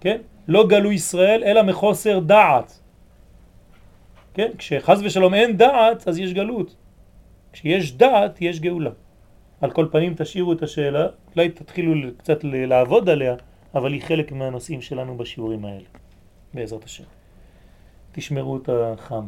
כן? 0.00 0.18
לא 0.48 0.66
גלו 0.68 0.92
ישראל 0.92 1.42
אלא 1.44 1.62
מחוסר 1.62 2.18
דעת. 2.18 2.80
כן? 4.34 4.48
כשחז 4.58 5.02
ושלום 5.04 5.34
אין 5.34 5.56
דעת, 5.56 6.08
אז 6.08 6.18
יש 6.18 6.32
גלות. 6.32 6.74
כשיש 7.52 7.92
דעת, 7.96 8.42
יש 8.42 8.60
גאולה. 8.60 8.90
על 9.60 9.70
כל 9.70 9.86
פנים 9.92 10.14
תשאירו 10.16 10.52
את 10.52 10.62
השאלה, 10.62 11.06
אולי 11.36 11.48
תתחילו 11.48 11.92
קצת 12.18 12.38
לעבוד 12.44 13.08
עליה, 13.08 13.34
אבל 13.74 13.92
היא 13.92 14.02
חלק 14.02 14.32
מהנושאים 14.32 14.80
שלנו 14.80 15.16
בשיעורים 15.16 15.64
האלה, 15.64 15.84
בעזרת 16.54 16.84
השם. 16.84 17.04
תשמרו 18.12 18.56
את 18.56 18.68
החם. 18.72 19.26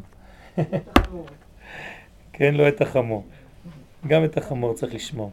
כן, 2.33 2.55
לא 2.55 2.68
את 2.68 2.81
החמור. 2.81 3.24
גם 4.07 4.24
את 4.24 4.37
החמור 4.37 4.74
צריך 4.74 4.95
לשמור. 4.95 5.31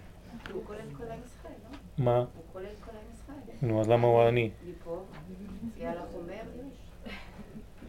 הוא 0.53 0.61
כולל 0.65 0.77
כל 0.97 1.03
עם 1.03 1.19
ישראל, 1.25 1.53
לא? 1.71 2.05
מה? 2.05 2.17
הוא 2.17 2.25
כולל 2.53 2.65
כל 2.85 2.91
עם 2.91 3.13
ישראל. 3.13 3.71
נו, 3.71 3.81
אז 3.81 3.89
למה 3.89 4.07
הוא 4.07 4.21
עני? 4.21 4.49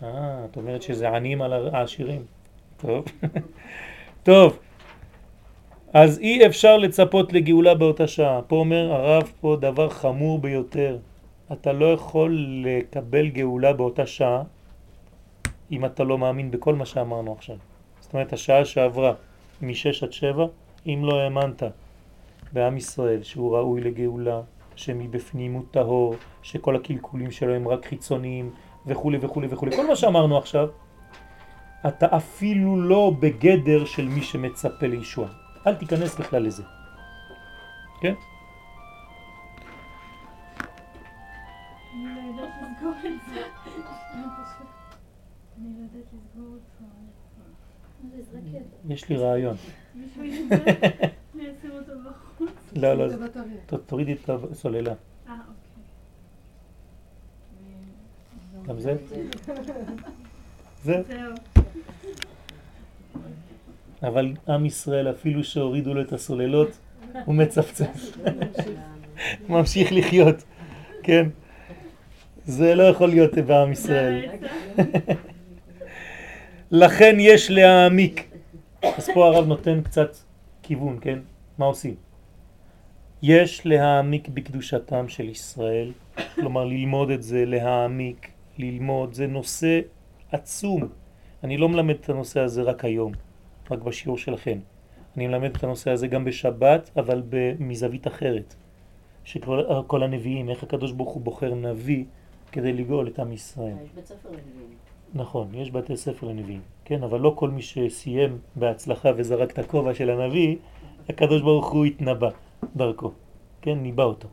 אה, 0.02 0.44
את 0.44 0.56
אומרת 0.56 0.82
שזה 0.82 1.08
עניים 1.08 1.42
על 1.42 1.74
העשירים. 1.74 2.24
טוב. 2.76 3.04
טוב. 4.22 4.58
אז 5.92 6.18
אי 6.18 6.46
אפשר 6.46 6.76
לצפות 6.76 7.32
לגאולה 7.32 7.74
באותה 7.74 8.06
שעה. 8.06 8.42
פה 8.42 8.56
אומר 8.56 8.92
הרב 8.92 9.32
פה 9.40 9.56
דבר 9.60 9.88
חמור 9.88 10.38
ביותר. 10.38 10.98
אתה 11.52 11.72
לא 11.72 11.92
יכול 11.92 12.46
לקבל 12.64 13.28
גאולה 13.28 13.72
באותה 13.72 14.06
שעה 14.06 14.42
אם 15.70 15.84
אתה 15.84 16.04
לא 16.04 16.18
מאמין 16.18 16.50
בכל 16.50 16.74
מה 16.74 16.86
שאמרנו 16.86 17.32
עכשיו. 17.32 17.56
זאת 18.08 18.14
אומרת, 18.14 18.32
השעה 18.32 18.64
שעברה 18.64 19.12
מ-6 19.62 20.04
עד 20.04 20.12
7, 20.12 20.46
אם 20.86 21.00
לא 21.02 21.20
האמנת 21.20 21.62
בעם 22.52 22.76
ישראל 22.76 23.22
שהוא 23.22 23.56
ראוי 23.56 23.80
לגאולה, 23.80 24.40
שמבפנים 24.76 25.52
הוא 25.52 25.62
טהור, 25.70 26.14
שכל 26.42 26.76
הקלקולים 26.76 27.30
שלו 27.30 27.54
הם 27.54 27.68
רק 27.68 27.86
חיצוניים 27.86 28.50
וכו' 28.86 29.12
וכו' 29.20 29.42
וכו'. 29.50 29.66
כל 29.76 29.86
מה 29.86 29.96
שאמרנו 29.96 30.38
עכשיו, 30.38 30.68
אתה 31.88 32.06
אפילו 32.16 32.80
לא 32.80 33.12
בגדר 33.20 33.84
של 33.84 34.08
מי 34.08 34.22
שמצפה 34.22 34.86
לישוע. 34.86 35.28
אל 35.66 35.74
תיכנס 35.74 36.18
בכלל 36.18 36.42
לזה. 36.42 36.62
כן? 38.00 38.14
יש 48.88 49.08
לי 49.08 49.16
רעיון. 49.16 49.56
לא, 52.76 52.94
לא, 52.94 53.06
תורידי 53.86 54.12
את 54.12 54.30
הסוללה. 54.30 54.92
אה, 55.28 55.34
אוקיי. 55.34 55.82
גם 58.68 58.80
זה? 58.80 58.96
זה? 60.82 61.02
זהו. 61.08 61.34
אבל 64.02 64.32
עם 64.48 64.66
ישראל 64.66 65.10
אפילו 65.10 65.44
שהורידו 65.44 65.94
לו 65.94 66.02
את 66.02 66.12
הסוללות, 66.12 66.78
הוא 67.24 67.34
מצפצף. 67.34 68.16
ממשיך 69.48 69.92
לחיות, 69.92 70.44
כן? 71.02 71.28
זה 72.44 72.74
לא 72.74 72.82
יכול 72.82 73.08
להיות 73.08 73.34
בעם 73.34 73.72
ישראל. 73.72 74.30
לכן 76.70 77.16
יש 77.18 77.50
להעמיק. 77.50 78.30
אז 78.82 79.10
פה 79.14 79.26
הרב 79.26 79.46
נותן 79.46 79.82
קצת 79.82 80.16
כיוון, 80.62 80.98
כן? 81.00 81.18
מה 81.58 81.64
עושים? 81.64 81.94
יש 83.22 83.66
להעמיק 83.66 84.28
בקדושתם 84.28 85.08
של 85.08 85.28
ישראל, 85.28 85.92
כלומר 86.34 86.64
ללמוד 86.64 87.10
את 87.10 87.22
זה, 87.22 87.44
להעמיק, 87.46 88.30
ללמוד, 88.58 89.14
זה 89.14 89.26
נושא 89.26 89.80
עצום. 90.32 90.88
אני 91.44 91.56
לא 91.56 91.68
מלמד 91.68 91.94
את 92.00 92.08
הנושא 92.08 92.40
הזה 92.40 92.62
רק 92.62 92.84
היום, 92.84 93.12
רק 93.70 93.78
בשיעור 93.78 94.18
שלכם. 94.18 94.58
אני 95.16 95.26
מלמד 95.26 95.56
את 95.56 95.64
הנושא 95.64 95.90
הזה 95.90 96.06
גם 96.06 96.24
בשבת, 96.24 96.90
אבל 96.96 97.22
מזווית 97.58 98.06
אחרת. 98.06 98.54
שכל 99.24 99.64
כל 99.86 100.02
הנביאים, 100.02 100.50
איך 100.50 100.62
הקדוש 100.62 100.92
ברוך 100.92 101.12
הוא 101.12 101.22
בוחר 101.22 101.54
נביא 101.54 102.04
כדי 102.52 102.72
לגאול 102.72 103.08
את 103.08 103.18
עם 103.18 103.32
ישראל. 103.32 103.74
יש 103.84 103.90
בית 103.94 104.06
ספר 104.06 104.28
לנביאים. 104.28 104.87
נכון, 105.14 105.54
יש 105.54 105.70
בתי 105.70 105.96
ספר 105.96 106.26
לנביאים, 106.26 106.60
כן, 106.84 107.02
אבל 107.02 107.20
לא 107.20 107.32
כל 107.36 107.50
מי 107.50 107.62
שסיים 107.62 108.38
בהצלחה 108.56 109.08
וזרק 109.16 109.50
את 109.50 109.58
הכובע 109.58 109.94
של 109.94 110.10
הנביא, 110.10 110.56
הקדוש 111.08 111.42
ברוך 111.42 111.70
הוא 111.70 111.84
התנבא 111.84 112.28
דרכו, 112.76 113.12
כן, 113.62 113.78
ניבא 113.78 114.02
אותו. 114.02 114.28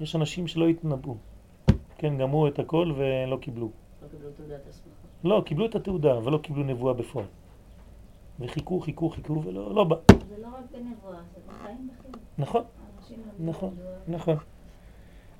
יש 0.00 0.16
אנשים 0.16 0.46
שלא 0.46 0.68
התנבאו, 0.68 1.14
כן, 1.98 2.18
גמרו 2.18 2.48
את 2.48 2.58
הכל 2.58 2.92
ולא 2.96 3.36
קיבלו. 3.36 3.70
לא 4.02 4.08
קיבלו 4.08 4.30
תעודת 4.30 4.66
הסמכה. 4.68 4.88
לא, 5.24 5.42
קיבלו 5.46 5.66
את 5.66 5.74
התעודה, 5.74 6.16
אבל 6.16 6.32
לא 6.32 6.38
קיבלו 6.38 6.62
נבואה 6.62 6.94
בפועל. 6.94 7.26
וחיכו, 8.40 8.80
חיכו, 8.80 9.10
חיכו, 9.10 9.42
ולא 9.44 9.74
לא 9.74 9.84
בא. 9.84 9.96
זה 10.28 10.36
לא 10.42 10.46
רק 10.46 10.64
בנבואה, 10.72 11.18
זה 11.34 11.40
בחיים 11.48 11.88
בחיים. 11.98 12.14
נכון, 12.38 12.62
לומדים 13.08 13.48
נכון. 13.48 13.74
נכון. 14.08 14.36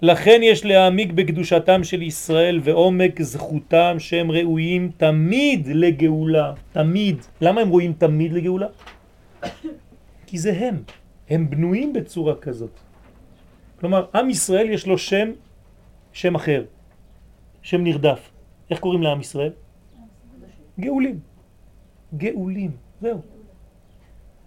לכן 0.02 0.40
יש 0.42 0.64
להעמיק 0.64 1.12
בקדושתם 1.12 1.84
של 1.84 2.02
ישראל 2.02 2.60
ועומק 2.64 3.22
זכותם 3.22 3.96
שהם 3.98 4.30
ראויים 4.30 4.90
תמיד 4.96 5.66
לגאולה, 5.66 6.52
תמיד. 6.72 7.16
למה 7.40 7.60
הם 7.60 7.68
ראויים 7.68 7.92
תמיד 7.92 8.32
לגאולה? 8.32 8.66
כי 10.26 10.38
זה 10.38 10.52
הם, 10.52 10.82
הם 11.30 11.50
בנויים 11.50 11.92
בצורה 11.92 12.34
כזאת. 12.36 12.70
כלומר, 13.80 14.06
עם 14.14 14.30
ישראל 14.30 14.70
יש 14.70 14.86
לו 14.86 14.98
שם, 14.98 15.28
שם 16.12 16.34
אחר, 16.34 16.64
שם 17.62 17.84
נרדף. 17.84 18.30
איך 18.70 18.80
קוראים 18.80 19.02
לעם 19.02 19.20
ישראל? 19.20 19.52
גאולים. 20.80 21.20
גאולים, 22.16 22.70
זהו. 23.00 23.20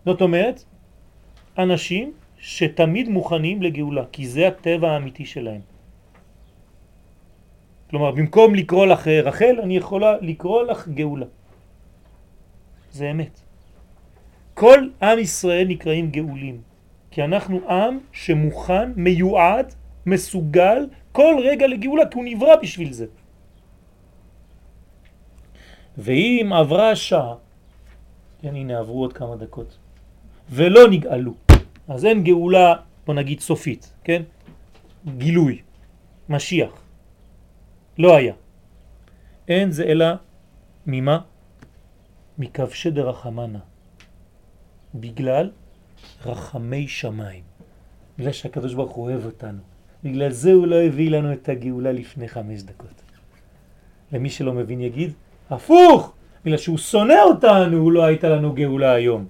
זאת 0.06 0.22
אומרת, 0.22 0.64
אנשים 1.58 2.14
שתמיד 2.40 3.10
מוכנים 3.10 3.62
לגאולה, 3.62 4.04
כי 4.12 4.28
זה 4.28 4.48
הטבע 4.48 4.92
האמיתי 4.92 5.26
שלהם. 5.26 5.62
כלומר, 7.90 8.12
במקום 8.12 8.56
לקרוא 8.56 8.86
לך 8.86 9.08
רחל, 9.08 9.56
אני 9.64 9.78
יכולה 9.78 10.18
לקרוא 10.22 10.64
לך 10.64 10.88
גאולה. 10.88 11.26
זה 12.92 13.12
אמת. 13.12 13.42
כל 14.54 14.90
עם 15.02 15.20
ישראל 15.20 15.68
נקראים 15.68 16.12
גאולים, 16.12 16.62
כי 17.12 17.24
אנחנו 17.24 17.70
עם 17.70 18.00
שמוכן, 18.12 18.92
מיועד, 18.96 19.74
מסוגל 20.06 20.88
כל 21.12 21.36
רגע 21.44 21.68
לגאולה, 21.68 22.06
כי 22.06 22.18
הוא 22.18 22.26
נברא 22.26 22.56
בשביל 22.56 22.94
זה. 22.94 23.06
ואם 25.98 26.50
עברה 26.54 26.92
השעה, 26.92 27.36
כן, 28.42 28.56
הנה 28.56 28.80
עברו 28.80 29.02
עוד 29.02 29.14
כמה 29.14 29.36
דקות, 29.36 29.78
ולא 30.50 30.88
נגאלו, 30.90 31.49
אז 31.90 32.06
אין 32.06 32.24
גאולה, 32.24 32.76
בוא 33.06 33.14
נגיד 33.14 33.40
סופית, 33.40 33.94
כן? 34.04 34.22
גילוי, 35.18 35.62
משיח. 36.30 36.72
לא 37.98 38.16
היה. 38.16 38.34
אין 39.48 39.72
זה 39.72 39.84
אלא 39.84 40.06
ממה? 40.88 41.20
מכבשי 42.38 42.92
דרחמנה. 42.92 43.60
בגלל 44.96 45.50
רחמי 46.26 46.88
שמיים. 46.88 47.44
בגלל 48.18 48.32
שהקדוש 48.32 48.74
ברוך 48.74 48.92
הוא 48.92 49.06
אוהב 49.06 49.26
אותנו. 49.26 49.62
בגלל 50.04 50.32
זה 50.32 50.52
הוא 50.54 50.68
לא 50.68 50.76
הביא 50.76 51.12
לנו 51.12 51.34
את 51.34 51.50
הגאולה 51.50 51.92
לפני 51.92 52.28
חמש 52.28 52.62
דקות. 52.62 53.02
למי 54.12 54.30
שלא 54.30 54.54
מבין 54.54 54.82
יגיד, 54.82 55.14
הפוך! 55.50 56.14
בגלל 56.46 56.58
שהוא 56.58 56.78
שונא 56.78 57.22
אותנו, 57.26 57.92
לא 57.92 58.04
הייתה 58.04 58.30
לנו 58.30 58.54
גאולה 58.54 58.92
היום. 58.92 59.26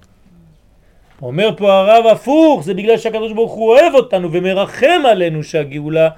אומר 1.22 1.50
פה 1.58 1.74
הרב 1.74 2.06
הפוך, 2.06 2.64
זה 2.64 2.74
בגלל 2.74 2.98
שהקדוש 2.98 3.34
ברוך 3.34 3.52
הוא 3.52 3.70
אוהב 3.70 3.94
אותנו 3.94 4.32
ומרחם 4.32 5.02
עלינו 5.08 5.44
שהגאולה 5.44 6.10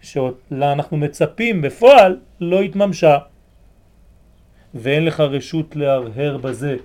שלה 0.00 0.72
אנחנו 0.72 0.96
מצפים 0.96 1.62
בפועל 1.62 2.16
לא 2.40 2.60
התממשה. 2.60 3.18
ואין 4.74 5.04
לך 5.04 5.20
רשות 5.20 5.76
להרהר 5.76 6.36
בזה, 6.36 6.76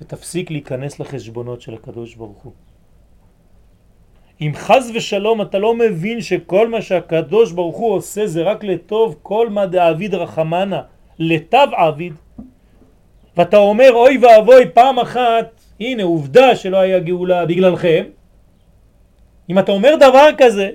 ותפסיק 0.00 0.50
להיכנס 0.50 1.00
לחשבונות 1.00 1.60
של 1.60 1.74
הקדוש 1.74 2.14
ברוך 2.14 2.42
הוא. 2.42 2.52
אם 4.40 4.52
חז 4.54 4.92
ושלום 4.94 5.42
אתה 5.42 5.58
לא 5.58 5.74
מבין 5.74 6.20
שכל 6.20 6.68
מה 6.68 6.82
שהקדוש 6.82 7.52
ברוך 7.52 7.76
הוא 7.76 7.92
עושה 7.92 8.26
זה 8.26 8.42
רק 8.42 8.64
לטוב, 8.64 9.16
כל 9.22 9.48
מה 9.48 9.66
דעביד 9.66 10.14
רחמנה, 10.14 10.82
לטב 11.18 11.68
עביד, 11.76 12.14
ואתה 13.36 13.56
אומר 13.56 13.90
אוי 13.92 14.18
ואבוי 14.18 14.64
פעם 14.74 14.98
אחת, 14.98 15.63
הנה 15.80 16.02
עובדה 16.02 16.56
שלא 16.56 16.76
היה 16.76 16.98
גאולה 16.98 17.46
בגללכם, 17.46 18.04
אם 19.50 19.58
אתה 19.58 19.72
אומר 19.72 19.94
דבר 19.96 20.28
כזה, 20.38 20.70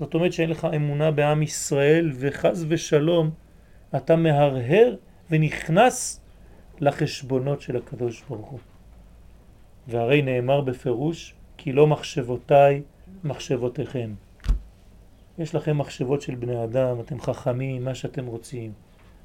זאת 0.00 0.14
אומרת 0.14 0.32
שאין 0.32 0.50
לך 0.50 0.68
אמונה 0.76 1.10
בעם 1.10 1.42
ישראל 1.42 2.12
וחז 2.14 2.66
ושלום 2.68 3.30
אתה 3.96 4.16
מהרהר 4.16 4.94
ונכנס 5.30 6.20
לחשבונות 6.80 7.60
של 7.60 7.76
הקדוש 7.76 8.22
ברוך 8.28 8.48
הוא. 8.48 8.58
והרי 9.88 10.22
נאמר 10.22 10.60
בפירוש 10.60 11.34
כי 11.56 11.72
לא 11.72 11.86
מחשבותיי 11.86 12.82
מחשבותיכם. 13.24 14.10
יש 15.38 15.54
לכם 15.54 15.78
מחשבות 15.78 16.22
של 16.22 16.34
בני 16.34 16.64
אדם, 16.64 17.00
אתם 17.00 17.20
חכמים, 17.20 17.84
מה 17.84 17.94
שאתם 17.94 18.26
רוצים. 18.26 18.72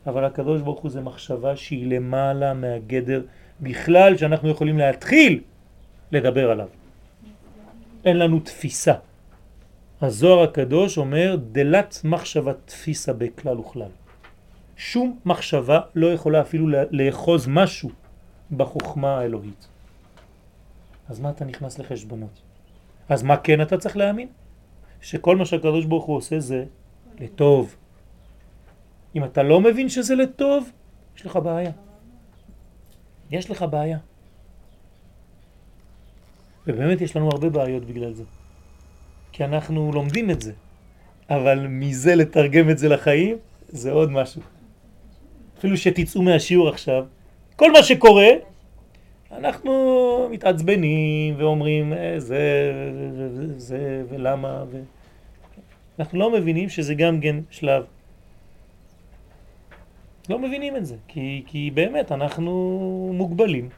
אבל 0.08 0.26
הקדוש 0.26 0.62
ברוך 0.62 0.80
הוא 0.80 0.92
זה 0.92 1.02
מחשבה 1.02 1.56
שהיא 1.56 1.88
למעלה 1.88 2.54
מהגדר 2.54 3.22
בכלל 3.62 4.18
שאנחנו 4.18 4.50
יכולים 4.50 4.78
להתחיל 4.78 5.42
לדבר 6.12 6.52
עליו. 6.52 6.68
אין 8.06 8.18
לנו 8.20 8.40
תפיסה. 8.40 8.94
הזוהר 10.02 10.44
הקדוש 10.44 10.98
אומר 10.98 11.36
דלת 11.52 12.02
מחשבה 12.04 12.54
תפיסה 12.66 13.14
בכלל 13.14 13.58
וכלל. 13.58 13.92
שום 14.78 15.20
מחשבה 15.26 15.80
לא 15.96 16.14
יכולה 16.14 16.42
אפילו 16.42 16.68
לאחוז 16.92 17.48
משהו 17.48 17.90
בחוכמה 18.52 19.20
האלוהית. 19.20 19.68
אז 21.10 21.20
מה 21.20 21.30
אתה 21.30 21.46
נכנס 21.46 21.80
לחשבונות? 21.80 22.42
אז 23.10 23.24
מה 23.24 23.38
כן 23.38 23.62
אתה 23.62 23.78
צריך 23.78 23.98
להאמין? 23.98 24.28
שכל 25.02 25.36
מה 25.36 25.46
שהקדוש 25.46 25.86
ברוך 25.86 26.06
הוא 26.06 26.18
עושה 26.18 26.40
זה 26.40 26.66
לטוב. 27.20 27.76
אם 29.16 29.24
אתה 29.24 29.44
לא 29.44 29.62
מבין 29.62 29.90
שזה 29.90 30.16
לטוב, 30.16 30.72
יש 31.18 31.26
לך 31.26 31.36
בעיה. 31.36 31.72
יש 33.32 33.52
לך 33.52 33.66
בעיה. 33.72 33.98
ובאמת 36.68 37.02
יש 37.02 37.16
לנו 37.16 37.30
הרבה 37.30 37.50
בעיות 37.50 37.86
בגלל 37.86 38.14
זה. 38.14 38.24
כי 39.32 39.44
אנחנו 39.44 39.92
לומדים 39.92 40.32
את 40.32 40.42
זה. 40.42 40.54
אבל 41.30 41.68
מזה 41.70 42.16
לתרגם 42.16 42.70
את 42.70 42.78
זה 42.78 42.90
לחיים, 42.90 43.38
זה 43.68 43.92
עוד 43.92 44.12
משהו. 44.12 44.42
אפילו 45.58 45.78
שתצאו 45.78 46.22
מהשיעור 46.22 46.70
עכשיו, 46.70 47.06
כל 47.56 47.72
מה 47.72 47.84
שקורה, 47.84 48.30
אנחנו 49.32 49.72
מתעצבנים 50.32 51.36
ואומרים 51.38 51.94
אה, 51.94 52.20
זה 52.20 52.72
וזה 53.36 54.04
ולמה 54.10 54.64
ו... 54.72 54.82
אנחנו 56.00 56.20
לא 56.20 56.32
מבינים 56.32 56.70
שזה 56.70 56.94
גם 56.94 57.22
כן 57.22 57.36
שלב. 57.50 57.84
לא 60.30 60.40
מבינים 60.40 60.76
את 60.76 60.86
זה, 60.86 60.96
כי, 61.08 61.44
כי 61.48 61.72
באמת 61.74 62.12
אנחנו 62.12 62.52
מוגבלים. 63.14 63.70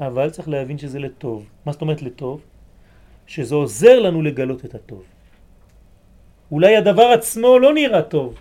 אבל 0.00 0.30
צריך 0.30 0.48
להבין 0.48 0.78
שזה 0.78 0.98
לטוב. 0.98 1.46
מה 1.66 1.72
זאת 1.72 1.82
אומרת 1.82 2.02
לטוב? 2.02 2.40
שזה 3.26 3.54
עוזר 3.54 3.98
לנו 3.98 4.22
לגלות 4.22 4.64
את 4.64 4.74
הטוב. 4.74 5.02
אולי 6.50 6.76
הדבר 6.76 7.02
עצמו 7.02 7.58
לא 7.58 7.74
נראה 7.74 8.02
טוב, 8.02 8.38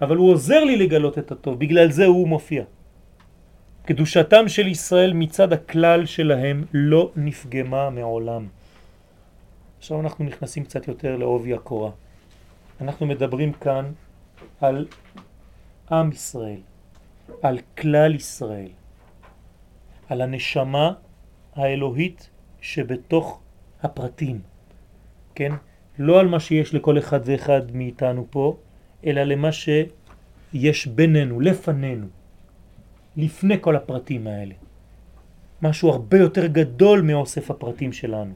אבל 0.00 0.16
הוא 0.16 0.32
עוזר 0.32 0.64
לי 0.64 0.76
לגלות 0.76 1.18
את 1.18 1.32
הטוב, 1.32 1.58
בגלל 1.58 1.90
זה 1.90 2.06
הוא 2.06 2.28
מופיע. 2.28 2.64
קדושתם 3.84 4.48
של 4.48 4.66
ישראל 4.66 5.12
מצד 5.12 5.52
הכלל 5.52 6.06
שלהם 6.06 6.64
לא 6.72 7.10
נפגמה 7.16 7.90
מעולם. 7.90 8.46
עכשיו 9.78 10.00
אנחנו 10.00 10.24
נכנסים 10.24 10.64
קצת 10.64 10.88
יותר 10.88 11.16
לעובי 11.16 11.54
הקורה. 11.54 11.90
אנחנו 12.80 13.06
מדברים 13.06 13.52
כאן 13.52 13.84
על 14.60 14.86
עם 15.92 16.12
ישראל, 16.12 16.60
על 17.42 17.58
כלל 17.78 18.14
ישראל, 18.14 18.70
על 20.08 20.20
הנשמה 20.20 20.92
האלוהית 21.54 22.30
שבתוך 22.60 23.40
הפרטים, 23.82 24.40
כן? 25.34 25.52
לא 25.98 26.20
על 26.20 26.28
מה 26.28 26.40
שיש 26.40 26.74
לכל 26.74 26.98
אחד 26.98 27.20
ואחד 27.24 27.72
מאיתנו 27.72 28.26
פה, 28.30 28.56
אלא 29.06 29.22
למה 29.22 29.52
שיש 29.52 30.86
בינינו, 30.86 31.40
לפנינו, 31.40 32.06
לפני 33.16 33.56
כל 33.60 33.76
הפרטים 33.76 34.26
האלה. 34.26 34.54
משהו 35.62 35.90
הרבה 35.90 36.18
יותר 36.18 36.46
גדול 36.46 37.02
מאוסף 37.02 37.50
הפרטים 37.50 37.92
שלנו. 37.92 38.34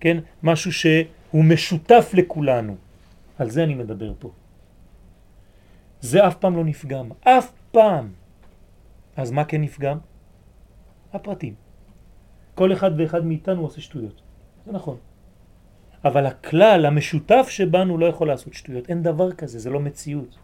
כן? 0.00 0.18
משהו 0.42 0.72
שהוא 0.72 1.44
משותף 1.44 2.10
לכולנו. 2.14 2.76
על 3.38 3.50
זה 3.50 3.64
אני 3.64 3.74
מדבר 3.74 4.12
פה. 4.18 4.30
זה 6.04 6.26
אף 6.26 6.34
פעם 6.36 6.56
לא 6.56 6.64
נפגם. 6.64 7.08
אף 7.20 7.52
פעם. 7.72 8.12
אז 9.16 9.30
מה 9.30 9.44
כן 9.44 9.60
נפגם? 9.60 9.98
הפרטים. 11.12 11.54
כל 12.54 12.72
אחד 12.72 12.90
ואחד 13.00 13.24
מאיתנו 13.24 13.62
עושה 13.62 13.80
שטויות. 13.80 14.22
זה 14.66 14.72
נכון. 14.72 14.96
אבל 16.04 16.26
הכלל 16.26 16.86
המשותף 16.86 17.46
שבנו 17.48 17.98
לא 17.98 18.06
יכול 18.06 18.28
לעשות 18.28 18.54
שטויות. 18.54 18.88
אין 18.88 19.02
דבר 19.02 19.32
כזה, 19.32 19.58
זה 19.58 19.70
לא 19.70 19.80
מציאות. 19.80 20.38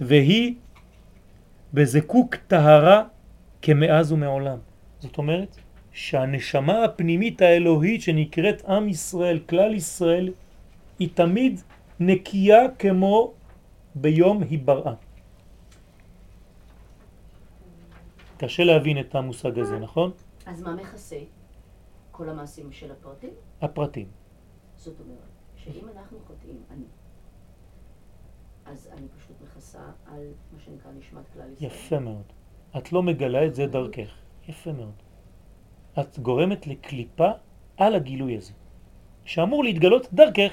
והיא 0.00 0.54
בזקוק 1.74 2.34
טהרה 2.46 3.04
כמאז 3.62 4.12
ומעולם. 4.12 4.58
זאת 5.00 5.18
אומרת 5.18 5.56
שהנשמה 5.92 6.84
הפנימית 6.84 7.42
האלוהית 7.42 8.02
שנקראת 8.02 8.64
עם 8.64 8.88
ישראל, 8.88 9.38
כלל 9.48 9.74
ישראל, 9.74 10.32
היא 10.98 11.08
תמיד 11.14 11.60
נקייה 12.00 12.60
כמו 12.78 13.32
ביום 13.94 14.42
היבראה. 14.42 14.94
קשה 18.38 18.64
להבין 18.64 19.00
את 19.00 19.14
המושג 19.14 19.58
הזה, 19.58 19.78
נכון? 19.78 20.12
אז 20.46 20.62
מה 20.62 20.74
מכסה? 20.74 21.18
כל 22.10 22.28
המעשים 22.28 22.72
של 22.72 22.92
הפרטים? 22.92 23.30
הפרטים. 23.62 24.08
זאת 24.76 25.00
אומרת, 25.00 25.18
שאם 25.56 25.88
אנחנו 25.96 26.18
חוטאים, 26.26 26.62
אני, 26.70 26.84
אז 28.66 28.88
אני 28.92 29.06
פשוט 29.18 29.36
מכסה 29.42 29.80
על 30.06 30.22
מה 30.52 30.60
שנקרא 30.60 30.90
נשמת 30.98 31.24
כלל 31.34 31.52
ישראל. 31.52 31.70
יפה 31.70 31.98
מאוד. 31.98 32.32
את 32.76 32.92
לא 32.92 33.02
מגלה 33.02 33.46
את 33.46 33.54
זה 33.54 33.66
דרכך. 33.66 34.10
יפה 34.48 34.72
מאוד. 34.72 34.94
את 36.00 36.18
גורמת 36.18 36.66
לקליפה 36.66 37.30
על 37.76 37.94
הגילוי 37.94 38.36
הזה, 38.36 38.52
שאמור 39.24 39.64
להתגלות 39.64 40.08
דרכך 40.12 40.52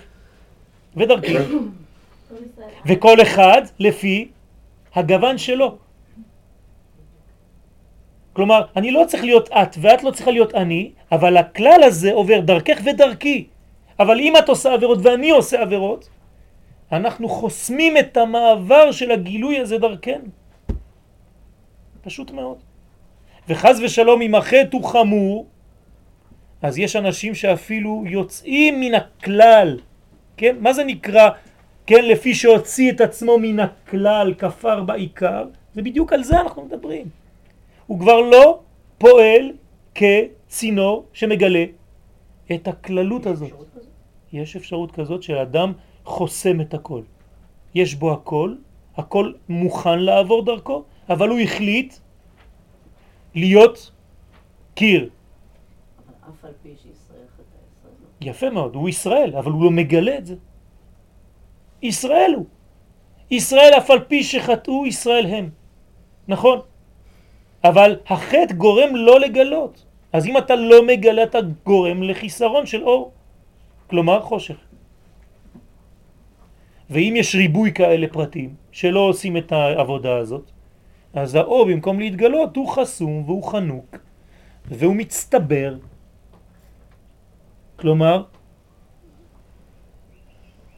ודרכי. 0.98 1.36
וכל 2.88 3.22
אחד 3.22 3.62
לפי 3.80 4.28
הגוון 4.96 5.38
שלו. 5.38 5.78
כלומר, 8.34 8.66
אני 8.76 8.92
לא 8.92 9.04
צריך 9.08 9.24
להיות 9.24 9.50
את 9.52 9.78
ואת 9.82 10.04
לא 10.04 10.12
צריכה 10.12 10.32
להיות 10.32 10.56
אני, 10.56 10.92
אבל 11.12 11.38
הכלל 11.38 11.82
הזה 11.84 12.14
עובר 12.14 12.40
דרכך 12.40 12.80
ודרכי. 12.86 13.48
אבל 14.00 14.20
אם 14.20 14.34
את 14.38 14.50
עושה 14.50 14.74
עבירות 14.74 15.00
ואני 15.02 15.30
עושה 15.30 15.62
עבירות, 15.62 16.10
אנחנו 16.92 17.30
חוסמים 17.30 17.98
את 17.98 18.18
המעבר 18.18 18.92
של 18.92 19.12
הגילוי 19.12 19.60
הזה 19.60 19.78
דרכנו. 19.78 20.30
פשוט 22.02 22.32
מאוד. 22.32 22.58
וחז 23.50 23.82
ושלום 23.84 24.22
אם 24.22 24.36
החטא 24.36 24.70
הוא 24.72 24.84
חמור, 24.84 25.46
אז 26.62 26.78
יש 26.78 26.96
אנשים 26.96 27.36
שאפילו 27.36 28.04
יוצאים 28.08 28.80
מן 28.80 28.94
הכלל, 28.94 29.80
כן? 30.38 30.56
מה 30.60 30.74
זה 30.74 30.84
נקרא, 30.84 31.30
כן, 31.86 32.06
לפי 32.06 32.34
שהוציא 32.34 32.92
את 32.92 33.02
עצמו 33.02 33.38
מן 33.38 33.60
הכלל, 33.60 34.34
כפר 34.38 34.84
בעיקר? 34.84 35.46
זה 35.74 35.82
בדיוק 35.82 36.14
על 36.14 36.24
זה 36.24 36.40
אנחנו 36.42 36.66
מדברים. 36.66 37.10
הוא 37.88 38.00
כבר 38.00 38.22
לא 38.22 38.60
פועל 38.98 39.52
כצינור 39.96 41.06
שמגלה 41.14 41.66
את 42.52 42.68
הכללות 42.68 43.26
הזאת. 43.26 43.52
יש 44.34 44.56
אפשרות 44.56 44.92
כזאת 44.92 45.24
שאדם 45.24 45.74
חוסם 46.06 46.62
את 46.62 46.74
הכל. 46.74 47.02
יש 47.76 47.96
בו 47.96 48.14
הכל, 48.14 48.56
הכל 48.98 49.34
מוכן 49.50 50.00
לעבור 50.00 50.46
דרכו, 50.46 50.84
אבל 51.10 51.30
הוא 51.30 51.40
החליט 51.40 51.94
להיות 53.36 53.92
קיר. 54.76 55.10
אף 56.30 56.46
על 56.46 56.52
פי 56.64 56.70
שישראל 56.70 57.26
חטא 57.36 57.58
ישראל 57.72 57.94
לא. 58.02 58.08
יפה 58.26 58.50
מאוד, 58.50 58.76
הוא 58.76 58.90
ישראל, 58.90 59.36
אבל 59.36 59.52
הוא 59.52 59.64
לא 59.64 59.72
מגלה 59.72 60.18
את 60.18 60.26
זה. 60.26 60.36
ישראל 61.82 62.32
הוא. 62.36 62.46
ישראל 63.32 63.72
אף 63.78 63.92
על 63.92 64.00
פי 64.00 64.24
שחטאו 64.24 64.86
ישראל 64.86 65.26
הם. 65.26 65.50
נכון. 66.28 66.60
אבל 67.64 68.00
החטא 68.08 68.54
גורם 68.54 68.96
לא 68.96 69.20
לגלות. 69.20 69.86
אז 70.14 70.28
אם 70.28 70.38
אתה 70.38 70.56
לא 70.56 70.88
מגלה 70.88 71.24
אתה 71.24 71.40
גורם 71.66 72.04
לחיסרון 72.04 72.66
של 72.66 72.84
אור. 72.84 73.12
כלומר 73.88 74.22
חושך. 74.22 74.58
ואם 76.90 77.14
יש 77.18 77.36
ריבוי 77.36 77.74
כאלה 77.74 78.08
פרטים 78.08 78.56
שלא 78.72 79.00
עושים 79.00 79.38
את 79.38 79.52
העבודה 79.52 80.18
הזאת, 80.18 80.52
אז 81.14 81.36
האור 81.36 81.66
במקום 81.66 82.00
להתגלות 82.00 82.56
הוא 82.56 82.68
חסום 82.70 83.24
והוא 83.26 83.44
חנוק 83.44 83.98
והוא 84.66 84.96
מצטבר. 84.96 85.76
כלומר, 87.84 88.24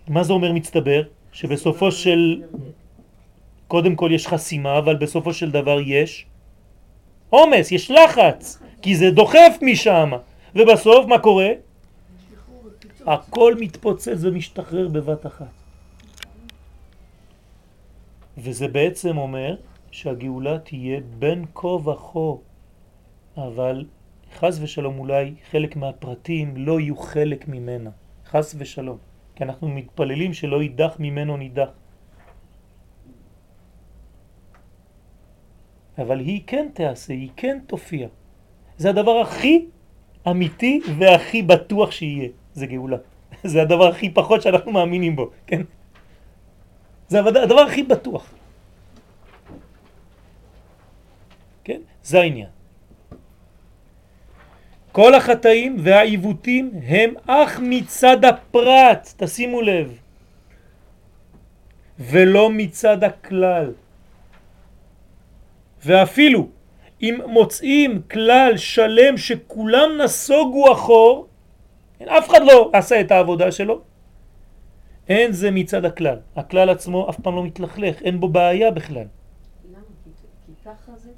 מה 0.07 0.23
זה 0.23 0.33
אומר 0.33 0.51
מצטבר? 0.51 1.01
שבסופו 1.31 1.91
של... 1.91 2.41
קודם 3.67 3.95
כל 3.95 4.09
יש 4.13 4.27
חסימה, 4.27 4.77
אבל 4.77 4.95
בסופו 4.95 5.33
של 5.33 5.51
דבר 5.51 5.77
יש 5.85 6.25
עומס, 7.29 7.71
יש 7.71 7.91
לחץ, 7.91 8.59
כי 8.81 8.95
זה 8.95 9.11
דוחף 9.11 9.61
משם. 9.61 10.11
ובסוף 10.55 11.05
מה 11.05 11.19
קורה? 11.19 11.49
הכל 13.05 13.53
מתפוצץ 13.59 14.17
ומשתחרר 14.21 14.87
בבת 14.87 15.25
אחת. 15.25 15.53
וזה 18.37 18.67
בעצם 18.67 19.17
אומר 19.17 19.55
שהגאולה 19.91 20.59
תהיה 20.59 20.99
בין 21.19 21.45
כה 21.53 21.67
וכה, 21.67 22.29
אבל 23.37 23.85
חס 24.35 24.59
ושלום 24.61 24.99
אולי 24.99 25.33
חלק 25.51 25.75
מהפרטים 25.75 26.57
לא 26.57 26.79
יהיו 26.79 26.97
חלק 26.97 27.47
ממנה, 27.47 27.89
חס 28.25 28.55
ושלום, 28.57 28.97
כי 29.35 29.43
אנחנו 29.43 29.67
מתפללים 29.67 30.33
שלא 30.33 30.61
יידח 30.61 30.95
ממנו 30.99 31.37
נידח. 31.37 31.69
אבל 35.97 36.19
היא 36.19 36.41
כן 36.47 36.67
תעשה, 36.73 37.13
היא 37.13 37.29
כן 37.35 37.59
תופיע. 37.67 38.07
זה 38.77 38.89
הדבר 38.89 39.17
הכי 39.23 39.65
אמיתי 40.27 40.81
והכי 40.99 41.41
בטוח 41.41 41.91
שיהיה, 41.91 42.29
זה 42.53 42.65
גאולה. 42.65 42.97
זה 43.51 43.61
הדבר 43.61 43.87
הכי 43.87 44.09
פחות 44.09 44.41
שאנחנו 44.41 44.71
מאמינים 44.71 45.15
בו, 45.15 45.31
כן? 45.47 45.61
זה 47.07 47.19
הדבר 47.19 47.59
הכי 47.59 47.83
בטוח. 47.83 48.33
כן? 51.63 51.81
זה 52.03 52.19
העניין. 52.19 52.54
כל 54.95 55.13
החטאים 55.13 55.75
והעיוותים 55.79 56.71
הם 56.87 57.13
אך 57.27 57.59
מצד 57.63 58.25
הפרט, 58.25 59.13
תשימו 59.17 59.61
לב, 59.61 59.99
ולא 61.99 62.49
מצד 62.49 63.03
הכלל. 63.03 63.73
ואפילו 65.85 66.47
אם 67.01 67.19
מוצאים 67.27 68.01
כלל 68.11 68.57
שלם 68.57 69.17
שכולם 69.17 69.89
נסוגו 70.03 70.71
אחור, 70.71 71.27
אף 72.03 72.29
אחד 72.29 72.41
לא 72.41 72.69
עשה 72.73 73.01
את 73.01 73.11
העבודה 73.11 73.51
שלו, 73.51 73.81
אין 75.09 75.31
זה 75.31 75.51
מצד 75.51 75.85
הכלל. 75.85 76.19
הכלל 76.35 76.69
עצמו 76.69 77.09
אף 77.09 77.19
פעם 77.19 77.35
לא 77.35 77.43
מתלכלך, 77.43 78.01
אין 78.01 78.19
בו 78.19 78.29
בעיה 78.29 78.71
בכלל. 78.71 79.07
למה? 79.71 79.79
כי 80.03 80.09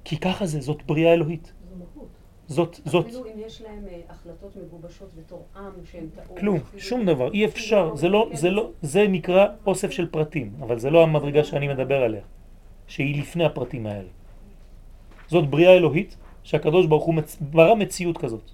כי 0.03 0.17
ככה 0.17 0.45
זה, 0.45 0.61
זאת 0.61 0.83
בריאה 0.83 1.13
אלוהית. 1.13 1.56
זאת, 2.47 2.79
זאת, 2.85 3.05
אפילו 3.05 3.25
אם 3.25 3.39
יש 3.45 3.61
להם 3.61 3.85
אה, 3.87 3.99
החלטות 4.09 4.55
מגובשות 4.55 5.09
בתור 5.15 5.45
עם 5.55 5.71
שהם 5.91 6.07
טעו. 6.15 6.35
כלום, 6.35 6.59
שום 6.77 7.05
דבר, 7.05 7.31
אי 7.33 7.45
אפשר, 7.45 7.95
זה 7.95 8.07
לא, 8.09 8.29
זה 8.33 8.49
לא, 8.49 8.69
זה 8.81 9.07
נקרא 9.07 9.47
אוסף 9.65 9.91
של 9.91 10.07
פרטים, 10.07 10.53
אבל 10.59 10.79
זה 10.79 10.89
לא 10.89 11.03
המדרגה 11.03 11.43
שאני 11.43 11.67
מדבר 11.67 12.01
עליה, 12.03 12.21
שהיא 12.87 13.21
לפני 13.21 13.45
הפרטים 13.45 13.87
האלה. 13.87 14.09
זאת 15.27 15.49
בריאה 15.49 15.73
אלוהית, 15.73 16.17
שהקדוש 16.43 16.85
ברוך 16.85 17.03
הוא. 17.05 17.15
ברא 17.41 17.75
מציאות 17.75 18.17
כזאת. 18.17 18.51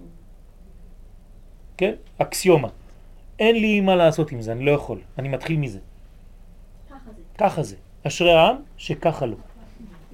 כן? 1.78 1.94
אקסיומה. 2.18 2.68
אין 3.40 3.56
לי 3.56 3.82
מה 3.82 3.96
לעשות 3.96 4.32
עם 4.32 4.42
זה, 4.42 4.52
אני 4.52 4.66
לא 4.66 4.72
יכול, 4.72 5.00
אני 5.18 5.28
מתחיל 5.30 5.58
מזה. 5.58 5.80
ככה 6.90 7.12
זה. 7.16 7.22
ככה 7.38 7.64
זה. 7.64 7.76
אשרי 8.08 8.34
העם 8.34 8.56
שככה 8.78 9.26
לא. 9.26 9.38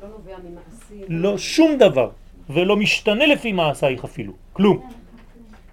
לא 0.01 0.07
נובע 0.07 0.35
ממעשים. 0.37 1.05
לא 1.07 1.37
שום 1.37 1.77
דבר, 1.79 2.09
ולא 2.49 2.77
משתנה 2.77 3.25
לפי 3.25 3.51
מעשייך 3.51 4.03
אפילו, 4.03 4.33
כלום. 4.53 4.89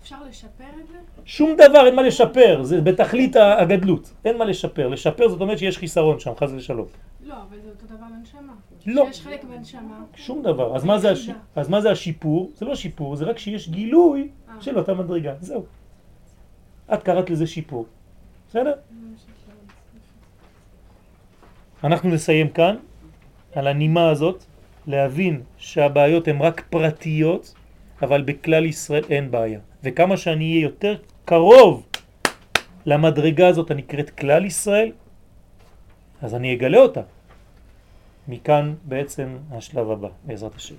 אפשר 0.03 0.17
לשפר 0.29 0.65
את 0.81 0.87
זה? 0.89 0.99
שום 1.25 1.55
דבר 1.55 1.87
אין 1.87 1.95
מה 1.97 2.03
לשפר, 2.03 2.63
זה 2.63 2.81
בתכלית 2.81 3.37
הגדלות, 3.37 4.13
אין 4.25 4.39
מה 4.39 4.45
לשפר. 4.45 4.89
לשפר 4.89 5.29
זאת 5.29 5.41
אומרת 5.41 5.59
שיש 5.59 5.79
חיסרון 5.79 6.21
שם, 6.21 6.33
חז 6.37 6.55
ושלום. 6.55 6.87
לא, 7.25 7.35
אבל 7.35 7.61
זה 7.65 7.69
אותו 7.69 7.87
דבר 7.87 8.07
בנשמה. 8.19 8.53
לא. 8.87 9.07
שיש 9.07 9.21
חלק 9.21 9.45
בנשמה. 9.45 10.05
שום 10.17 10.43
דבר. 10.43 10.77
אז 10.77 10.85
מה 10.85 10.99
זה, 10.99 11.11
הש... 11.11 11.31
אז 11.57 11.69
מה 11.69 11.81
זה 11.81 11.91
השיפור? 11.91 12.51
זה 12.55 12.65
לא 12.65 12.75
שיפור, 12.75 13.17
זה 13.17 13.25
רק 13.25 13.39
שיש 13.39 13.69
גילוי 13.69 14.29
אה. 14.49 14.55
של 14.61 14.79
אותה 14.79 14.95
מדרגה, 14.95 15.35
זהו. 15.41 15.65
את 16.95 17.03
קראת 17.03 17.31
לזה 17.31 17.47
שיפור, 17.47 17.87
בסדר? 18.49 18.73
אנחנו 21.85 22.11
נסיים 22.11 22.49
כאן 22.49 22.77
על 23.55 23.67
הנימה 23.67 24.11
הזאת, 24.11 24.45
להבין 24.87 25.43
שהבעיות 25.59 26.29
הן 26.29 26.41
רק 26.41 26.65
פרטיות, 26.71 27.55
אבל 28.03 28.23
בכלל 28.23 28.65
ישראל 28.65 29.05
אין 29.11 29.31
בעיה. 29.31 29.61
וכמה 29.83 30.17
שאני 30.17 30.51
אהיה 30.51 30.63
יותר 30.63 30.97
קרוב 31.25 31.87
למדרגה 32.87 33.49
הזאת 33.49 33.71
הנקראת 33.71 34.11
כלל 34.11 34.45
ישראל, 34.45 34.93
אז 36.23 36.35
אני 36.35 36.55
אגלה 36.55 36.79
אותה. 36.79 37.01
מכאן 38.29 38.75
בעצם 38.85 39.37
השלב 39.51 39.91
הבא, 39.91 40.09
בעזרת 40.25 40.55
השם. 40.55 40.75